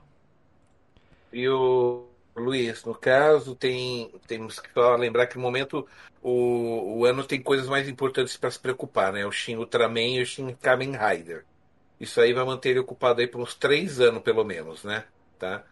[1.30, 5.86] E o Luiz, no caso, tem, temos que só lembrar que no momento
[6.20, 9.24] o, o ano tem coisas mais importantes para se preocupar, né?
[9.24, 11.44] O Shin Ultraman e o Shin Kamen Rider.
[12.00, 15.04] Isso aí vai manter ele ocupado aí por uns três anos, pelo menos, né?
[15.38, 15.64] Tá?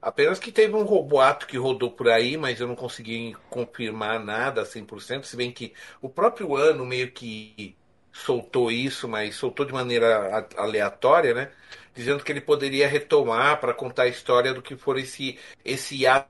[0.00, 4.64] Apenas que teve um roboato que rodou por aí, mas eu não consegui confirmar nada
[4.64, 7.76] 100%, se bem que o próprio ano meio que
[8.24, 11.50] soltou isso, mas soltou de maneira aleatória, né?
[11.94, 16.28] Dizendo que ele poderia retomar para contar a história do que for esse, esse ato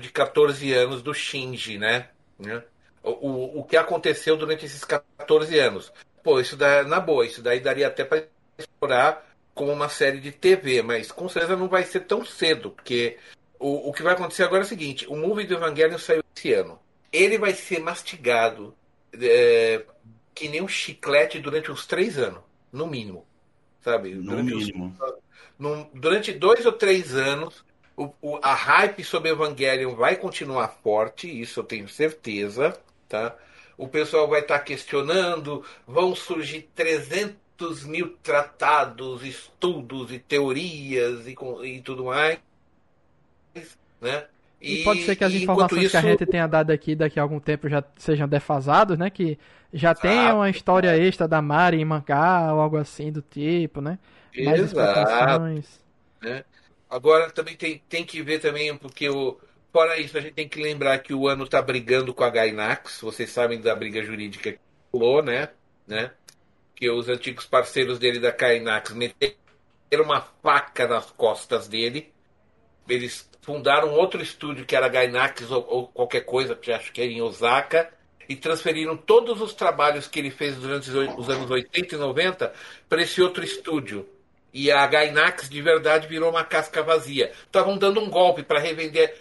[0.00, 2.08] de 14 anos do Shinji, né?
[2.38, 2.62] Né?
[3.02, 5.92] O, o, que aconteceu durante esses 14 anos.
[6.22, 8.26] Pô, isso dá, na boa, isso daí daria até para
[8.58, 9.24] explorar
[9.54, 13.16] como uma série de TV, mas com certeza não vai ser tão cedo, porque
[13.58, 16.52] o, o que vai acontecer agora é o seguinte: o movie do Evangelion saiu esse
[16.52, 16.78] ano.
[17.12, 18.74] Ele vai ser mastigado
[19.14, 19.84] é,
[20.36, 22.40] que nem um chiclete durante uns três anos,
[22.72, 23.26] no mínimo.
[23.80, 24.14] Sabe?
[24.14, 24.96] No Durante mínimo.
[25.58, 27.64] num- durante dois ou três anos,
[27.96, 33.34] o, o- a hype sobre Evangelion vai continuar forte, isso eu tenho certeza, tá?
[33.78, 41.34] O pessoal vai estar questionando, vão surgir 300 quantos mil tratados, estudos e teorias e,
[41.34, 42.38] com- e tudo mais,
[43.98, 44.26] né?
[44.60, 47.18] E, pode ser que as e informações que a isso- gente tenha dado aqui daqui
[47.18, 49.08] a algum tempo já sejam defasados, né?
[49.10, 49.38] Que
[49.72, 53.98] já tenha uma história extra da Mari em mangá ou algo assim do tipo, né?
[54.36, 55.00] Mais Exato.
[55.00, 55.80] explicações.
[56.88, 59.38] Agora também tem, tem que ver também, porque o,
[59.72, 63.00] fora isso, a gente tem que lembrar que o ano está brigando com a Gainax.
[63.00, 64.58] Vocês sabem da briga jurídica que
[64.92, 65.50] rolou, né?
[65.86, 66.12] né?
[66.74, 69.36] Que os antigos parceiros dele da Gainax meteram
[70.04, 72.12] uma faca nas costas dele.
[72.88, 77.10] Eles fundaram outro estúdio que era Gainax ou, ou qualquer coisa, que acho que era
[77.10, 77.92] em Osaka,
[78.28, 82.52] e transferiram todos os trabalhos que ele fez durante os anos 80 e 90
[82.88, 84.08] para esse outro estúdio.
[84.52, 87.30] E a Gainax de verdade virou uma casca vazia.
[87.44, 89.14] Estavam dando um golpe para revender.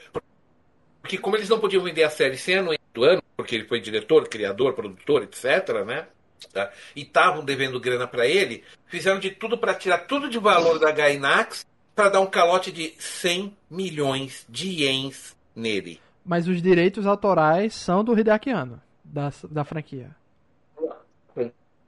[1.02, 3.80] Porque, como eles não podiam vender a série sem anuência do ano, porque ele foi
[3.80, 6.08] diretor, criador, produtor, etc., né?
[6.54, 6.72] Tá?
[6.96, 10.92] E estavam devendo grana para ele, fizeram de tudo para tirar tudo de valor da
[10.92, 16.00] Gainax para dar um calote de 100 milhões de ienes nele.
[16.26, 18.82] Mas os direitos autorais são do Hideaki Anno,
[19.16, 20.14] da, da franquia.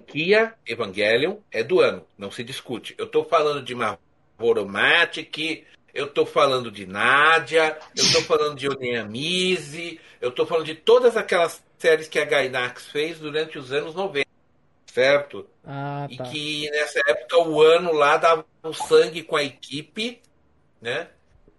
[0.08, 2.96] Kia Evangelion é do ano, não se discute.
[2.98, 10.00] Eu tô falando de Mahoromatic, eu tô falando de Nadia, eu tô falando de Oneamize,
[10.22, 14.26] eu tô falando de todas aquelas séries que a Gainax fez durante os anos 90,
[14.86, 15.46] certo?
[15.66, 16.24] Ah, E tá.
[16.24, 20.22] que nessa época o ano lá dava um sangue com a equipe,
[20.82, 21.10] né?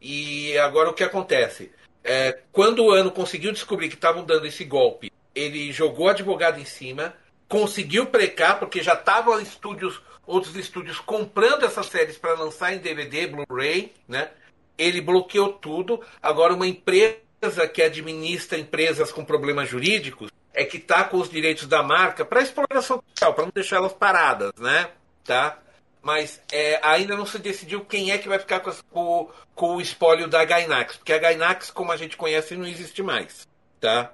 [0.01, 1.71] E agora o que acontece?
[2.03, 5.08] É, quando o ano conseguiu descobrir que estavam dando esse golpe,
[5.39, 7.15] ele jogou advogado em cima,
[7.49, 13.27] conseguiu precar, porque já estavam estúdios, outros estúdios comprando essas séries para lançar em DVD,
[13.27, 14.31] Blu-ray, né?
[14.77, 16.01] Ele bloqueou tudo.
[16.23, 21.67] Agora uma empresa que administra empresas com problemas jurídicos é que está com os direitos
[21.67, 24.89] da marca para exploração social, para não deixar elas paradas, né?
[25.25, 25.59] Tá?
[26.03, 29.77] Mas é, ainda não se decidiu quem é que vai ficar com, as- com- com
[29.77, 33.47] o espólio da Gainax, porque a Gainax, como a gente conhece, não existe mais,
[33.81, 34.13] tá?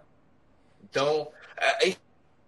[0.94, 1.26] Então,
[1.56, 1.96] é, é-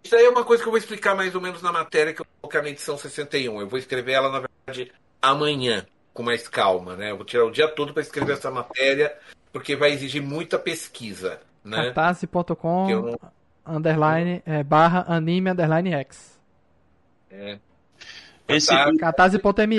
[0.05, 2.21] isso aí é uma coisa que eu vou explicar mais ou menos na matéria que
[2.21, 3.61] eu vou colocar na edição 61.
[3.61, 7.11] Eu vou escrever ela, na verdade, amanhã, com mais calma, né?
[7.11, 9.13] Eu vou tirar o dia todo para escrever essa matéria,
[9.53, 11.89] porque vai exigir muita pesquisa, né?
[11.89, 13.19] Catarse.com não-
[13.67, 16.39] underline, é, barra anime underline X.
[17.29, 17.59] É.
[18.47, 18.73] Esse.
[19.01, 19.77] Catarse.me.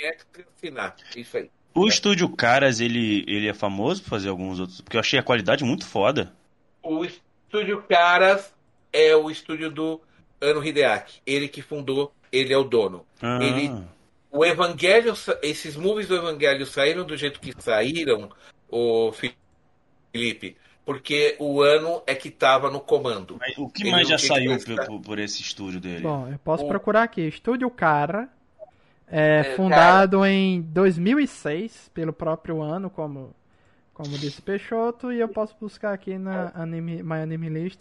[0.00, 0.16] É
[0.56, 0.96] assinar.
[1.14, 1.50] Isso aí.
[1.74, 4.80] o estúdio Caras, ele, ele é famoso por fazer alguns outros.
[4.80, 6.32] Porque eu achei a qualidade muito foda.
[6.88, 8.52] O estúdio Caras
[8.92, 10.00] é o estúdio do
[10.40, 11.20] Ano Hideaki.
[11.26, 13.04] Ele que fundou, ele é o dono.
[13.22, 13.72] Ah, Ele-
[14.30, 18.28] O Evangelho, esses movies do Evangelho saíram do jeito que saíram,
[18.70, 19.10] o
[20.12, 23.36] Felipe, porque o ano é que estava no comando.
[23.40, 26.02] mas o que Ele mais já saiu por, por- esse estúdio dele?
[26.02, 27.22] Bom, eu posso O- procurar aqui.
[27.22, 28.28] Estúdio Cara.
[29.10, 33.34] É, É, fundado em 2006 pelo próprio ano, como,
[33.98, 37.80] como disse Peixoto, e eu posso buscar aqui na anime, My Anime List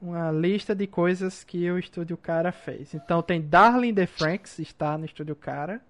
[0.00, 2.92] uma lista de coisas que o Estúdio Cara fez.
[2.92, 5.80] Então tem Darling the Franks, está no Estúdio Cara.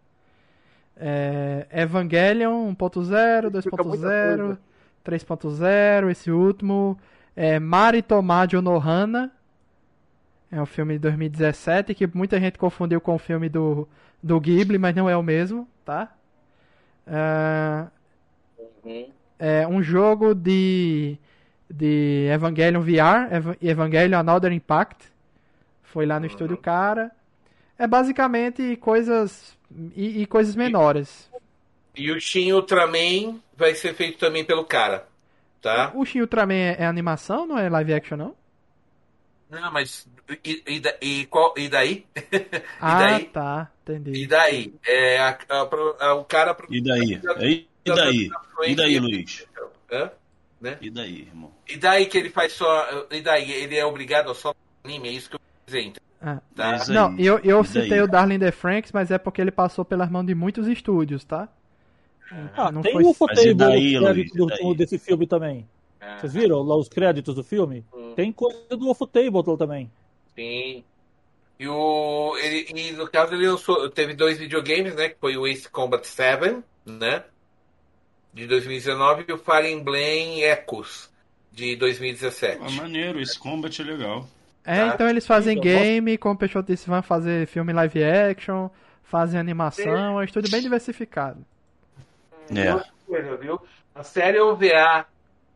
[0.94, 4.58] É, Evangelion 1.0, 2.0,
[5.04, 6.98] 3.0, esse último.
[7.34, 9.32] É, Mari Tomajo no Hana.
[10.50, 13.88] É um filme de 2017 que muita gente confundiu com o filme do,
[14.22, 16.12] do Ghibli, mas não é o mesmo, tá?
[17.06, 17.86] É,
[19.44, 21.18] é um jogo de,
[21.68, 25.10] de Evangelion VR, Ev- Evangelion Another Impact.
[25.82, 27.10] Foi lá no estúdio cara.
[27.78, 29.58] É basicamente coisas.
[29.96, 31.28] E, e coisas menores.
[31.96, 35.06] E o Shin Ultraman vai ser feito também pelo cara,
[35.60, 35.90] tá?
[35.94, 38.34] O Shin Ultraman é, é animação, não é live action, não?
[39.50, 40.06] Não, mas
[40.44, 42.06] e, e, da- e qual, e daí?
[42.80, 43.24] Ah, daí?
[43.26, 43.70] tá.
[43.82, 44.22] Entendi.
[44.22, 44.74] E daí?
[44.86, 47.20] É, a- a- a- o cara E daí?
[47.40, 48.30] E, e daí?
[48.66, 49.46] E daí, Luiz?
[49.90, 50.10] Hã?
[50.80, 51.50] E daí, irmão?
[51.68, 53.06] E daí que ele faz só.
[53.10, 53.50] E daí?
[53.50, 54.54] Ele é obrigado a só
[54.84, 55.80] anime, é isso que eu quis dizer.
[55.88, 56.02] então.
[56.20, 56.40] Ah.
[56.54, 56.82] Tá?
[56.82, 56.90] Aí.
[56.90, 57.72] Não, eu, eu daí?
[57.72, 61.24] citei o Darling the Franks, mas é porque ele passou pelas mãos de muitos estúdios,
[61.24, 61.48] tá?
[62.56, 64.74] Ah, Não tem foi- o Ufotable daí, créditos Luiz, do- daí?
[64.76, 65.68] desse filme também.
[66.00, 67.84] É, Vocês viram lá os créditos do filme?
[67.92, 68.12] Hum.
[68.14, 69.90] Tem coisa do Ufotable também.
[70.34, 70.82] Sim.
[71.58, 75.10] E, o, ele, e no caso ele lançou, teve dois videogames, né?
[75.10, 77.22] Que foi o Ace Combat 7, né?
[78.32, 81.10] De 2019 e o Fire Emblem Echoes
[81.50, 82.60] de 2017.
[82.62, 84.26] Ah, maneiro, esse combat é legal.
[84.64, 84.94] É, Tá.
[84.94, 88.68] então eles fazem Então, game, como o Peixoto disse, vão fazer filme live action,
[89.02, 91.44] fazem animação, é um estúdio bem diversificado.
[92.50, 92.82] É.
[93.06, 93.60] Coisa, viu?
[93.94, 95.06] A série OVA,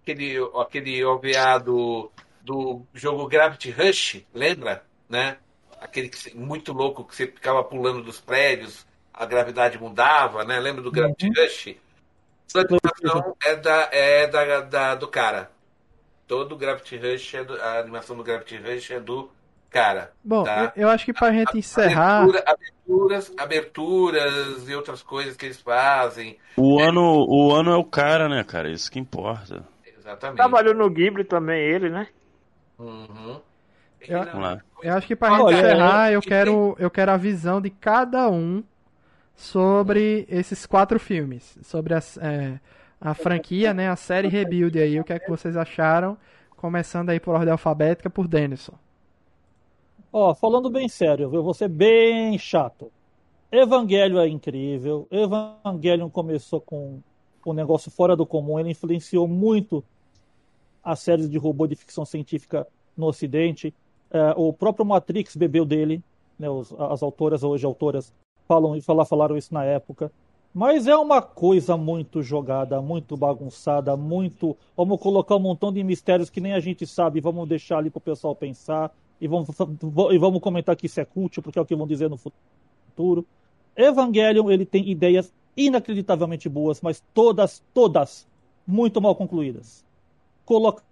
[0.03, 2.11] aquele, aquele OVA do,
[2.43, 4.85] do jogo Gravity Rush, lembra?
[5.09, 5.39] Né?
[5.81, 10.59] aquele que, muito louco que você ficava pulando dos prédios, a gravidade mudava, né?
[10.59, 11.77] Lembra do Gravity Rush?
[12.49, 15.51] Essa animação é, da, é da, da- do cara.
[16.27, 19.31] Todo o Gravity Rush, é do- a animação do Gravity Rush é do
[19.71, 20.13] cara.
[20.25, 20.73] Bom, tá?
[20.77, 22.23] eu, eu acho que pra gente encerrar.
[22.23, 26.39] Abertura- aberturas, aberturas e outras coisas que eles fazem.
[26.57, 28.71] O ano, o ano é o cara, né, cara?
[28.71, 29.65] Isso que importa.
[29.99, 30.37] Exatamente.
[30.37, 32.09] Trabalhou no Ghibli também, ele, né?
[32.79, 33.41] Uhum.
[34.01, 34.61] Eu- Vamos lá.
[34.83, 37.71] Eu acho que pra gente Olha, encerrar, eu- eu quero, eu quero a visão de
[37.71, 38.63] cada um
[39.37, 41.59] sobre esses quatro filmes.
[41.63, 42.59] Sobre as, é,
[43.01, 43.89] a franquia, né?
[43.89, 44.99] A série Rebuild aí.
[44.99, 46.17] O que é que vocês acharam?
[46.57, 48.75] Começando aí por ordem alfabética, por Denison.
[50.13, 52.91] Ó, falando bem sério, eu vou ser bem chato.
[53.53, 55.07] Evangelho é incrível.
[55.11, 57.01] Evangelion começou com
[57.45, 58.59] um negócio fora do comum.
[58.59, 59.85] Ele influenciou muito
[60.83, 63.75] as séries de robô de ficção científica no Ocidente.
[64.11, 66.03] É, o próprio Matrix bebeu dele.
[66.39, 66.49] né,
[66.91, 68.13] as autoras, hoje autoras,
[68.47, 70.11] falam, falar- falaram isso na época.
[70.55, 74.57] Mas é uma coisa muito jogada, muito bagunçada, muito.
[74.75, 78.01] Vamos colocar um montão de mistérios que nem a gente sabe, vamos deixar ali pro
[78.01, 78.91] pessoal pensar.
[79.21, 79.49] E vamos,
[80.13, 83.27] e vamos comentar que isso é culto, porque é o que vão dizer no futuro.
[83.75, 88.27] Evangelion, ele tem ideias inacreditavelmente boas, mas todas, todas
[88.67, 89.85] muito mal concluídas.
[90.45, 90.83] Colocar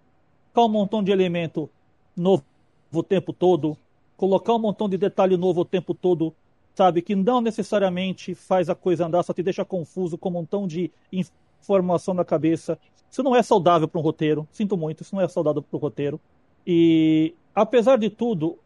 [0.57, 1.69] um montão de elemento
[2.15, 2.43] novo
[2.91, 3.77] o tempo todo,
[4.15, 6.33] colocar um montão de detalhe novo o tempo todo,
[6.75, 10.67] sabe, que não necessariamente faz a coisa andar, só te deixa confuso com um montão
[10.67, 12.77] de informação na cabeça.
[13.09, 15.79] Isso não é saudável para um roteiro, sinto muito, isso não é saudável para o
[15.79, 16.19] roteiro.
[16.67, 18.59] E apesar de tudo,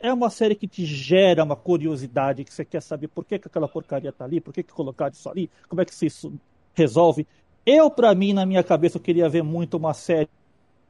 [0.00, 3.46] é uma série que te gera uma curiosidade, que você quer saber por que, que
[3.46, 6.32] aquela porcaria tá ali, por que, que colocaram isso ali, como é que se isso
[6.74, 7.26] resolve.
[7.64, 10.28] Eu, para mim, na minha cabeça, eu queria ver muito uma série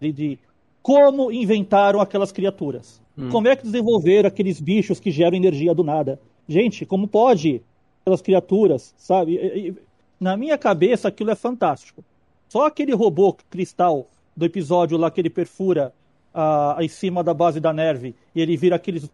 [0.01, 0.39] de
[0.81, 3.03] como inventaram aquelas criaturas.
[3.31, 6.19] Como é que desenvolveram aqueles bichos que geram energia do nada?
[6.49, 7.63] Gente, como pode
[8.03, 9.35] aquelas criaturas, sabe?
[9.37, 9.75] E- e-
[10.21, 12.05] Na minha cabeça, aquilo é fantástico.
[12.49, 14.07] Só aquele robô cristal
[14.37, 15.93] do episódio lá que ele perfura
[16.33, 19.11] ah, em cima da base da neve e ele vira aqueles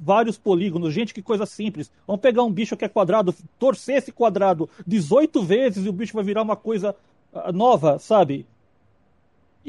[0.00, 0.92] vários polígonos.
[0.92, 1.92] Gente, que coisa simples.
[2.06, 6.14] Vamos pegar um bicho que é quadrado, torcer esse quadrado 18 vezes e o bicho
[6.14, 6.94] vai virar uma coisa
[7.32, 8.44] ah, nova, sabe?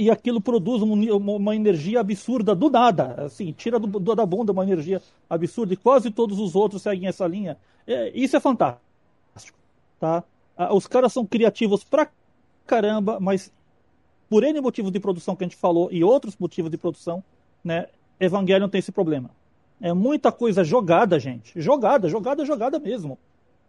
[0.01, 3.15] E aquilo produz um uma, energia absurda do nada.
[3.26, 7.09] Assim, tira do, do- da bunda uma energia absurda e quase todos os outros seguem
[7.09, 7.57] essa linha.
[7.85, 9.59] É, isso é fantástico.
[9.99, 10.23] Tá?
[10.55, 12.07] Ah, Os caras são criativos pra
[12.65, 13.51] caramba, mas
[14.30, 17.21] por N motivos de produção que a gente falou e outros motivos de produção,
[17.61, 17.88] né,
[18.21, 19.30] Evangelion tem esse problema.
[19.81, 21.59] É muita coisa jogada, gente.
[21.59, 23.17] Jogada, jogada, jogada mesmo.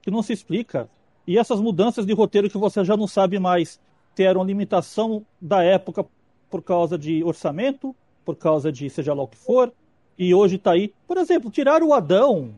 [0.01, 0.89] Que não se explica.
[1.27, 3.81] E essas mudanças de roteiro que você já não sabe mais
[4.15, 6.07] se eram limitação da época
[6.51, 7.95] por causa de orçamento,
[8.25, 9.73] por causa de seja lá o que for,
[10.19, 10.93] e hoje tá aí.
[11.07, 12.55] Por exemplo, tiraram o Adão,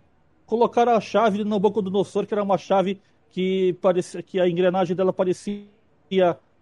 [0.46, 3.00] colocaram a chave do Nossor, que era uma chave
[3.30, 5.66] que parecia que a engrenagem dela parecia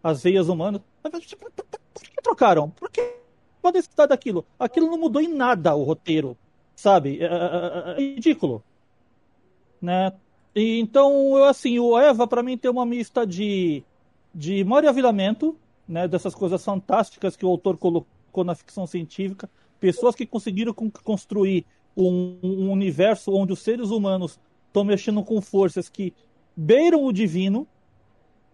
[0.02, 0.82] as veias humanas.
[1.02, 2.70] Por que trocaram?
[2.70, 3.01] Por que
[3.62, 4.44] a necessidade daquilo?
[4.59, 6.36] Aquilo não mudou em nada o roteiro,
[6.74, 7.19] sabe?
[7.20, 8.62] É, é- é- é ridículo,
[9.81, 10.12] né?
[10.55, 13.82] E, então, eu assim, o Eva para mim tem uma mista de
[14.32, 15.57] de maravilhamento,
[15.91, 19.51] né, dessas coisas fantásticas que o autor colocou na ficção científica,
[19.81, 24.39] pessoas que conseguiram con- construir um, um universo onde os seres humanos
[24.69, 26.15] estão mexendo com forças que
[26.57, 27.67] beiram o divino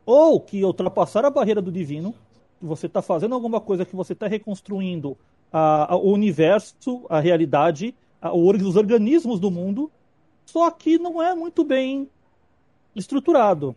[0.07, 2.15] ou que ultrapassaram a barreira do divino.
[2.61, 5.17] Você está fazendo alguma coisa que você está reconstruindo
[5.53, 9.93] a- a- o universo, a realidade, a- os organismos do mundo,
[10.47, 12.09] só que não é muito bem
[12.95, 13.77] estruturado.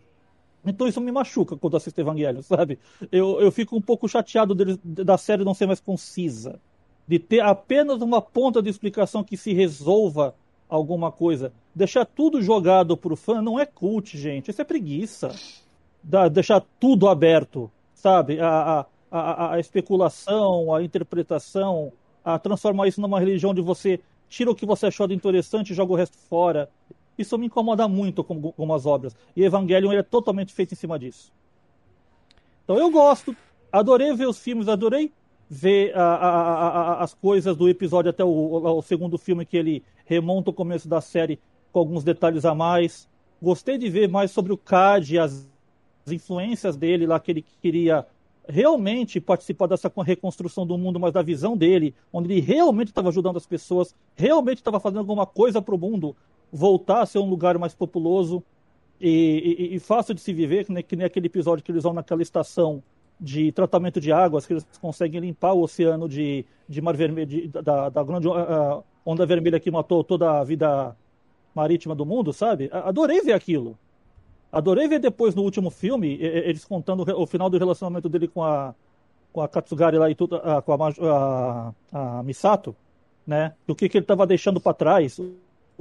[0.64, 2.78] Então isso me machuca quando assisto Evangelho, sabe?
[3.10, 6.60] Eu, eu fico um pouco chateado deles- da série não ser mais concisa.
[7.08, 10.34] De ter apenas uma ponta de explicação que se resolva
[10.68, 11.52] alguma coisa.
[11.74, 14.50] Deixar tudo jogado pro fã não é cult, gente.
[14.50, 15.34] Isso é preguiça.
[16.02, 18.38] Da- deixar tudo aberto, sabe?
[18.40, 21.92] A, a, a, a especulação, a interpretação,
[22.24, 25.74] a transformar isso numa religião de você tira o que você achou de interessante e
[25.74, 26.68] joga o resto fora.
[27.20, 29.14] Isso me incomoda muito com algumas obras.
[29.36, 31.32] E Evangelion é totalmente feito em cima disso.
[32.64, 33.34] Então eu gosto,
[33.72, 35.12] adorei ver os filmes, adorei
[35.48, 38.28] ver a- a- a- as coisas do episódio até o,
[38.78, 41.40] o segundo filme que ele remonta o começo da série
[41.72, 43.08] com alguns detalhes a mais.
[43.42, 45.48] Gostei de ver mais sobre o Cad as
[46.06, 48.06] as influências dele lá que ele queria
[48.48, 53.36] realmente participar dessa reconstrução do mundo, mas da visão dele, onde ele realmente estava ajudando
[53.36, 56.16] as pessoas, realmente estava fazendo alguma coisa para o mundo
[56.52, 58.42] voltar a ser um lugar mais populoso
[59.00, 61.92] e, e- e fácil de se viver, nem, que nem aquele episódio que eles vão
[61.92, 62.82] naquela estação
[63.18, 67.48] de tratamento de águas, que eles conseguem limpar o oceano de, de Mar Vermelho, de-
[67.48, 70.96] da, da grande, ah, Onda Vermelha que matou toda a vida
[71.54, 72.68] marítima do mundo, sabe?
[72.72, 73.78] Adorei ver aquilo.
[74.52, 78.74] Adorei ver depois no último filme, eles contando o final do relacionamento dele com a,
[79.32, 80.88] com a Katsugari lá e tudo, ah, com a,
[81.92, 82.74] a, a Misato,
[83.26, 83.54] né?
[83.68, 85.20] O que, que ele estava deixando para trás,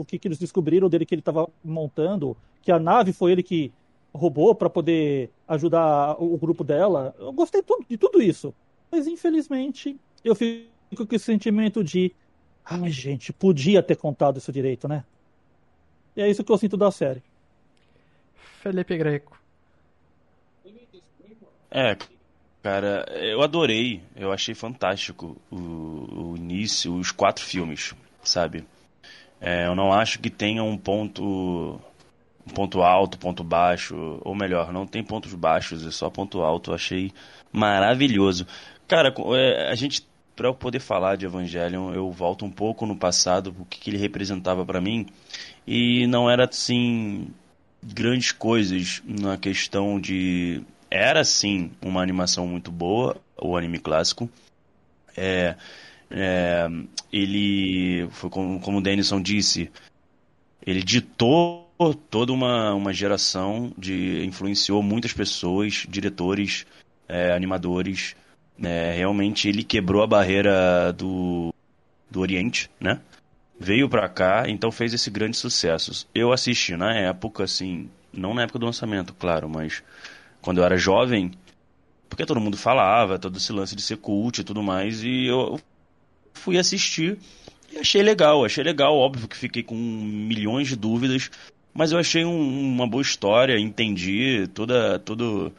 [0.02, 3.44] o- que, que eles descobriram dele que ele estava montando, que a nave foi ele
[3.44, 3.72] que
[4.14, 7.16] roubou para poder ajudar o, grupo dela.
[7.20, 8.54] Eu gostei de tudo isso.
[8.92, 12.12] Mas infelizmente eu fico com esse sentimento de.
[12.66, 15.04] Ai, gente, podia ter contado isso direito, né?
[16.16, 17.24] E é isso que eu sinto da série.
[18.62, 19.40] Felipe Greco.
[21.72, 21.96] É,
[22.64, 27.94] cara, eu adorei, eu achei fantástico o, o início, os quatro filmes,
[28.24, 28.66] sabe?
[29.42, 31.80] É, eu não acho que tenha um ponto
[32.46, 36.72] um ponto alto, ponto baixo, ou melhor, não tem pontos baixos, é só ponto alto.
[36.72, 37.12] Eu achei
[37.52, 38.48] maravilhoso.
[38.88, 42.96] Cara, é, a gente para eu poder falar de Evangelion, eu volto um pouco no
[42.96, 45.06] passado, o que, que ele representava pra mim,
[45.68, 47.28] e não era assim
[47.84, 54.30] grandes coisas na questão de era sim uma animação muito boa, o anime clássico.
[55.16, 55.56] É,
[56.10, 56.68] é,
[57.12, 59.72] ele foi como, como o Denison disse,
[60.66, 61.70] ele ditou
[62.10, 66.66] toda uma, uma geração de influenciou muitas pessoas, diretores,
[67.08, 68.16] é, animadores.
[68.58, 68.94] né?
[68.94, 71.54] realmente ele quebrou a barreira do,
[72.10, 73.02] do Oriente, né?
[73.60, 76.08] Veio pra cá, então fez esse grande sucesso.
[76.16, 79.84] Eu assisti na época, assim, não na época do lançamento, claro, mas
[80.42, 81.32] quando eu era jovem,
[82.10, 85.60] porque todo mundo falava, todo esse lance de ser cult e tudo mais, e eu
[86.40, 87.18] fui assistir
[87.72, 91.30] e achei legal, achei legal, óbvio que fiquei com milhões de dúvidas,
[91.74, 95.54] mas eu achei um- uma boa história, entendi toda, todo,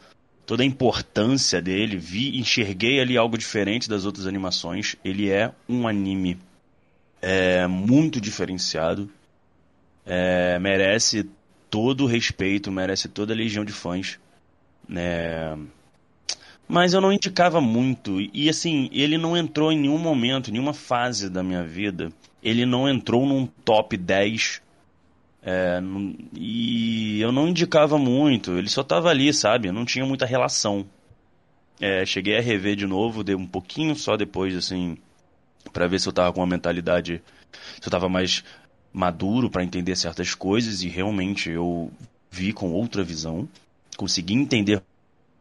[0.45, 4.95] toda a importância dele, vi, enxerguei ali algo diferente das outras animações.
[5.05, 6.37] Ele é um anime
[7.21, 9.09] é, muito diferenciado,
[10.05, 11.29] é, merece
[11.69, 14.19] todo o respeito, merece toda a legião de fãs,
[14.89, 15.57] né?
[16.71, 18.21] Mas eu não indicava muito.
[18.33, 22.13] E assim, ele não entrou em nenhum momento, em nenhuma fase da minha vida.
[22.41, 24.61] Ele não entrou num top 10.
[25.43, 25.81] é,
[26.33, 28.51] e eu não indicava muito.
[28.51, 29.69] Ele só tava ali, sabe?
[29.69, 30.85] Não tinha muita relação.
[31.77, 34.97] É, cheguei a rever de novo, dei um pouquinho só depois, assim,
[35.73, 37.21] pra ver se eu tava com uma mentalidade.
[37.81, 38.45] Se eu tava mais
[38.93, 40.83] maduro pra entender certas coisas.
[40.83, 41.91] E realmente eu
[42.29, 43.45] vi com outra visão.
[43.97, 44.81] Consegui entender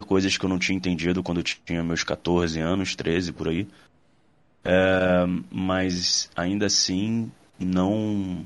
[0.01, 3.66] coisas que eu não tinha entendido quando eu tinha meus 14 anos, 13 por aí.
[4.64, 8.44] É, mas ainda assim não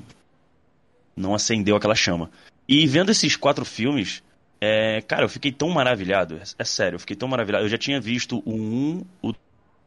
[1.15, 2.29] não acendeu aquela chama.
[2.67, 4.21] E vendo esses quatro filmes,
[4.59, 6.39] é, cara, eu fiquei tão maravilhado.
[6.57, 7.65] É, sério, eu fiquei tão maravilhado.
[7.65, 9.33] Eu já tinha visto o 1, o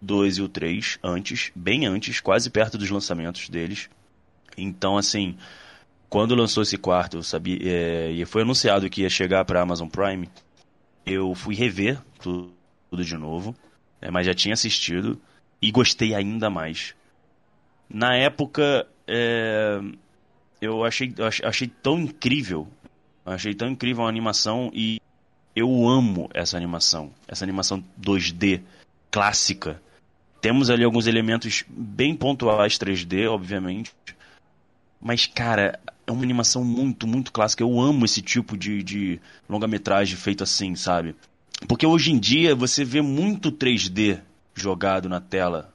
[0.01, 3.91] 2 e o 3 antes, bem antes, quase perto dos lançamentos deles.
[4.57, 5.37] Então, assim,
[6.09, 9.89] quando lançou esse quarto, eu sabia, é, e foi anunciado que ia chegar para Amazon
[9.89, 10.29] Prime,
[11.09, 12.53] eu fui rever tu-
[12.91, 13.55] tudo de novo,
[14.01, 15.21] é, mas já tinha assistido
[15.61, 16.95] e gostei ainda mais.
[17.89, 19.81] Na época, é,
[20.61, 22.69] eu achei, eu ach- achei tão incrível,
[23.25, 25.01] achei tão incrível a animação e
[25.57, 28.63] eu amo essa animação, essa animação 2D
[29.11, 29.83] clássica.
[30.41, 33.93] Temos ali alguns elementos bem pontuais 3D, obviamente,
[35.01, 37.63] mas, cara, é uma animação muito, muito clássica.
[37.63, 41.15] Eu amo esse tipo de, de longa-metragem feito assim, sabe?
[41.69, 44.21] Porque hoje em dia você vê muito 3D
[44.55, 45.73] jogado na tela.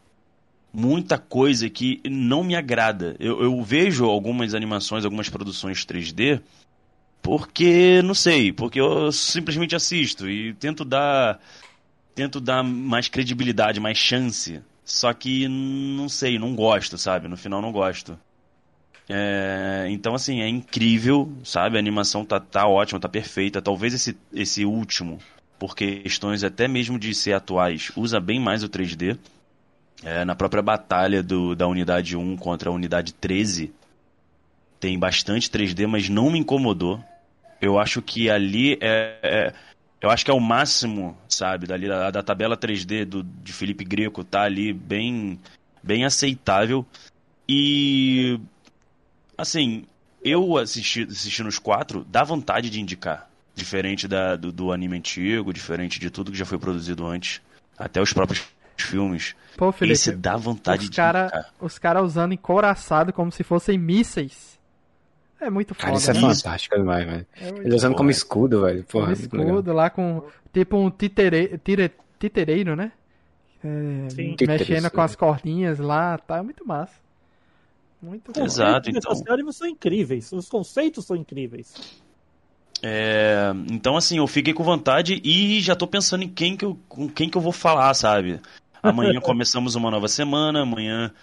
[0.74, 3.16] Muita coisa que não me agrada.
[3.20, 6.42] Eu, eu vejo algumas animações, algumas produções 3D,
[7.22, 11.40] porque, não sei, porque eu simplesmente assisto e tento dar.
[12.16, 14.62] Tento dar mais credibilidade, mais chance.
[14.84, 17.28] Só que, não sei, não gosto, sabe?
[17.28, 18.20] No final não gosto.
[19.10, 21.78] É, então, assim, é incrível, sabe?
[21.78, 23.62] A animação tá, tá ótima, tá perfeita.
[23.62, 25.20] Talvez esse, esse último,
[25.60, 29.18] por questões até mesmo de ser atuais, usa bem mais o 3D.
[30.04, 33.74] É, na própria batalha do, da unidade 1 contra a unidade 13,
[34.80, 37.04] tem bastante 3D, mas não me incomodou.
[37.62, 39.20] Eu acho que ali é.
[39.24, 39.54] é-
[40.02, 41.66] eu acho que é o máximo, sabe?
[41.66, 45.40] Dali, da, da tabela 3D do, de Felipe Greco tá ali bem,
[45.82, 46.86] bem aceitável.
[47.48, 48.38] E
[49.38, 49.86] assim,
[50.24, 53.30] eu assisti, assistindo os quatro, dá vontade de indicar.
[53.56, 57.42] Diferente da, do, do anime antigo, diferente de tudo que já foi produzido antes.
[57.78, 58.44] Até os próprios
[58.78, 59.36] filmes.
[59.58, 61.54] Pô, Felipe, Esse dá vontade os de cara, indicar.
[61.60, 64.58] os caras usando encoraçado como se fossem mísseis.
[65.40, 66.22] É muito foda, Cara, isso é né?
[66.22, 67.28] fantástico demais, velho.
[67.40, 68.80] É muito Ele usando como escudo, velho.
[68.80, 69.22] um Porra, legal.
[69.24, 70.24] escudo lá com
[70.54, 72.92] tipo um titere, tire, titereiro, né?
[73.64, 74.36] É, Sim.
[74.48, 76.94] mexendo com as cordinhas lá, tá é muito massa.
[78.04, 78.44] Muito bom.
[78.44, 79.16] Exato, então.
[79.16, 80.30] série são incríveis.
[80.34, 81.74] Os conceitos são incríveis.
[82.82, 86.78] É, então, assim, eu fiquei com vontade e já tô pensando em quem que eu,
[86.90, 88.42] com quem que eu vou falar, sabe?
[88.82, 91.14] Amanhã começamos uma nova semana, amanhã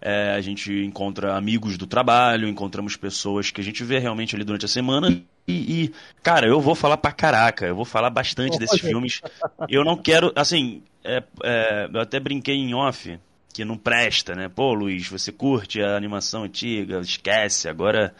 [0.00, 4.44] é, a gente encontra amigos do trabalho, encontramos pessoas que a gente vê realmente ali
[4.44, 5.10] durante a semana.
[5.48, 5.92] E, e,
[6.22, 8.88] cara, eu vou falar pra caraca, eu vou falar bastante Pô, desses gente.
[8.88, 9.20] filmes.
[9.68, 13.18] Eu não quero, assim, é, é, eu até brinquei em off
[13.58, 14.48] que não presta, né?
[14.48, 18.14] Pô, Luiz, você curte a animação antiga, esquece, agora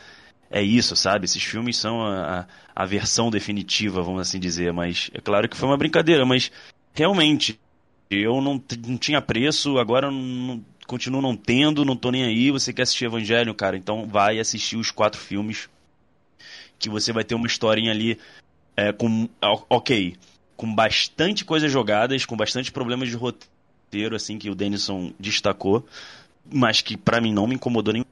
[0.51, 1.27] é isso, sabe?
[1.27, 2.45] Esses filmes são a,
[2.75, 4.73] a, versão definitiva, vamos assim dizer.
[4.73, 6.51] Mas é claro que foi uma brincadeira, mas
[6.93, 7.57] realmente
[8.11, 12.51] eu não, não tinha preço, agora não, continuo não tendo, não tô nem aí.
[12.51, 13.77] Você quer assistir Evangelho, cara?
[13.77, 15.69] Então vai assistir os quatro filmes.
[16.81, 18.19] Que você vai ter uma historinha ali
[18.77, 19.29] é, com.
[19.71, 20.17] Ok.
[20.57, 23.58] Com bastante coisas jogadas, com bastante problemas de roteiro,
[24.15, 25.87] assim, que o Denison destacou.
[26.51, 28.07] Mas que pra mim não me incomodou nem um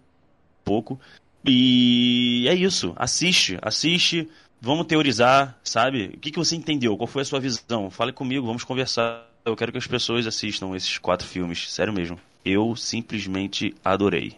[0.64, 1.00] pouco.
[1.44, 2.92] E é isso.
[2.96, 4.28] Assiste, assiste.
[4.60, 6.12] Vamos teorizar, sabe?
[6.14, 6.96] O que, que você entendeu?
[6.96, 7.90] Qual foi a sua visão?
[7.90, 9.26] Fale comigo, vamos conversar.
[9.44, 11.70] Eu quero que as pessoas assistam esses quatro filmes.
[11.70, 12.18] Sério mesmo.
[12.44, 14.36] Eu simplesmente adorei.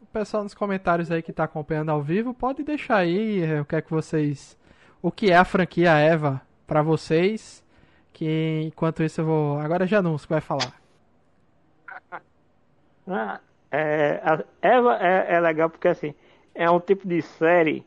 [0.00, 3.64] O pessoal nos comentários aí que tá acompanhando ao vivo, pode deixar aí eh, o
[3.64, 4.56] que é que vocês.
[5.02, 7.63] O que é a franquia Eva pra vocês.
[8.14, 9.58] Que enquanto isso eu vou.
[9.60, 10.72] Agora já anúncio que vai falar.
[13.06, 14.20] Ah, é,
[14.62, 16.14] Eva é, é legal porque assim
[16.54, 17.84] é um tipo de série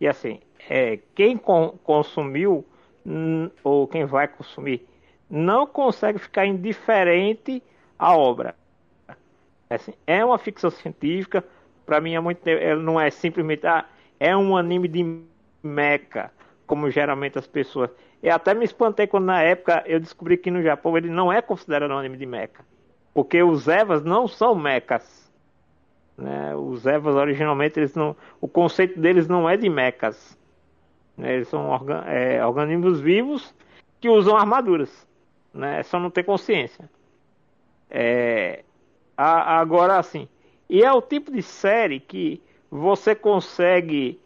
[0.00, 0.40] e assim
[0.70, 2.64] é, quem con- consumiu
[3.06, 4.86] hum, ou quem vai consumir
[5.30, 7.62] não consegue ficar indiferente
[7.98, 8.56] à obra.
[9.68, 11.44] Assim, é uma ficção científica,
[11.84, 13.84] para mim é muito, ela não é simplesmente ah,
[14.18, 15.02] é um anime de
[15.62, 16.30] mecha,
[16.66, 17.90] como geralmente as pessoas.
[18.22, 21.40] Eu até me espantei quando na época eu descobri que no Japão ele não é
[21.40, 22.64] considerado um anime de mecha.
[23.14, 25.32] Porque os Evas não são mechas.
[26.18, 26.54] Né?
[26.54, 30.36] Os Evas originalmente eles não, o conceito deles não é de mechas.
[31.16, 31.34] Né?
[31.34, 33.54] Eles são orga- é, organismos vivos
[34.00, 35.06] que usam armaduras.
[35.54, 35.82] Né?
[35.84, 36.90] Só não ter consciência.
[37.90, 38.64] É,
[39.16, 40.28] a- agora assim,
[40.68, 44.20] e é o tipo de série que você consegue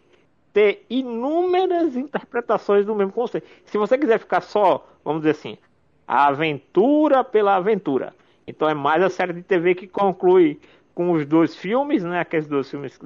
[0.52, 3.46] ter inúmeras interpretações do mesmo conceito.
[3.64, 5.58] Se você quiser ficar só, vamos dizer assim,
[6.06, 8.14] a aventura pela aventura.
[8.46, 10.60] Então é mais a série de TV que conclui
[10.94, 12.20] com os dois filmes, né?
[12.20, 12.98] Aqueles dois filmes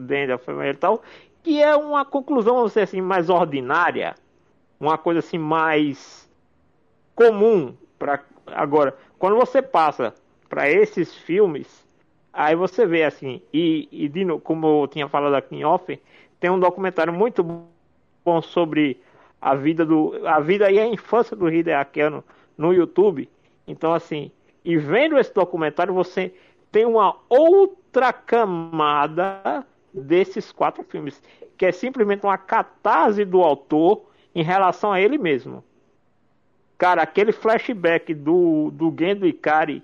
[0.45, 1.03] família e tal,
[1.43, 4.15] que é uma conclusão, vamos dizer assim, mais ordinária,
[4.81, 6.29] uma coisa assim mais
[7.15, 8.97] comum para agora.
[9.19, 10.15] Quando você passa
[10.49, 11.87] para esses filmes,
[12.33, 16.01] aí você vê assim, e, e de como eu tinha falado aqui em off,
[16.41, 17.43] tem um documentário muito
[18.25, 19.01] bom sobre
[19.41, 22.25] a vida do a vida e a infância do Hideaki Anno
[22.57, 23.29] no YouTube.
[23.67, 24.31] Então assim,
[24.65, 26.33] e vendo esse documentário você
[26.73, 31.23] tem uma outra camada desses quatro filmes,
[31.57, 34.03] que é simplesmente uma catarse do autor
[34.35, 35.63] em relação a ele mesmo.
[36.77, 39.83] Cara, aquele flashback do, do Gendo Ikari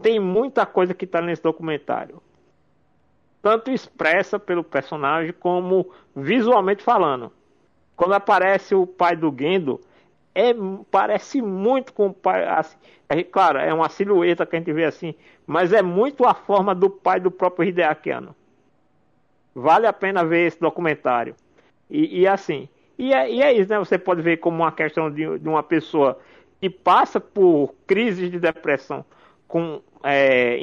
[0.00, 2.22] tem muita coisa que tá nesse documentário.
[3.40, 7.32] Tanto expressa pelo personagem como visualmente falando.
[7.96, 9.80] Quando aparece o pai do Gendo,
[10.34, 10.54] é,
[10.90, 12.46] parece muito com o pai.
[12.46, 12.76] Assim,
[13.08, 15.14] é, claro, é uma silhueta que a gente vê assim,
[15.46, 18.10] mas é muito a forma do pai do próprio Hideaki.
[19.54, 21.34] Vale a pena ver esse documentário.
[21.90, 23.78] E, e assim, e é, e é isso, né?
[23.78, 26.18] Você pode ver como uma questão de, de uma pessoa
[26.60, 29.04] que passa por crises de depressão
[29.46, 30.58] com é,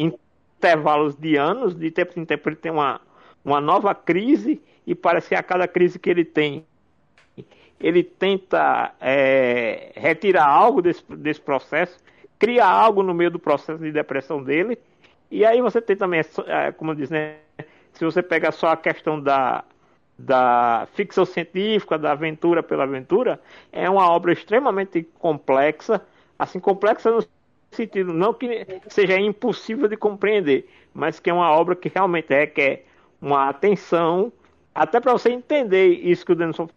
[0.57, 3.01] intervalos de anos, de tempo em tempo ele tem uma,
[3.43, 6.65] uma nova crise e parece que a cada crise que ele tem
[7.79, 11.99] ele tenta é, retirar algo desse, desse processo,
[12.39, 14.79] cria algo no meio do processo de depressão dele,
[15.29, 17.35] e aí você tem também, é, como eu disse, né,
[17.93, 19.63] se você pegar só a questão da,
[20.17, 23.39] da ficção científica, da aventura pela aventura,
[23.71, 26.01] é uma obra extremamente complexa,
[26.37, 27.21] assim, complexa no
[27.75, 32.85] sentido, não que seja impossível de compreender, mas que é uma obra que realmente requer
[33.21, 34.31] uma atenção,
[34.73, 36.67] até para você entender isso que o Denison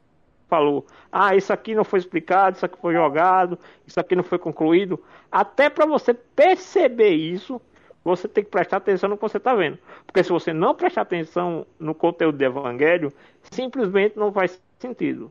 [0.49, 4.39] falou, ah, isso aqui não foi explicado, isso aqui foi jogado, isso aqui não foi
[4.39, 4.99] concluído.
[5.31, 7.61] Até para você perceber isso,
[8.03, 9.79] você tem que prestar atenção no que você está vendo.
[10.07, 13.13] Porque se você não prestar atenção no conteúdo do Evangelho,
[13.51, 15.31] simplesmente não faz sentido.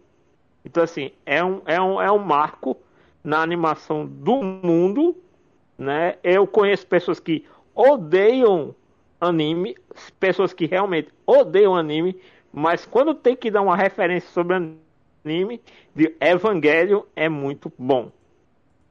[0.63, 2.77] Então, assim, é um, é um, é um marco
[3.23, 5.15] na animação do mundo.
[5.77, 6.15] Né?
[6.23, 7.45] Eu conheço pessoas que
[7.75, 8.73] odeiam
[9.19, 9.75] anime,
[10.19, 12.19] pessoas que realmente odeiam anime,
[12.51, 14.55] mas quando tem que dar uma referência sobre
[15.25, 15.61] anime,
[15.95, 18.11] de Evangelho é muito bom.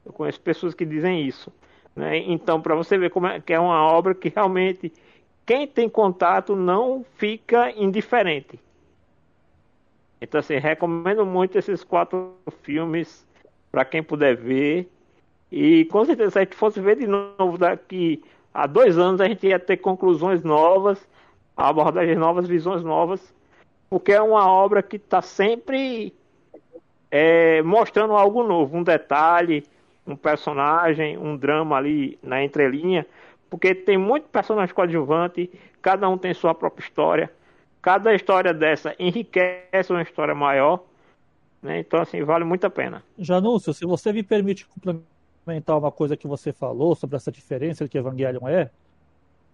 [0.05, 1.51] Eu conheço pessoas que dizem isso.
[1.95, 2.17] Né?
[2.19, 4.93] Então, para você ver como é que é uma obra que realmente
[5.45, 8.59] quem tem contato não fica indiferente.
[10.21, 13.25] Então, assim, recomendo muito esses quatro filmes
[13.71, 14.89] para quem puder ver.
[15.51, 19.27] E com certeza, se a gente fosse ver de novo daqui a dois anos, a
[19.27, 21.07] gente ia ter conclusões novas,
[21.55, 23.33] abordagens novas, visões novas,
[23.89, 26.13] porque é uma obra que está sempre
[27.09, 29.63] é, mostrando algo novo, um detalhe,
[30.05, 33.05] um personagem, um drama ali na entrelinha,
[33.49, 35.49] porque tem muito personagem coadjuvante,
[35.81, 37.31] cada um tem sua própria história.
[37.81, 40.83] Cada história dessa enriquece uma história maior.
[41.61, 41.79] Né?
[41.79, 43.03] Então, assim, vale muito a pena.
[43.17, 45.16] Janúncio, se você me permite complementar
[45.77, 48.69] uma coisa que você falou sobre essa diferença do que Evangelion é,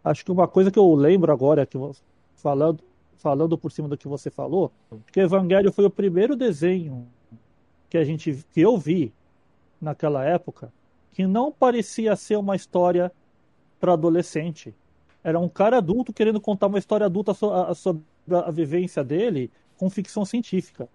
[0.03, 1.77] acho que uma coisa que eu lembro agora, que
[2.35, 2.83] falando,
[3.15, 4.71] falando por cima do que você falou,
[5.11, 7.07] que Evangelion foi o primeiro desenho
[7.89, 9.13] que a gente que eu vi
[9.79, 10.71] naquela época
[11.11, 13.11] que não parecia ser uma história
[13.79, 14.73] para adolescente.
[15.23, 17.33] Era um cara adulto querendo contar uma história adulta
[17.75, 20.89] sobre a vivência dele com ficção científica,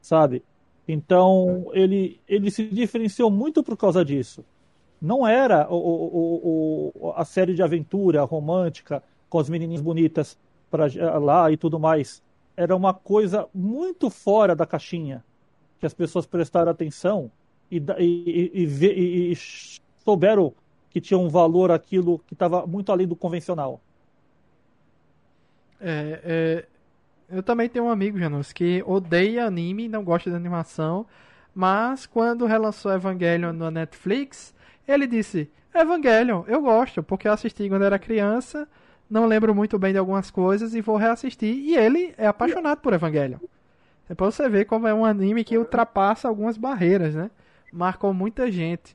[0.00, 0.44] sabe?
[0.92, 4.44] Então ele, ele se diferenciou muito por causa disso.
[5.00, 10.38] Não era o, o, o, a série de aventura romântica com as menininhas bonitas
[10.70, 10.86] para
[11.18, 12.22] lá e tudo mais.
[12.54, 15.24] Era uma coisa muito fora da caixinha
[15.80, 17.30] que as pessoas prestaram atenção
[17.70, 19.36] e, e, e, e
[20.04, 20.52] souberam
[20.90, 23.80] que tinha um valor aquilo que estava muito além do convencional.
[25.80, 26.66] É, é,
[27.32, 31.06] eu também tenho um amigo, Janus, que odeia anime, não gosta de animação,
[31.54, 34.54] mas quando relançou Evangelion na Netflix,
[34.86, 38.68] ele disse: Evangelion, eu gosto, porque eu assisti quando era criança,
[39.08, 41.54] não lembro muito bem de algumas coisas e vou reassistir.
[41.54, 43.38] E ele é apaixonado por Evangelion.
[44.08, 47.30] É pra você ver como é um anime que ultrapassa algumas barreiras, né?
[47.72, 48.94] Marcou muita gente.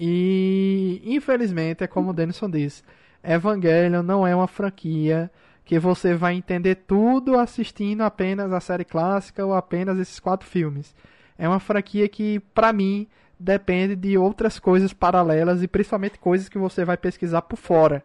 [0.00, 2.82] E infelizmente é como o Denison disse,
[3.22, 5.30] Evangelion não é uma franquia
[5.64, 10.94] que você vai entender tudo assistindo apenas a série clássica ou apenas esses quatro filmes.
[11.38, 13.08] É uma franquia que, para mim,
[13.38, 18.04] depende de outras coisas paralelas e principalmente coisas que você vai pesquisar por fora.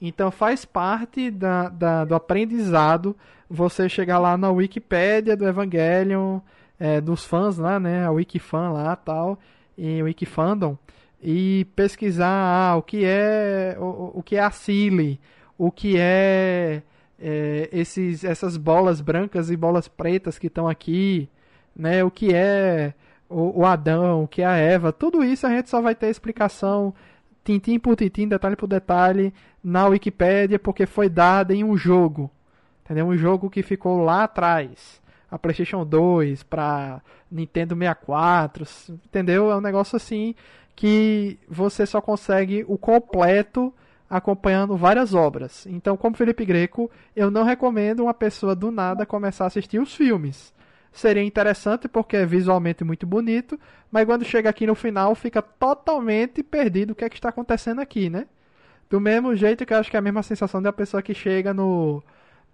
[0.00, 3.16] Então faz parte da, da do aprendizado
[3.50, 6.40] você chegar lá na Wikipédia do Evangelion,
[6.78, 8.04] é, dos fãs lá, né?
[8.04, 9.38] A Wikifan lá tal,
[9.76, 10.78] e Wikifandom,
[11.20, 15.20] e pesquisar ah, o que é o, o que é a Cile,
[15.56, 16.82] o que é
[17.18, 21.28] é, esses, essas bolas brancas e bolas pretas que estão aqui,
[21.74, 22.04] né?
[22.04, 22.94] O que é
[23.28, 26.08] o, o, Adão, o que é a Eva, tudo isso a gente só vai ter
[26.08, 26.94] explicação
[27.44, 29.32] tintim por tintim, detalhe por detalhe
[29.62, 32.30] na Wikipédia, porque foi dada em um jogo,
[32.84, 33.06] entendeu?
[33.06, 35.00] Um jogo que ficou lá atrás,
[35.30, 38.66] a PlayStation 2 para Nintendo 64,
[39.04, 39.50] entendeu?
[39.50, 40.34] É um negócio assim
[40.74, 43.74] que você só consegue o completo
[44.08, 45.66] acompanhando várias obras.
[45.66, 49.94] Então, como Felipe Greco, eu não recomendo uma pessoa do nada começar a assistir os
[49.94, 50.52] filmes.
[50.90, 53.60] Seria interessante porque é visualmente muito bonito,
[53.90, 57.80] mas quando chega aqui no final fica totalmente perdido o que é que está acontecendo
[57.80, 58.26] aqui, né?
[58.88, 61.52] Do mesmo jeito que eu acho que é a mesma sensação da pessoa que chega
[61.52, 62.02] no,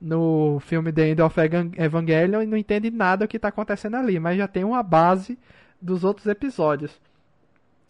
[0.00, 1.40] no filme The End of
[1.78, 5.38] Evangelion e não entende nada do que está acontecendo ali, mas já tem uma base
[5.80, 7.00] dos outros episódios.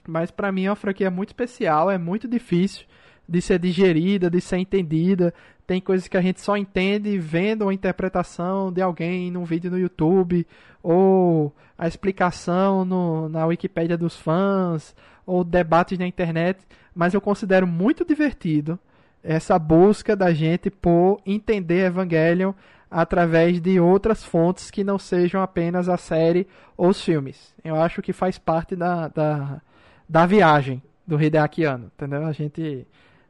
[0.07, 2.85] Mas para mim é uma franquia muito especial, é muito difícil
[3.29, 5.33] de ser digerida, de ser entendida.
[5.67, 9.79] Tem coisas que a gente só entende vendo uma interpretação de alguém num vídeo no
[9.79, 10.47] YouTube,
[10.83, 14.95] ou a explicação no, na Wikipédia dos fãs,
[15.27, 16.61] ou debates na internet.
[16.95, 18.79] Mas eu considero muito divertido
[19.23, 22.53] essa busca da gente por entender Evangelion
[22.91, 26.47] através de outras fontes que não sejam apenas a série
[26.77, 27.53] ou os filmes.
[27.65, 29.61] Eu acho que faz parte da, da,
[30.09, 32.25] da viagem do Hideaki Anno, entendeu?
[32.25, 32.87] A gente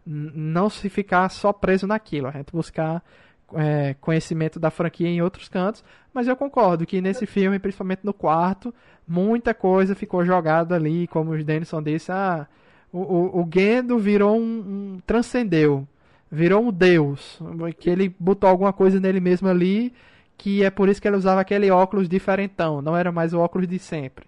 [0.06, 3.02] não se ficar só preso naquilo, a gente buscar
[3.54, 8.12] é, conhecimento da franquia em outros cantos, mas eu concordo que nesse filme, principalmente no
[8.12, 8.74] quarto,
[9.06, 12.46] muita coisa ficou jogada ali, como o Denison disse, ah,
[12.92, 15.86] o, o, o Gendo virou um, um, transcendeu,
[16.30, 17.40] virou um deus,
[17.78, 19.92] que ele botou alguma coisa nele mesmo ali,
[20.36, 23.68] que é por isso que ele usava aquele óculos diferentão, não era mais o óculos
[23.68, 24.26] de sempre.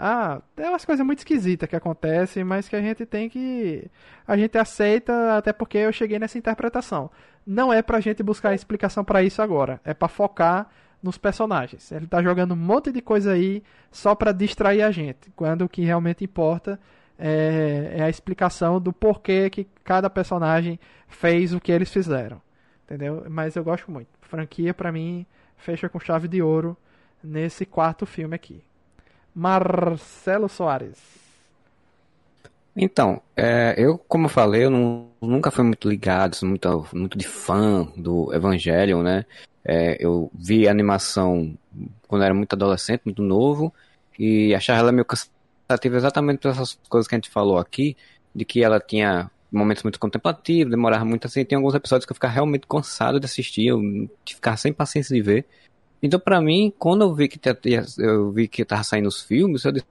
[0.00, 3.90] Ah, tem umas coisas muito esquisitas que acontecem, mas que a gente tem que.
[4.24, 7.10] A gente aceita, até porque eu cheguei nessa interpretação.
[7.44, 9.80] Não é pra gente buscar explicação para isso agora.
[9.84, 10.68] É para focar
[11.02, 11.90] nos personagens.
[11.90, 13.60] Ele tá jogando um monte de coisa aí
[13.90, 15.32] só para distrair a gente.
[15.34, 16.78] Quando o que realmente importa
[17.18, 22.40] é, é a explicação do porquê que cada personagem fez o que eles fizeram.
[22.84, 23.26] Entendeu?
[23.28, 24.10] Mas eu gosto muito.
[24.20, 25.26] Franquia, para mim,
[25.56, 26.76] fecha com chave de ouro
[27.20, 28.62] nesse quarto filme aqui.
[29.38, 30.98] Marcelo Soares.
[32.74, 37.24] Então, é, eu, como eu falei, eu não, nunca fui muito ligado, muito, muito de
[37.24, 39.24] fã do Evangelion, né?
[39.64, 41.56] É, eu vi a animação
[42.08, 43.72] quando era muito adolescente, muito novo,
[44.18, 47.96] e achava ela meio cansativa exatamente por essas coisas que a gente falou aqui,
[48.34, 52.16] de que ela tinha momentos muito contemplativos, demorava muito assim, tem alguns episódios que eu
[52.16, 53.80] ficava realmente cansado de assistir, eu
[54.26, 55.46] ficava sem paciência de ver.
[56.02, 57.40] Então, para mim, quando eu vi que
[57.98, 59.86] eu vi que tava saindo os filmes, eu disse,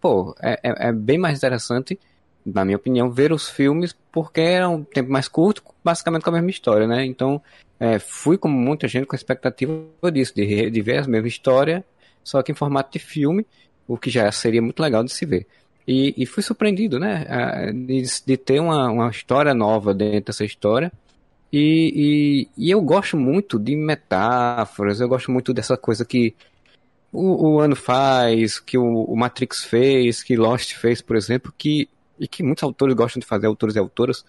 [0.00, 1.98] pô, é, é, é bem mais interessante
[2.44, 6.34] na minha opinião, ver os filmes porque era um tempo mais curto, basicamente com a
[6.34, 7.04] mesma história, né?
[7.04, 7.40] Então,
[7.80, 11.84] é, fui como muita gente com a expectativa disso, de, de ver a mesma história,
[12.22, 13.46] só que em formato de filme,
[13.88, 15.46] o que já seria muito legal de se ver.
[15.86, 17.72] E, e fui surpreendido, né?
[17.72, 20.92] De, de ter uma, uma história nova dentro dessa história.
[21.56, 26.34] E, e, e, eu gosto muito de metáforas, eu gosto muito dessa coisa que
[27.12, 31.88] o, o Ano faz, que o, o Matrix fez, que Lost fez, por exemplo, que
[32.18, 34.24] e que muitos autores gostam de fazer, autores e autoras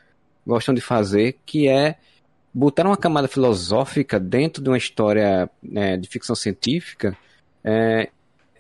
[0.46, 1.96] gostam de fazer, que é
[2.54, 7.18] botar uma camada filosófica dentro de uma história é, de ficção científica,
[7.64, 8.12] é,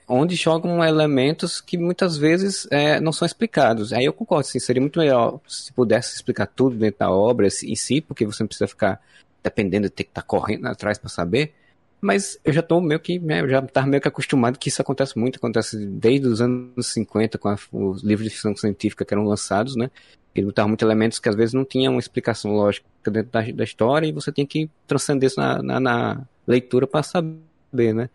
[0.07, 3.91] onde jogam elementos que muitas vezes é, não são explicados.
[3.91, 8.01] Aí eu concordo, seria muito melhor se pudesse explicar tudo dentro da obra em si,
[8.01, 9.01] porque você não precisa ficar
[9.43, 11.53] dependendo de ter que estar correndo atrás para saber.
[12.01, 15.17] Mas eu já estou meio que, né, já estava meio que acostumado que isso acontece
[15.17, 19.23] muito, acontece desde os anos 50, com a, os livros de ficção científica que eram
[19.23, 19.89] lançados, né?
[20.35, 23.63] Ele botava muitos elementos que às vezes não tinham uma explicação lógica dentro da, da
[23.63, 28.09] história e você tem que transcender isso na, na, na leitura para saber, né?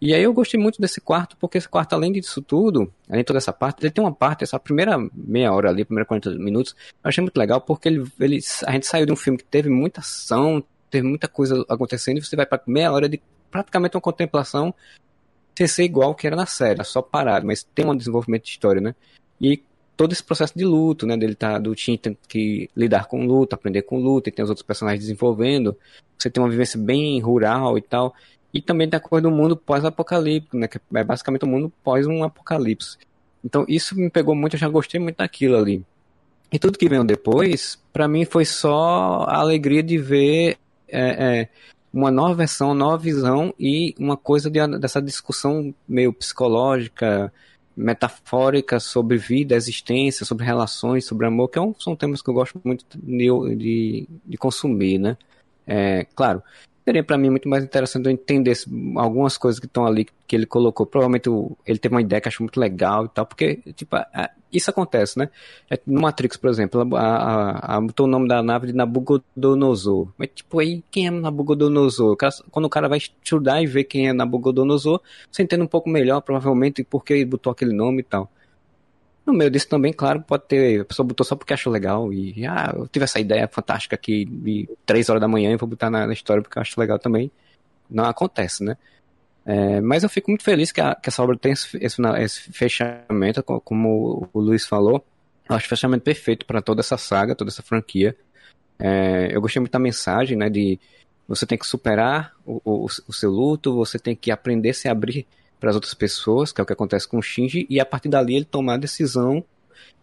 [0.00, 3.26] E aí eu gostei muito desse quarto, porque esse quarto, além disso tudo, além de
[3.26, 6.76] toda essa parte, ele tem uma parte, essa primeira meia hora ali, primeira 40 minutos,
[7.02, 9.70] eu achei muito legal, porque ele, ele, a gente saiu de um filme que teve
[9.70, 13.20] muita ação, teve muita coisa acontecendo e você vai para meia hora de
[13.50, 14.74] praticamente uma contemplação
[15.56, 18.80] sem ser igual que era na série, só parado, mas tem um desenvolvimento de história,
[18.80, 18.94] né?
[19.40, 19.62] E
[19.96, 21.16] todo esse processo de luto, né?
[21.16, 24.50] Dele tá, do Tim tem que lidar com luto, aprender com luto, e tem os
[24.50, 25.76] outros personagens desenvolvendo.
[26.18, 28.14] Você tem uma vivência bem rural e tal.
[28.56, 30.66] E também da coisa do mundo pós-apocalíptico, né?
[30.66, 32.96] Que é basicamente o um mundo pós um apocalipse.
[33.44, 35.84] Então isso me pegou muito, eu já gostei muito daquilo ali.
[36.50, 40.56] E tudo que veio depois, para mim foi só a alegria de ver
[40.88, 41.48] é, é,
[41.92, 47.30] uma nova versão, uma nova visão e uma coisa de, dessa discussão meio psicológica,
[47.76, 52.58] metafórica sobre vida, existência, sobre relações, sobre amor, que é são temas que eu gosto
[52.64, 55.18] muito de, de, de consumir, né?
[55.66, 56.42] É, claro,
[56.86, 58.56] seria para mim muito mais interessante eu entender
[58.96, 60.86] algumas coisas que estão ali que ele colocou.
[60.86, 61.28] Provavelmente
[61.66, 63.96] ele teve uma ideia que achou muito legal e tal, porque, tipo,
[64.52, 65.28] isso acontece, né?
[65.68, 66.84] É, no Matrix, por exemplo,
[67.82, 70.12] botou o nome da nave de Nabucodonosor.
[70.16, 72.16] Mas, tipo, aí, quem é Nabucodonosor?
[72.52, 76.20] quando o cara vai estudar e ver quem é Nabucodonosor, você entende um pouco melhor,
[76.20, 78.30] provavelmente, por que ele botou aquele nome e tal.
[79.26, 80.82] No meio disso também, claro, pode ter.
[80.82, 82.12] A pessoa botou só porque achou legal.
[82.12, 85.68] E, ah, eu tive essa ideia fantástica aqui de 3 horas da manhã e vou
[85.68, 87.30] botar na, na história porque eu acho legal também.
[87.90, 88.76] Não acontece, né?
[89.44, 92.52] É, mas eu fico muito feliz que, a, que essa obra tem esse, esse, esse,
[92.52, 95.04] fechamento, como o Luiz falou.
[95.48, 98.16] Eu acho o fechamento perfeito para toda essa saga, toda essa franquia.
[98.78, 100.48] É, eu gostei muito da mensagem, né?
[100.48, 100.78] De
[101.26, 104.88] você tem que superar o, o, o seu luto, você tem que aprender a se
[104.88, 105.26] abrir
[105.58, 108.08] para as outras pessoas, que é o que acontece com o Shinji, e a partir
[108.08, 109.44] dali ele tomar a decisão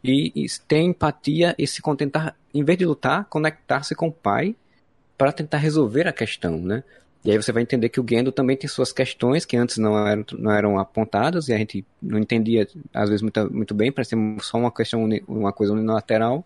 [0.03, 4.55] e, e ter empatia e se contentar, em vez de lutar, conectar-se com o pai
[5.17, 6.84] para tentar resolver a questão, né?
[7.25, 9.97] E aí você vai entender que o Gendo também tem suas questões que antes não
[10.05, 14.17] eram, não eram apontadas e a gente não entendia às vezes muito, muito bem, parecia
[14.41, 16.45] só uma questão, uma coisa unilateral.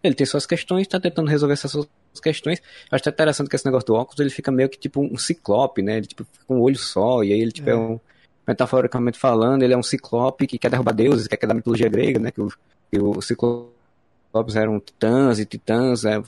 [0.00, 1.88] Ele tem suas questões, está tentando resolver essas suas
[2.22, 2.62] questões.
[2.90, 5.96] Acho interessante que esse negócio do óculos ele fica meio que tipo um ciclope, né?
[5.96, 7.72] Ele tipo, fica com um olho só, e aí ele tipo, é.
[7.72, 7.98] é um,
[8.46, 12.18] metaforicamente falando, ele é um ciclope que quer derrubar deuses, que é da mitologia grega,
[12.18, 12.30] né?
[12.30, 12.48] Que o,
[12.90, 16.20] que o ciclopes eram titãs e titãs, é,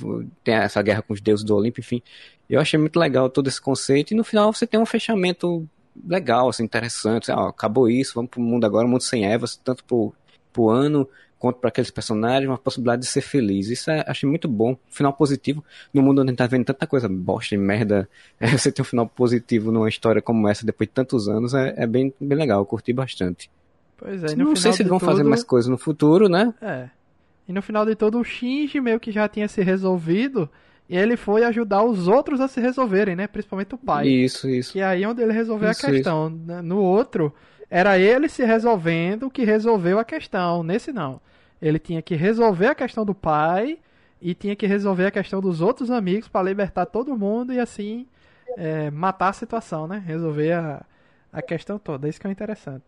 [0.42, 2.02] tem essa guerra com os deuses do Olimpo, enfim.
[2.48, 5.66] Eu achei muito legal todo esse conceito e no final você tem um fechamento
[6.06, 7.30] legal, assim, interessante.
[7.30, 10.14] Ah, acabou isso, vamos pro mundo agora, um mundo sem Evas, tanto pro,
[10.52, 11.08] pro ano
[11.39, 13.69] quanto para aqueles personagens, uma possibilidade de ser feliz.
[13.69, 14.77] Isso é, achei muito bom.
[14.89, 15.65] Final positivo.
[15.93, 18.09] No mundo onde a gente tá vendo tanta coisa bosta e merda,
[18.40, 21.74] é, você ter um final positivo numa história como essa depois de tantos anos é,
[21.77, 22.61] é bem, bem legal.
[22.61, 23.51] Eu curti bastante.
[23.97, 26.52] Pois é, Não sei se vão fazer mais coisas no futuro, né?
[26.61, 26.89] É.
[27.48, 30.48] E no final de todo, o Shinji meio que já tinha se resolvido.
[30.89, 33.27] E ele foi ajudar os outros a se resolverem, né?
[33.27, 34.06] Principalmente o pai.
[34.06, 34.77] Isso, isso.
[34.77, 36.28] E aí onde ele resolveu isso, a questão.
[36.28, 36.36] Isso.
[36.47, 36.62] Né?
[36.62, 37.32] No outro,
[37.70, 40.62] era ele se resolvendo que resolveu a questão.
[40.62, 41.20] Nesse não.
[41.60, 43.78] Ele tinha que resolver a questão do pai
[44.20, 48.06] e tinha que resolver a questão dos outros amigos para libertar todo mundo e assim
[48.56, 50.02] é, matar a situação, né?
[50.06, 50.84] Resolver a,
[51.32, 52.08] a questão toda.
[52.08, 52.84] Isso que é interessante.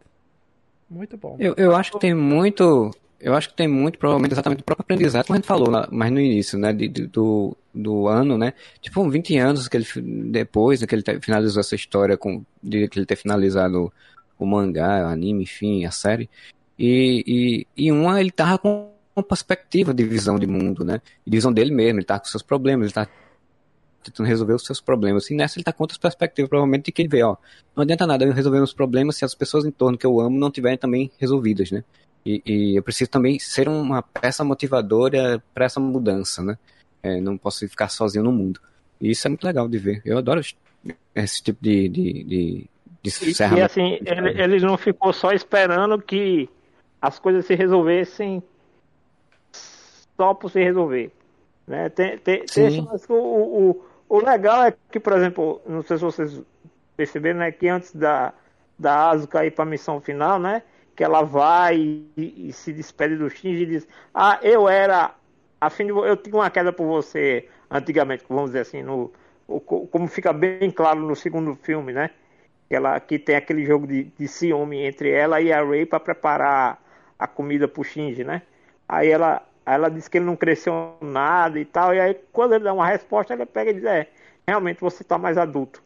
[0.88, 1.36] Muito bom.
[1.38, 2.90] Eu, eu acho que tem muito.
[3.20, 5.88] eu acho que tem muito, provavelmente, exatamente o próprio aprendizado, como a gente falou, lá,
[5.90, 9.86] mas no início, né, de, de, do, do ano, né, tipo, 20 anos que ele,
[10.30, 13.92] depois né, que ele finalizou essa história, com, de que ele ter finalizado
[14.38, 16.28] o mangá, o anime, enfim, a série,
[16.78, 21.36] e, e, e uma, ele tava com uma perspectiva de visão de mundo, né, de
[21.36, 23.08] visão dele mesmo, ele tá com seus problemas, ele tá
[24.06, 25.28] tentando resolver os seus problemas.
[25.30, 27.36] E nessa ele tá com outras perspectivas, provavelmente, que ele vê, ó,
[27.74, 30.38] não adianta nada eu resolver meus problemas se as pessoas em torno que eu amo
[30.38, 31.84] não tiverem também resolvidas, né?
[32.24, 36.58] E, e eu preciso também ser uma peça motivadora para essa mudança, né?
[37.02, 38.60] É, não posso ficar sozinho no mundo.
[39.00, 40.02] E isso é muito legal de ver.
[40.04, 40.40] Eu adoro
[41.14, 42.70] esse tipo de, de, de,
[43.10, 46.48] de e, e assim, ele, ele não ficou só esperando que
[47.00, 48.42] as coisas se resolvessem
[50.16, 51.12] só por se resolver.
[51.66, 51.88] Né?
[51.88, 56.40] Tem, tem, tem o, o, o legal é que, por exemplo, não sei se vocês
[56.96, 58.32] perceberam, né, que antes da,
[58.78, 60.62] da Asuka ir para a missão final, né,
[60.94, 65.14] que ela vai e, e, se despede do Shinji e diz: Ah, eu era.
[65.60, 69.12] Afim de, eu tinha uma queda por você antigamente, vamos dizer assim, no,
[69.90, 72.10] como fica bem claro no segundo filme, né?
[72.68, 76.00] Que, ela, que tem aquele jogo de, de ciúme entre ela e a Rei para
[76.00, 76.82] preparar
[77.18, 78.42] a comida pro Shinji, né?
[78.88, 82.64] Aí ela, ela diz que ele não cresceu nada e tal, e aí quando ele
[82.64, 84.08] dá uma resposta, ela pega e diz: É,
[84.46, 85.82] realmente você tá mais adulto.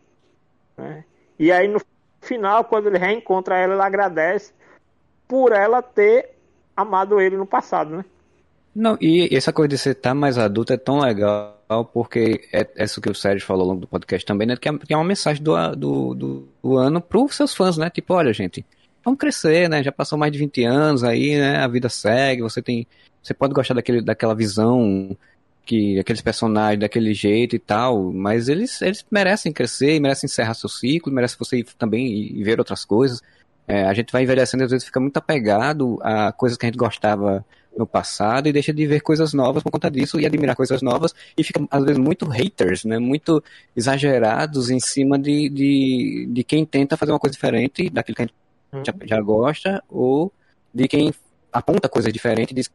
[0.76, 1.04] Né?
[1.38, 1.80] E aí no
[2.20, 4.52] final, quando ele reencontra ela, ela agradece
[5.28, 6.30] por ela ter
[6.76, 8.04] amado ele no passado, né?
[8.74, 11.59] Não, e essa coisa de você tá mais adulto é tão legal,
[11.92, 14.56] porque é, é isso que o Sérgio falou ao longo do podcast também, né?
[14.56, 17.88] Que é, que é uma mensagem do, do, do, do ano pros seus fãs, né?
[17.88, 18.64] Tipo, olha, gente,
[19.04, 19.82] vamos crescer, né?
[19.82, 21.58] Já passou mais de 20 anos aí, né?
[21.58, 22.86] A vida segue, você tem.
[23.22, 25.16] Você pode gostar daquele, daquela visão
[25.64, 30.68] que aqueles personagens daquele jeito e tal, mas eles, eles merecem crescer, merecem encerrar seu
[30.68, 33.20] ciclo, merecem você também e ver outras coisas.
[33.68, 36.78] É, a gente vai envelhecendo às vezes fica muito apegado a coisas que a gente
[36.78, 37.44] gostava
[37.76, 41.14] no passado e deixa de ver coisas novas por conta disso e admirar coisas novas
[41.36, 42.98] e fica às vezes muito haters, né?
[42.98, 43.42] Muito
[43.76, 48.26] exagerados em cima de, de, de quem tenta fazer uma coisa diferente daquilo que a
[48.26, 48.34] gente
[48.72, 48.84] uhum.
[48.84, 50.32] já, já, gosta ou
[50.74, 51.12] de quem
[51.52, 52.70] aponta coisas diferentes e diz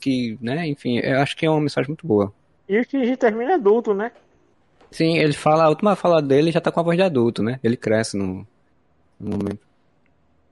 [0.00, 0.66] que, né?
[0.66, 2.32] Enfim, eu acho que é uma mensagem muito boa.
[2.68, 4.12] E o Shinji termina adulto, né?
[4.90, 7.58] Sim, ele fala, a última fala dele já tá com a voz de adulto, né?
[7.62, 8.46] Ele cresce no,
[9.18, 9.60] no momento.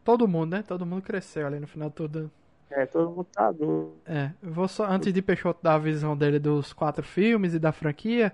[0.05, 0.65] Todo mundo, né?
[0.67, 2.31] Todo mundo cresceu ali no final tudo.
[2.71, 3.95] É, todo mundo tá adulto.
[4.07, 7.73] É, vou só, antes de Peixoto dar a visão dele dos quatro filmes e da
[7.73, 8.33] franquia,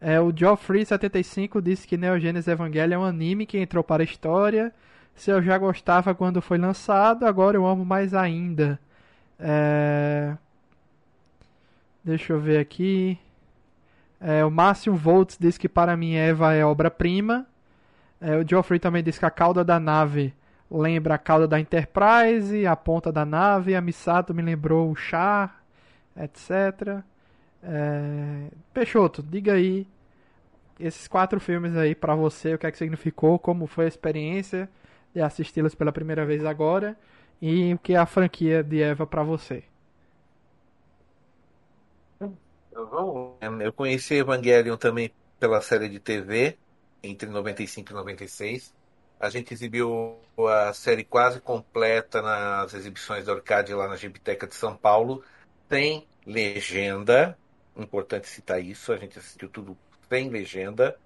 [0.00, 4.04] é, o Geoffrey75 disse que Neo Genesis Evangelion é um anime que entrou para a
[4.04, 4.72] história.
[5.14, 8.78] Se eu já gostava quando foi lançado, agora eu amo mais ainda.
[9.38, 10.34] É...
[12.02, 13.18] Deixa eu ver aqui.
[14.20, 17.46] É, o Márcio Volts diz que para mim Eva é obra-prima.
[18.20, 20.34] É, o Geoffrey também diz que a cauda da nave
[20.70, 25.64] lembra a cauda da Enterprise, a ponta da nave, a Misato me lembrou o Char,
[26.16, 27.02] etc.
[27.62, 28.48] É...
[28.72, 29.86] Peixoto, diga aí
[30.78, 34.68] esses quatro filmes aí para você, o que é que significou, como foi a experiência
[35.14, 36.96] de assisti-los pela primeira vez agora
[37.42, 39.64] e o que é a franquia de Eva para você.
[42.72, 46.56] Eu conheci Evangelion também pela série de TV
[47.02, 48.79] entre 95 e 96.
[49.20, 50.18] A gente exibiu
[50.48, 55.22] a série quase completa nas exibições da Orcade lá na Gibiteca de São Paulo.
[55.68, 57.38] Tem legenda,
[57.76, 59.76] importante citar isso, a gente assistiu tudo
[60.08, 60.98] sem legenda.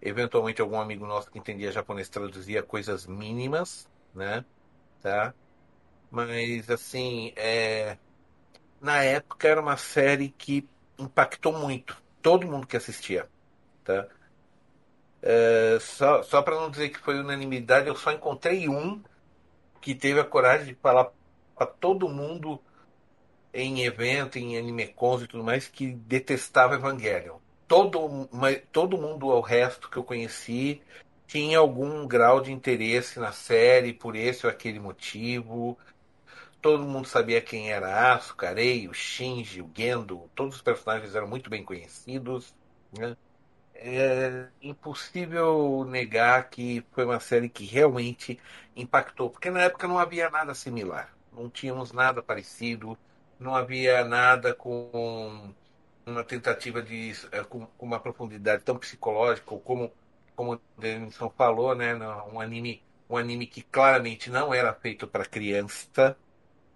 [0.00, 4.44] Eventualmente algum amigo nosso que entendia japonês traduzia coisas mínimas, né?
[5.02, 5.34] Tá?
[6.10, 7.98] Mas assim, é...
[8.80, 10.66] na época era uma série que
[10.98, 13.28] impactou muito todo mundo que assistia,
[13.84, 14.08] tá?
[15.20, 19.02] É, só só para não dizer que foi unanimidade, eu só encontrei um
[19.80, 21.10] que teve a coragem de falar
[21.56, 22.60] para todo mundo
[23.52, 27.38] em evento, em animecons e tudo mais, que detestava Evangelion.
[27.66, 28.28] Todo,
[28.72, 30.80] todo mundo ao resto que eu conheci
[31.26, 35.78] tinha algum grau de interesse na série por esse ou aquele motivo.
[36.62, 41.28] Todo mundo sabia quem era Asuka, Rei, o Shinji, o Gendo, todos os personagens eram
[41.28, 42.54] muito bem conhecidos.
[42.92, 43.16] Né?
[43.78, 48.38] É impossível negar que foi uma série que realmente
[48.76, 52.98] impactou, porque na época não havia nada similar, não tínhamos nada parecido,
[53.38, 55.54] não havia nada com
[56.06, 59.92] uma tentativa de é, com uma profundidade tão psicológica, como
[60.34, 61.94] como o Denison falou, né,
[62.32, 66.16] um anime um anime que claramente não era feito para criança,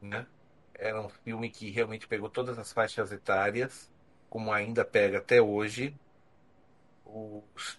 [0.01, 0.27] né?
[0.75, 3.91] Era um filme que realmente pegou todas as faixas etárias,
[4.29, 5.95] como ainda pega até hoje,
[7.57, 7.77] se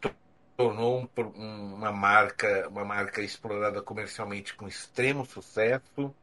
[0.57, 6.15] tornou um, uma marca uma marca explorada comercialmente com extremo sucesso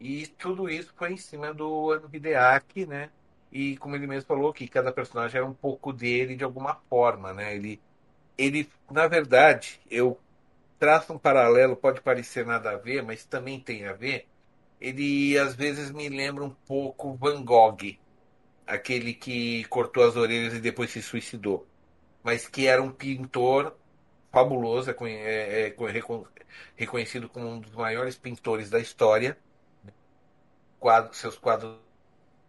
[0.00, 3.10] E tudo isso foi em cima do Ano Hideaki, né?
[3.50, 7.32] E como ele mesmo falou, que cada personagem era um pouco dele de alguma forma,
[7.32, 7.54] né?
[7.56, 7.80] Ele,
[8.38, 10.20] ele na verdade, eu
[10.78, 14.26] traço um paralelo, pode parecer nada a ver, mas também tem a ver.
[14.80, 17.98] Ele às vezes me lembra um pouco Van Gogh,
[18.66, 21.66] aquele que cortou as orelhas e depois se suicidou,
[22.28, 23.74] mas que era um pintor
[24.30, 25.74] fabuloso, é, é, é
[26.76, 29.38] reconhecido como um dos maiores pintores da história.
[30.78, 31.78] Quadro, seus quadros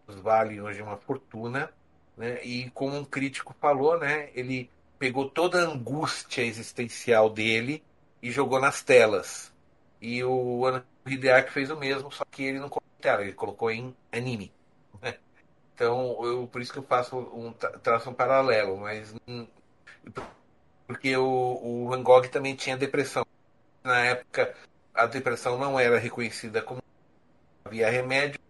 [0.06, 1.72] valem hoje uma fortuna,
[2.14, 2.44] né?
[2.44, 4.28] E como um crítico falou, né?
[4.34, 7.82] Ele pegou toda a angústia existencial dele
[8.20, 9.50] e jogou nas telas.
[9.98, 13.96] E o Hideaki fez o mesmo, só que ele não colocou tela, ele colocou em
[14.12, 14.52] anime.
[15.00, 15.14] Né?
[15.74, 19.14] Então, eu, por isso que eu faço um traço um paralelo, mas
[20.86, 23.24] porque o, o Van Gogh também tinha depressão.
[23.82, 24.54] Na época,
[24.94, 26.82] a depressão não era reconhecida como
[27.64, 28.40] havia remédio,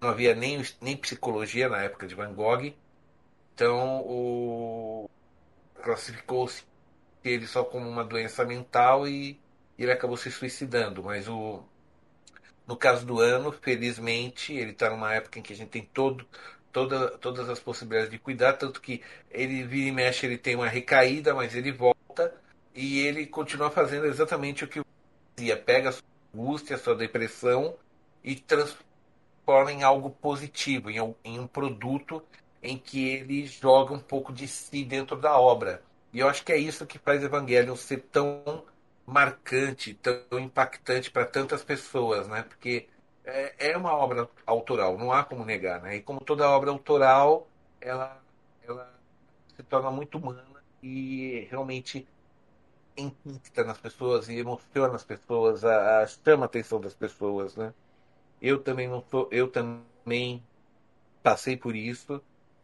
[0.00, 2.74] não havia nem, nem psicologia na época de Van Gogh.
[3.54, 5.08] Então, o
[5.82, 6.64] classificou-se
[7.24, 9.40] ele só como uma doença mental e
[9.78, 11.02] ele acabou se suicidando.
[11.02, 11.62] Mas o,
[12.66, 16.26] no caso do ano, felizmente, ele está numa época em que a gente tem todo,
[16.76, 19.00] toda, todas as possibilidades de cuidar, tanto que
[19.30, 22.34] ele vira e mexe, ele tem uma recaída, mas ele volta
[22.74, 24.82] e ele continua fazendo exatamente o que
[25.34, 25.56] fazia.
[25.56, 26.04] Pega a sua
[26.34, 27.74] angústia, a sua depressão
[28.22, 32.22] e transforma em algo positivo, em, em um produto
[32.62, 35.82] em que ele joga um pouco de si dentro da obra.
[36.12, 38.62] E eu acho que é isso que faz Evangelion ser tão
[39.06, 42.42] marcante, tão impactante para tantas pessoas, né?
[42.42, 42.86] Porque
[43.26, 45.96] é, é, uma obra autoral, não há como negar, né?
[45.96, 47.48] E como toda obra autoral,
[47.80, 48.22] ela,
[48.62, 48.92] ela
[49.56, 50.44] se torna muito humana
[50.82, 52.06] e realmente
[52.96, 57.74] impacta nas pessoas e emociona as pessoas, a, a, chama a atenção das pessoas, né?
[58.40, 60.42] Eu também não sou, eu também
[61.22, 62.22] passei por isso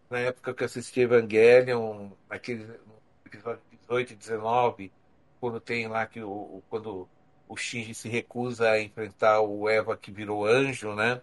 [0.08, 2.78] na época que assisti Evangelion, aquele
[3.26, 4.92] episódio 18 e 19,
[5.40, 7.08] quando tem lá que o, quando
[7.52, 11.20] o Shinji se recusa a enfrentar o Eva que virou anjo, né?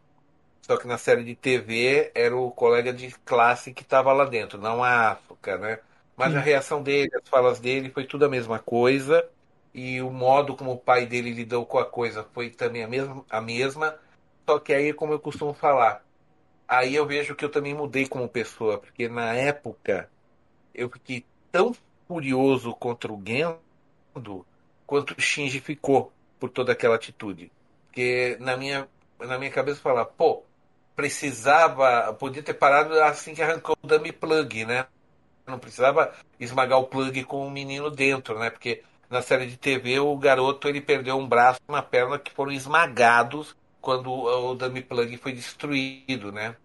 [0.61, 4.61] Só que na série de TV era o colega de classe que estava lá dentro,
[4.61, 5.80] não a Asuka, né?
[6.15, 9.27] Mas a reação dele, as falas dele, foi tudo a mesma coisa.
[9.73, 13.26] E o modo como o pai dele lidou com a coisa foi também a mesma,
[13.30, 13.97] a mesma.
[14.47, 16.03] Só que aí, como eu costumo falar,
[16.68, 20.10] aí eu vejo que eu também mudei como pessoa, porque na época
[20.73, 21.73] eu fiquei tão
[22.07, 24.45] furioso contra o Gendo
[24.85, 27.52] quanto o Shinji ficou por toda aquela atitude.
[27.88, 28.88] Porque na minha,
[29.20, 30.44] na minha cabeça falar, pô,
[30.95, 34.86] precisava, podia ter parado assim que arrancou o dummy plug, né?
[35.45, 38.49] Não precisava esmagar o plug com o menino dentro, né?
[38.49, 42.32] Porque na série de TV o garoto ele perdeu um braço e uma perna que
[42.32, 46.56] foram esmagados quando o dummy plug foi destruído, né?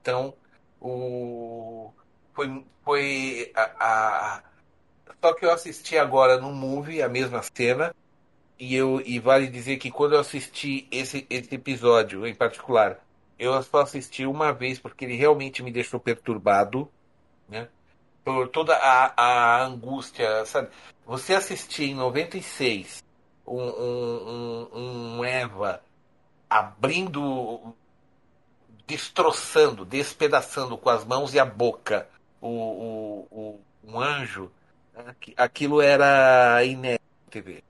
[0.00, 0.34] Então,
[0.80, 1.92] o
[2.32, 4.42] foi, foi a, a,
[5.22, 7.94] só que eu assisti agora no movie a mesma cena.
[8.60, 13.02] E, eu, e vale dizer que quando eu assisti esse, esse episódio em particular,
[13.38, 16.86] eu só assisti uma vez porque ele realmente me deixou perturbado,
[17.48, 17.68] né?
[18.22, 20.68] Por toda a, a angústia, sabe?
[21.06, 23.02] Você assistir em 96
[23.46, 25.82] um, um, um, um Eva
[26.48, 27.74] abrindo,
[28.86, 32.06] destroçando, despedaçando com as mãos e a boca
[32.42, 34.52] o, o, o um anjo
[35.36, 37.00] aquilo era inédito.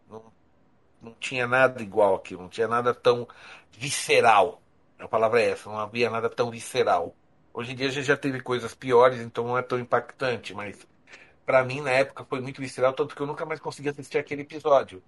[0.09, 0.30] Não,
[1.03, 3.27] não tinha nada igual aquilo, não tinha nada tão
[3.73, 4.61] visceral.
[4.99, 7.15] A palavra é essa, não havia nada tão visceral.
[7.53, 10.87] Hoje em dia a gente já teve coisas piores, então não é tão impactante, mas
[11.45, 14.43] para mim na época foi muito visceral, tanto que eu nunca mais consegui assistir aquele
[14.43, 15.03] episódio.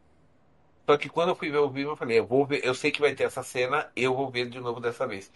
[0.87, 2.91] Só que quando eu fui ver o vídeo, eu falei, eu vou ver, eu sei
[2.91, 5.31] que vai ter essa cena, eu vou ver de novo dessa vez.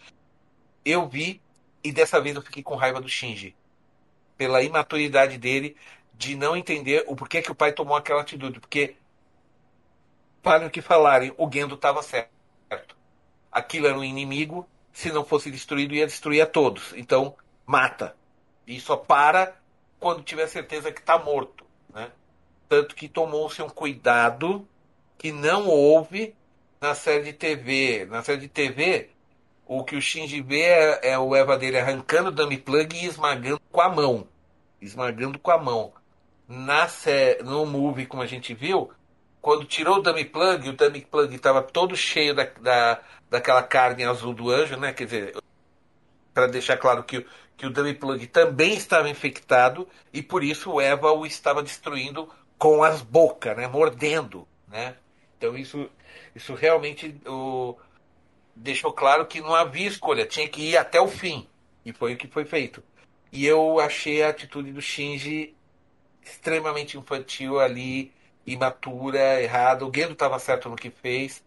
[0.84, 1.40] Eu vi
[1.84, 3.54] e dessa vez eu fiquei com raiva do Shinji.
[4.36, 5.76] Pela imaturidade dele,
[6.14, 8.58] de não entender o porquê que o pai tomou aquela atitude.
[8.58, 8.96] Porque,
[10.66, 12.96] o que falarem, o Gendo estava certo.
[13.50, 16.92] Aquilo era um inimigo, se não fosse destruído, ia destruir a todos.
[16.96, 18.14] Então, mata.
[18.66, 19.56] E só para
[19.98, 21.64] quando tiver certeza que está morto.
[21.92, 22.10] Né?
[22.68, 24.66] Tanto que tomou-se um cuidado
[25.18, 26.34] que não houve
[26.80, 28.06] na série de TV.
[28.06, 29.10] Na série de TV,
[29.66, 33.06] o que o Shinji vê é, é o Eva dele arrancando o dummy plug e
[33.06, 34.28] esmagando com a mão.
[34.80, 35.92] Esmagando com a mão
[36.48, 36.88] na
[37.44, 38.90] no movie, como a gente viu,
[39.46, 43.00] quando tirou o dummy plug, o dummy plug estava todo cheio da, da,
[43.30, 44.92] daquela carne azul do anjo, né?
[44.92, 45.36] Quer dizer,
[46.34, 47.24] para deixar claro que,
[47.56, 52.28] que o dummy plug também estava infectado e por isso o Eva o estava destruindo
[52.58, 53.68] com as bocas, né?
[53.68, 54.96] Mordendo, né?
[55.38, 55.88] Então isso,
[56.34, 57.76] isso realmente o,
[58.52, 61.48] deixou claro que não havia escolha, tinha que ir até o fim.
[61.84, 62.82] E foi o que foi feito.
[63.30, 65.54] E eu achei a atitude do Shinji
[66.20, 68.12] extremamente infantil ali,
[68.46, 69.84] imatura, errada.
[69.84, 71.44] O Gendo estava certo no que fez,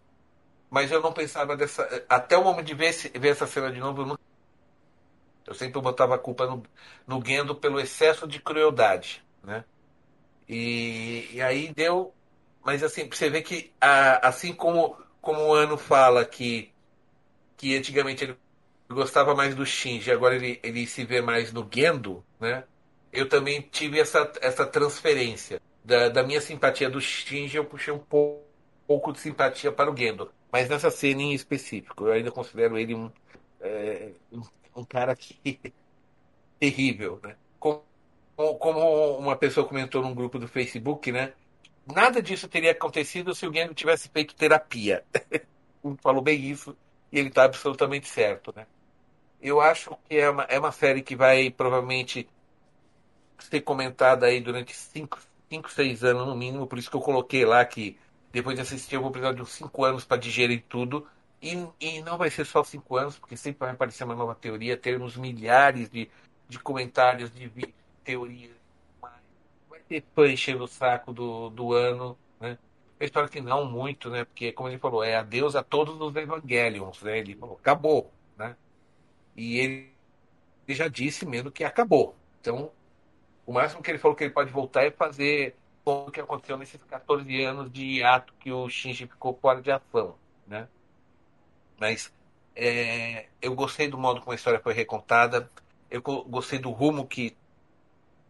[0.70, 2.06] mas eu não pensava dessa.
[2.10, 4.20] Até o momento de ver, esse, ver essa cena de novo, eu, não...
[5.48, 6.64] eu sempre botava a culpa no,
[7.08, 9.64] no Gendo pelo excesso de crueldade, né?
[10.48, 12.14] E, e aí deu.
[12.64, 13.72] Mas assim, você vê que
[14.22, 16.72] assim como, como o Ano fala que,
[17.56, 18.38] que antigamente ele
[18.90, 22.64] gostava mais do Shinji, agora ele, ele se vê mais no Gendo, né?
[23.12, 25.62] Eu também tive essa, essa transferência.
[25.84, 28.44] Da, da minha simpatia do Shinji, eu puxei um pouco,
[28.86, 30.32] pouco de simpatia para o Gendo.
[30.52, 33.12] Mas nessa cena em específico, eu ainda considero ele um,
[33.62, 34.42] é, um,
[34.76, 35.60] um, cara que
[36.60, 37.36] terrível, né?
[37.60, 37.84] Como,
[38.36, 41.34] como uma pessoa comentou num grupo do Facebook, né?
[41.86, 45.04] Nada disso teria acontecido se o Gendo tivesse feito terapia.
[46.02, 46.76] Falou bem isso
[47.12, 48.68] e ele está absolutamente certo, né?
[49.42, 52.28] Eu acho que é uma, é uma série que vai provavelmente
[53.40, 54.76] ser comentada aí durante
[55.50, 57.98] 5, 6 anos no mínimo, por isso que eu coloquei lá que
[58.32, 61.08] depois de assistir eu vou precisar de uns 5 anos para digerir tudo.
[61.42, 64.78] E, e não vai ser só 5 anos, porque sempre vai aparecer uma nova teoria,
[64.78, 66.10] termos milhares de,
[66.48, 67.50] de comentários, de
[68.04, 68.52] teorias.
[69.70, 72.58] Vai ter fã enchendo o saco do, do ano, né?
[73.00, 74.26] Eu espero que não muito, né?
[74.26, 77.20] Porque, como ele falou, é adeus a todos os Evangelions, né?
[77.20, 78.56] Ele falou, acabou, né?
[79.36, 79.94] E ele,
[80.68, 82.16] ele já disse mesmo que acabou.
[82.42, 82.72] Então,
[83.50, 86.80] o máximo que ele falou que ele pode voltar é fazer o que aconteceu nesses
[86.84, 90.16] 14 anos de ato que o Shinji ficou fora de ação,
[90.46, 90.68] né?
[91.80, 92.14] Mas
[92.56, 95.50] é, eu gostei do modo como a história foi recontada,
[95.90, 97.36] eu gostei do rumo que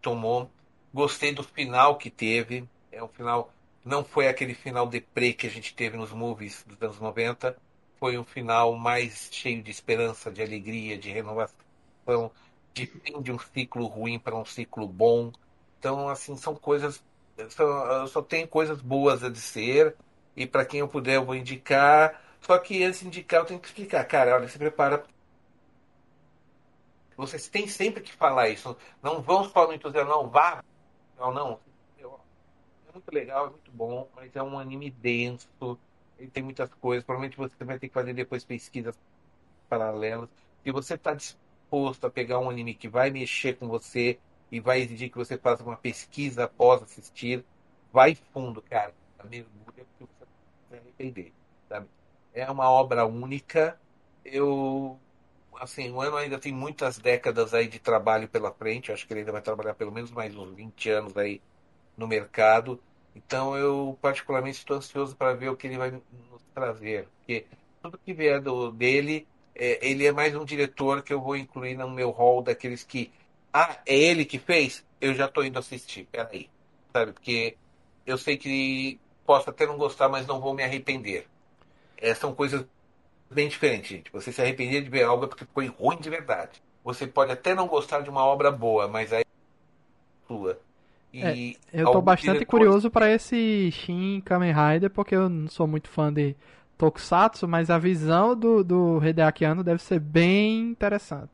[0.01, 0.49] tomou,
[0.93, 3.51] gostei do final que teve, é um final
[3.83, 7.57] não foi aquele final deprê que a gente teve nos movies dos anos 90,
[7.99, 12.31] foi um final mais cheio de esperança, de alegria, de renovação,
[12.73, 15.31] de fim de um ciclo ruim para um ciclo bom.
[15.79, 17.03] Então, assim, são coisas.
[17.49, 19.95] Só, só tem coisas boas a dizer,
[20.35, 22.21] e para quem eu puder, eu vou indicar.
[22.41, 24.03] Só que antes de indicar, eu tenho que explicar.
[24.05, 25.05] Cara, olha, se prepara.
[27.15, 28.75] Vocês têm sempre que falar isso.
[29.01, 30.63] Não vão só no entusiasmo, não, vá.
[31.17, 31.59] Não, não.
[32.01, 35.77] É muito legal, é muito bom, mas é um anime denso
[36.19, 37.03] ele tem muitas coisas.
[37.03, 38.95] Provavelmente você vai ter que fazer depois pesquisas
[39.69, 40.29] paralelas.
[40.63, 41.48] Se você está disposto
[42.03, 44.19] a pegar um anime que vai mexer com você
[44.51, 47.43] e vai exigir que você faça uma pesquisa após assistir,
[47.91, 48.93] vai fundo, cara.
[49.29, 50.25] Mergulha você
[50.69, 51.33] vai arrepender,
[51.67, 51.87] sabe?
[52.33, 53.79] É uma obra única.
[54.23, 54.99] Eu,
[55.59, 58.89] assim, o ano ainda tem muitas décadas aí de trabalho pela frente.
[58.89, 61.41] Eu acho que ele ainda vai trabalhar pelo menos mais uns 20 anos aí
[61.97, 62.81] no mercado.
[63.15, 67.45] Então eu particularmente estou ansioso para ver o que ele vai nos trazer, porque
[67.81, 69.27] tudo que vier do, dele,
[69.59, 73.11] é, ele é mais um diretor que eu vou incluir no meu hall daqueles que,
[73.53, 74.85] ah, é ele que fez?
[75.01, 76.49] Eu já estou indo assistir, peraí,
[76.93, 77.11] sabe?
[77.11, 77.57] Porque
[78.05, 81.27] eu sei que posso até não gostar, mas não vou me arrepender.
[81.97, 82.65] É, são coisas
[83.29, 84.11] bem diferentes, gente.
[84.13, 86.61] Você se arrepender de ver algo é porque foi ruim de verdade.
[86.83, 90.57] Você pode até não gostar de uma obra boa, mas aí é sua.
[91.13, 91.33] É,
[91.73, 92.49] eu tô bastante diretores...
[92.49, 96.35] curioso para esse Shin Kamen Rider, porque eu não sou muito fã de
[96.79, 101.29] Tokusatsu, mas a visão do, do Hideaki Anno deve ser bem interessante.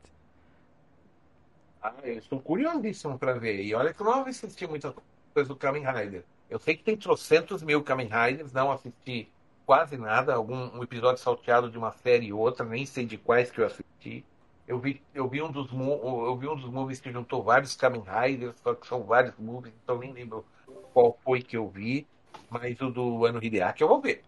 [1.80, 3.62] Ah, eu estou curiosíssimo para ver.
[3.62, 4.92] E olha que eu não assisti muita
[5.32, 6.24] coisa do Kamen Rider.
[6.50, 9.28] Eu sei que tem trocentos mil Kamen Riders, não assisti
[9.64, 13.48] quase nada, algum um episódio salteado de uma série e outra, nem sei de quais
[13.48, 14.24] que eu assisti.
[14.66, 18.02] Eu vi, eu vi um dos eu vi um dos movies que juntou vários Kamen
[18.02, 20.44] Riders, só que são vários movies, então nem lembro
[20.92, 22.04] qual foi que eu vi,
[22.50, 24.24] mas o do Ano Hideaki eu vou ver.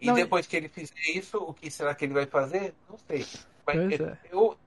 [0.00, 2.74] E Não, depois que ele fizer isso, o que será que ele vai fazer?
[2.88, 3.26] Não sei.
[3.66, 4.18] Mas eu, é.
[4.30, 4.58] eu,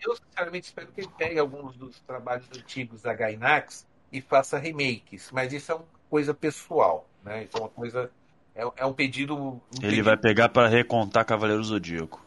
[0.00, 5.30] eu, sinceramente espero que ele pegue alguns dos trabalhos antigos da Gainax e faça remakes,
[5.32, 7.44] mas isso é uma coisa pessoal, né?
[7.44, 8.10] Isso é uma coisa
[8.56, 9.36] é, é um pedido.
[9.36, 10.04] Um ele pedido...
[10.04, 12.24] vai pegar para recontar Cavaleiro Zodíaco.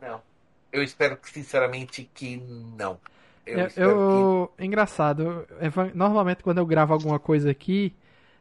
[0.00, 0.22] Não.
[0.72, 2.98] Eu espero sinceramente que não.
[3.44, 4.64] Eu, eu, eu que...
[4.64, 5.46] engraçado.
[5.92, 7.94] Normalmente quando eu gravo alguma coisa aqui,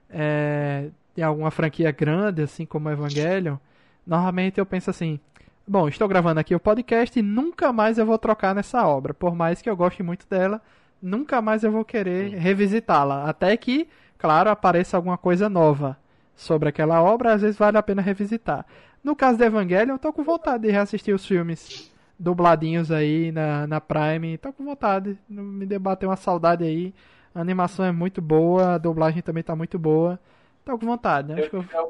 [0.10, 3.58] é, em alguma franquia grande, assim como Evangelion,
[4.06, 5.20] normalmente eu penso assim:
[5.68, 9.36] bom, estou gravando aqui o podcast e nunca mais eu vou trocar nessa obra, por
[9.36, 10.62] mais que eu goste muito dela,
[11.02, 15.98] nunca mais eu vou querer revisitá-la, até que, claro, apareça alguma coisa nova
[16.36, 18.66] sobre aquela obra, às vezes vale a pena revisitar.
[19.04, 23.66] No caso de Evangelion, eu tô com vontade de reassistir os filmes dubladinhos aí na,
[23.66, 24.38] na Prime.
[24.38, 26.94] Tô com vontade, me debater uma saudade aí.
[27.34, 30.20] A animação é muito boa, a dublagem também tá muito boa.
[30.64, 31.42] Tá com vontade, né?
[31.42, 31.64] Se eu eu...
[31.64, 31.90] tiver,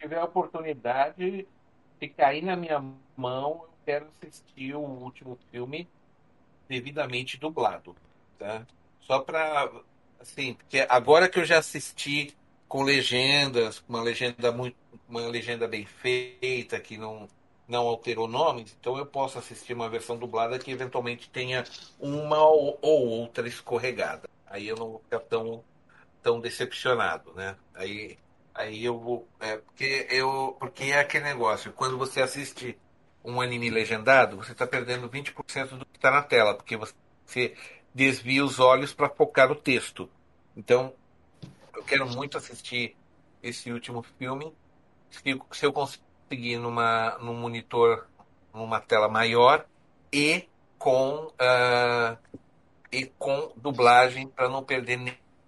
[0.00, 1.46] tiver a oportunidade,
[1.98, 2.82] se cair na minha
[3.16, 5.88] mão, eu quero assistir o último filme
[6.68, 7.94] devidamente dublado,
[8.38, 8.66] tá?
[9.00, 9.70] Só pra,
[10.20, 12.36] assim, porque agora que eu já assisti
[12.68, 14.76] com legendas, uma legenda muito,
[15.08, 17.28] uma legenda bem feita, que não
[17.68, 21.64] não alterou nomes, então eu posso assistir uma versão dublada que eventualmente tenha
[21.98, 24.28] uma ou, ou outra escorregada.
[24.46, 25.64] Aí eu não vou ficar tão
[26.26, 27.54] tão decepcionado, né?
[27.72, 28.18] Aí
[28.52, 32.76] aí eu vou, é, porque eu porque é aquele negócio, quando você assiste
[33.24, 37.54] um anime legendado, você está perdendo 20% do que está na tela, porque você
[37.94, 40.10] desvia os olhos para focar no texto.
[40.56, 40.92] Então,
[41.72, 42.96] eu quero muito assistir
[43.40, 44.52] esse último filme.
[45.10, 45.22] Se,
[45.52, 48.08] se eu conseguir numa, num monitor,
[48.52, 49.64] numa tela maior
[50.12, 52.18] e com, uh,
[52.90, 54.96] e com dublagem para não perder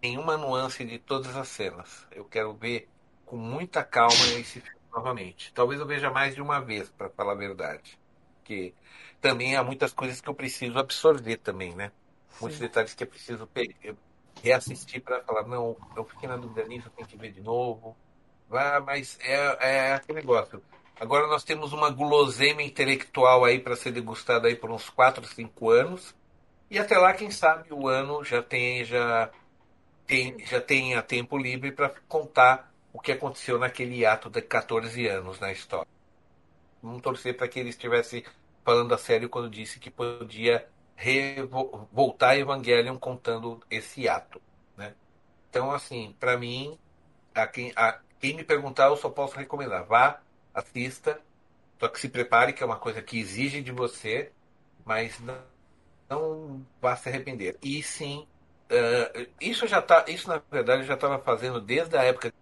[0.02, 2.06] nenhuma nuance de todas as cenas.
[2.10, 2.88] Eu quero ver
[3.26, 5.52] com muita calma esse filme novamente.
[5.52, 7.98] Talvez eu veja mais de uma vez, para falar a verdade.
[8.38, 8.72] Porque
[9.20, 11.92] também há muitas coisas que eu preciso absorver também, né?
[12.30, 12.36] Sim.
[12.40, 13.94] Muitos detalhes que é preciso pegar,
[14.42, 17.96] reassistir para falar, não, eu fiquei na dúvida nisso, eu tenho que ver de novo.
[18.50, 20.62] Ah, mas é, é aquele negócio.
[20.98, 25.70] Agora nós temos uma guloseima intelectual aí para ser degustada aí por uns 4, 5
[25.70, 26.14] anos.
[26.70, 29.30] E até lá, quem sabe, o ano já tem, já
[30.08, 35.38] tem, já tenha tempo livre para contar o que aconteceu naquele ato de 14 anos
[35.38, 35.86] na história.
[36.82, 38.24] Vamos torcer para que ele estivesse
[38.64, 40.66] falando a sério quando disse que podia
[41.92, 44.40] voltar a Evangelion contando esse ato.
[44.76, 44.94] Né?
[45.50, 46.78] Então, assim, para mim,
[47.34, 49.84] a quem, a quem me perguntar, eu só posso recomendar.
[49.84, 50.20] Vá,
[50.54, 51.20] assista,
[51.78, 54.32] só que se prepare, que é uma coisa que exige de você,
[54.86, 55.38] mas não,
[56.08, 57.58] não vá se arrepender.
[57.62, 58.26] E sim,
[58.70, 62.32] uh, isso já tá, isso na verdade eu já estava fazendo desde a época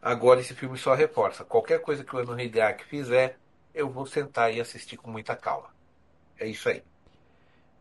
[0.00, 1.44] Agora esse filme só reforça.
[1.44, 3.36] Qualquer coisa que o Ano Hideaki fizer,
[3.74, 5.68] eu vou sentar e assistir com muita calma.
[6.38, 6.82] É isso aí.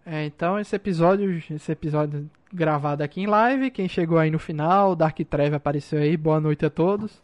[0.05, 4.95] É, então esse episódio, esse episódio gravado aqui em live, quem chegou aí no final,
[4.95, 7.21] Dark Treve apareceu aí, boa noite a todos.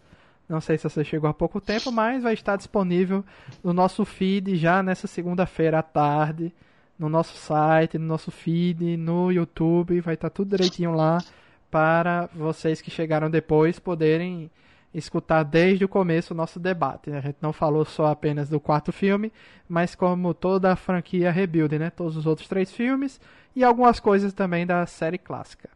[0.48, 3.24] Não sei se você chegou há pouco tempo, mas vai estar disponível
[3.64, 6.54] no nosso feed já nessa segunda-feira à tarde,
[7.03, 11.17] no nosso site, no nosso feed, no YouTube, vai estar tudo direitinho lá
[11.69, 14.49] para vocês que chegaram depois poderem
[14.93, 17.11] escutar desde o começo o nosso debate.
[17.11, 19.34] A gente não falou só apenas do quarto filme,
[19.67, 21.89] mas como toda a franquia Rebuild, né?
[21.89, 23.19] Todos os outros três filmes
[23.53, 25.69] e algumas coisas também da série clássica.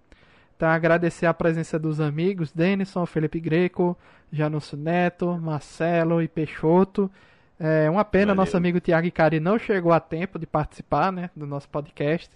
[0.56, 3.98] Então agradecer a presença dos amigos Denison, Felipe Greco,
[4.32, 7.12] Janúncio Neto, Marcelo e Peixoto.
[7.60, 8.46] É uma pena Valeu.
[8.46, 12.30] nosso amigo Tiago Icari não chegou a tempo de participar, né, do nosso podcast.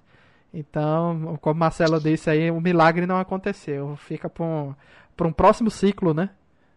[0.54, 3.96] Então, como Marcelo disse aí, o milagre não aconteceu.
[3.96, 4.76] Fica para um,
[5.22, 6.30] um próximo ciclo, né?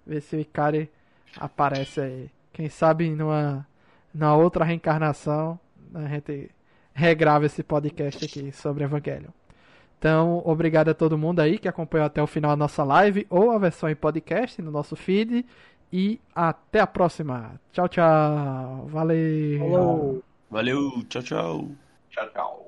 [0.07, 0.91] Ver se o Ikari
[1.37, 2.31] aparece aí.
[2.53, 3.67] Quem sabe numa,
[4.13, 5.59] numa outra reencarnação
[5.95, 6.51] a gente
[6.93, 9.33] regrava esse podcast aqui sobre Evangelho.
[9.99, 13.51] Então, obrigado a todo mundo aí que acompanhou até o final a nossa live ou
[13.51, 15.47] a versão em podcast no nosso feed.
[15.97, 17.61] E até a próxima.
[17.71, 18.87] Tchau, tchau.
[18.89, 20.25] Valeu.
[20.51, 20.91] Valeu.
[21.09, 21.69] Tchau, tchau.
[22.11, 22.64] Tchau, tchau.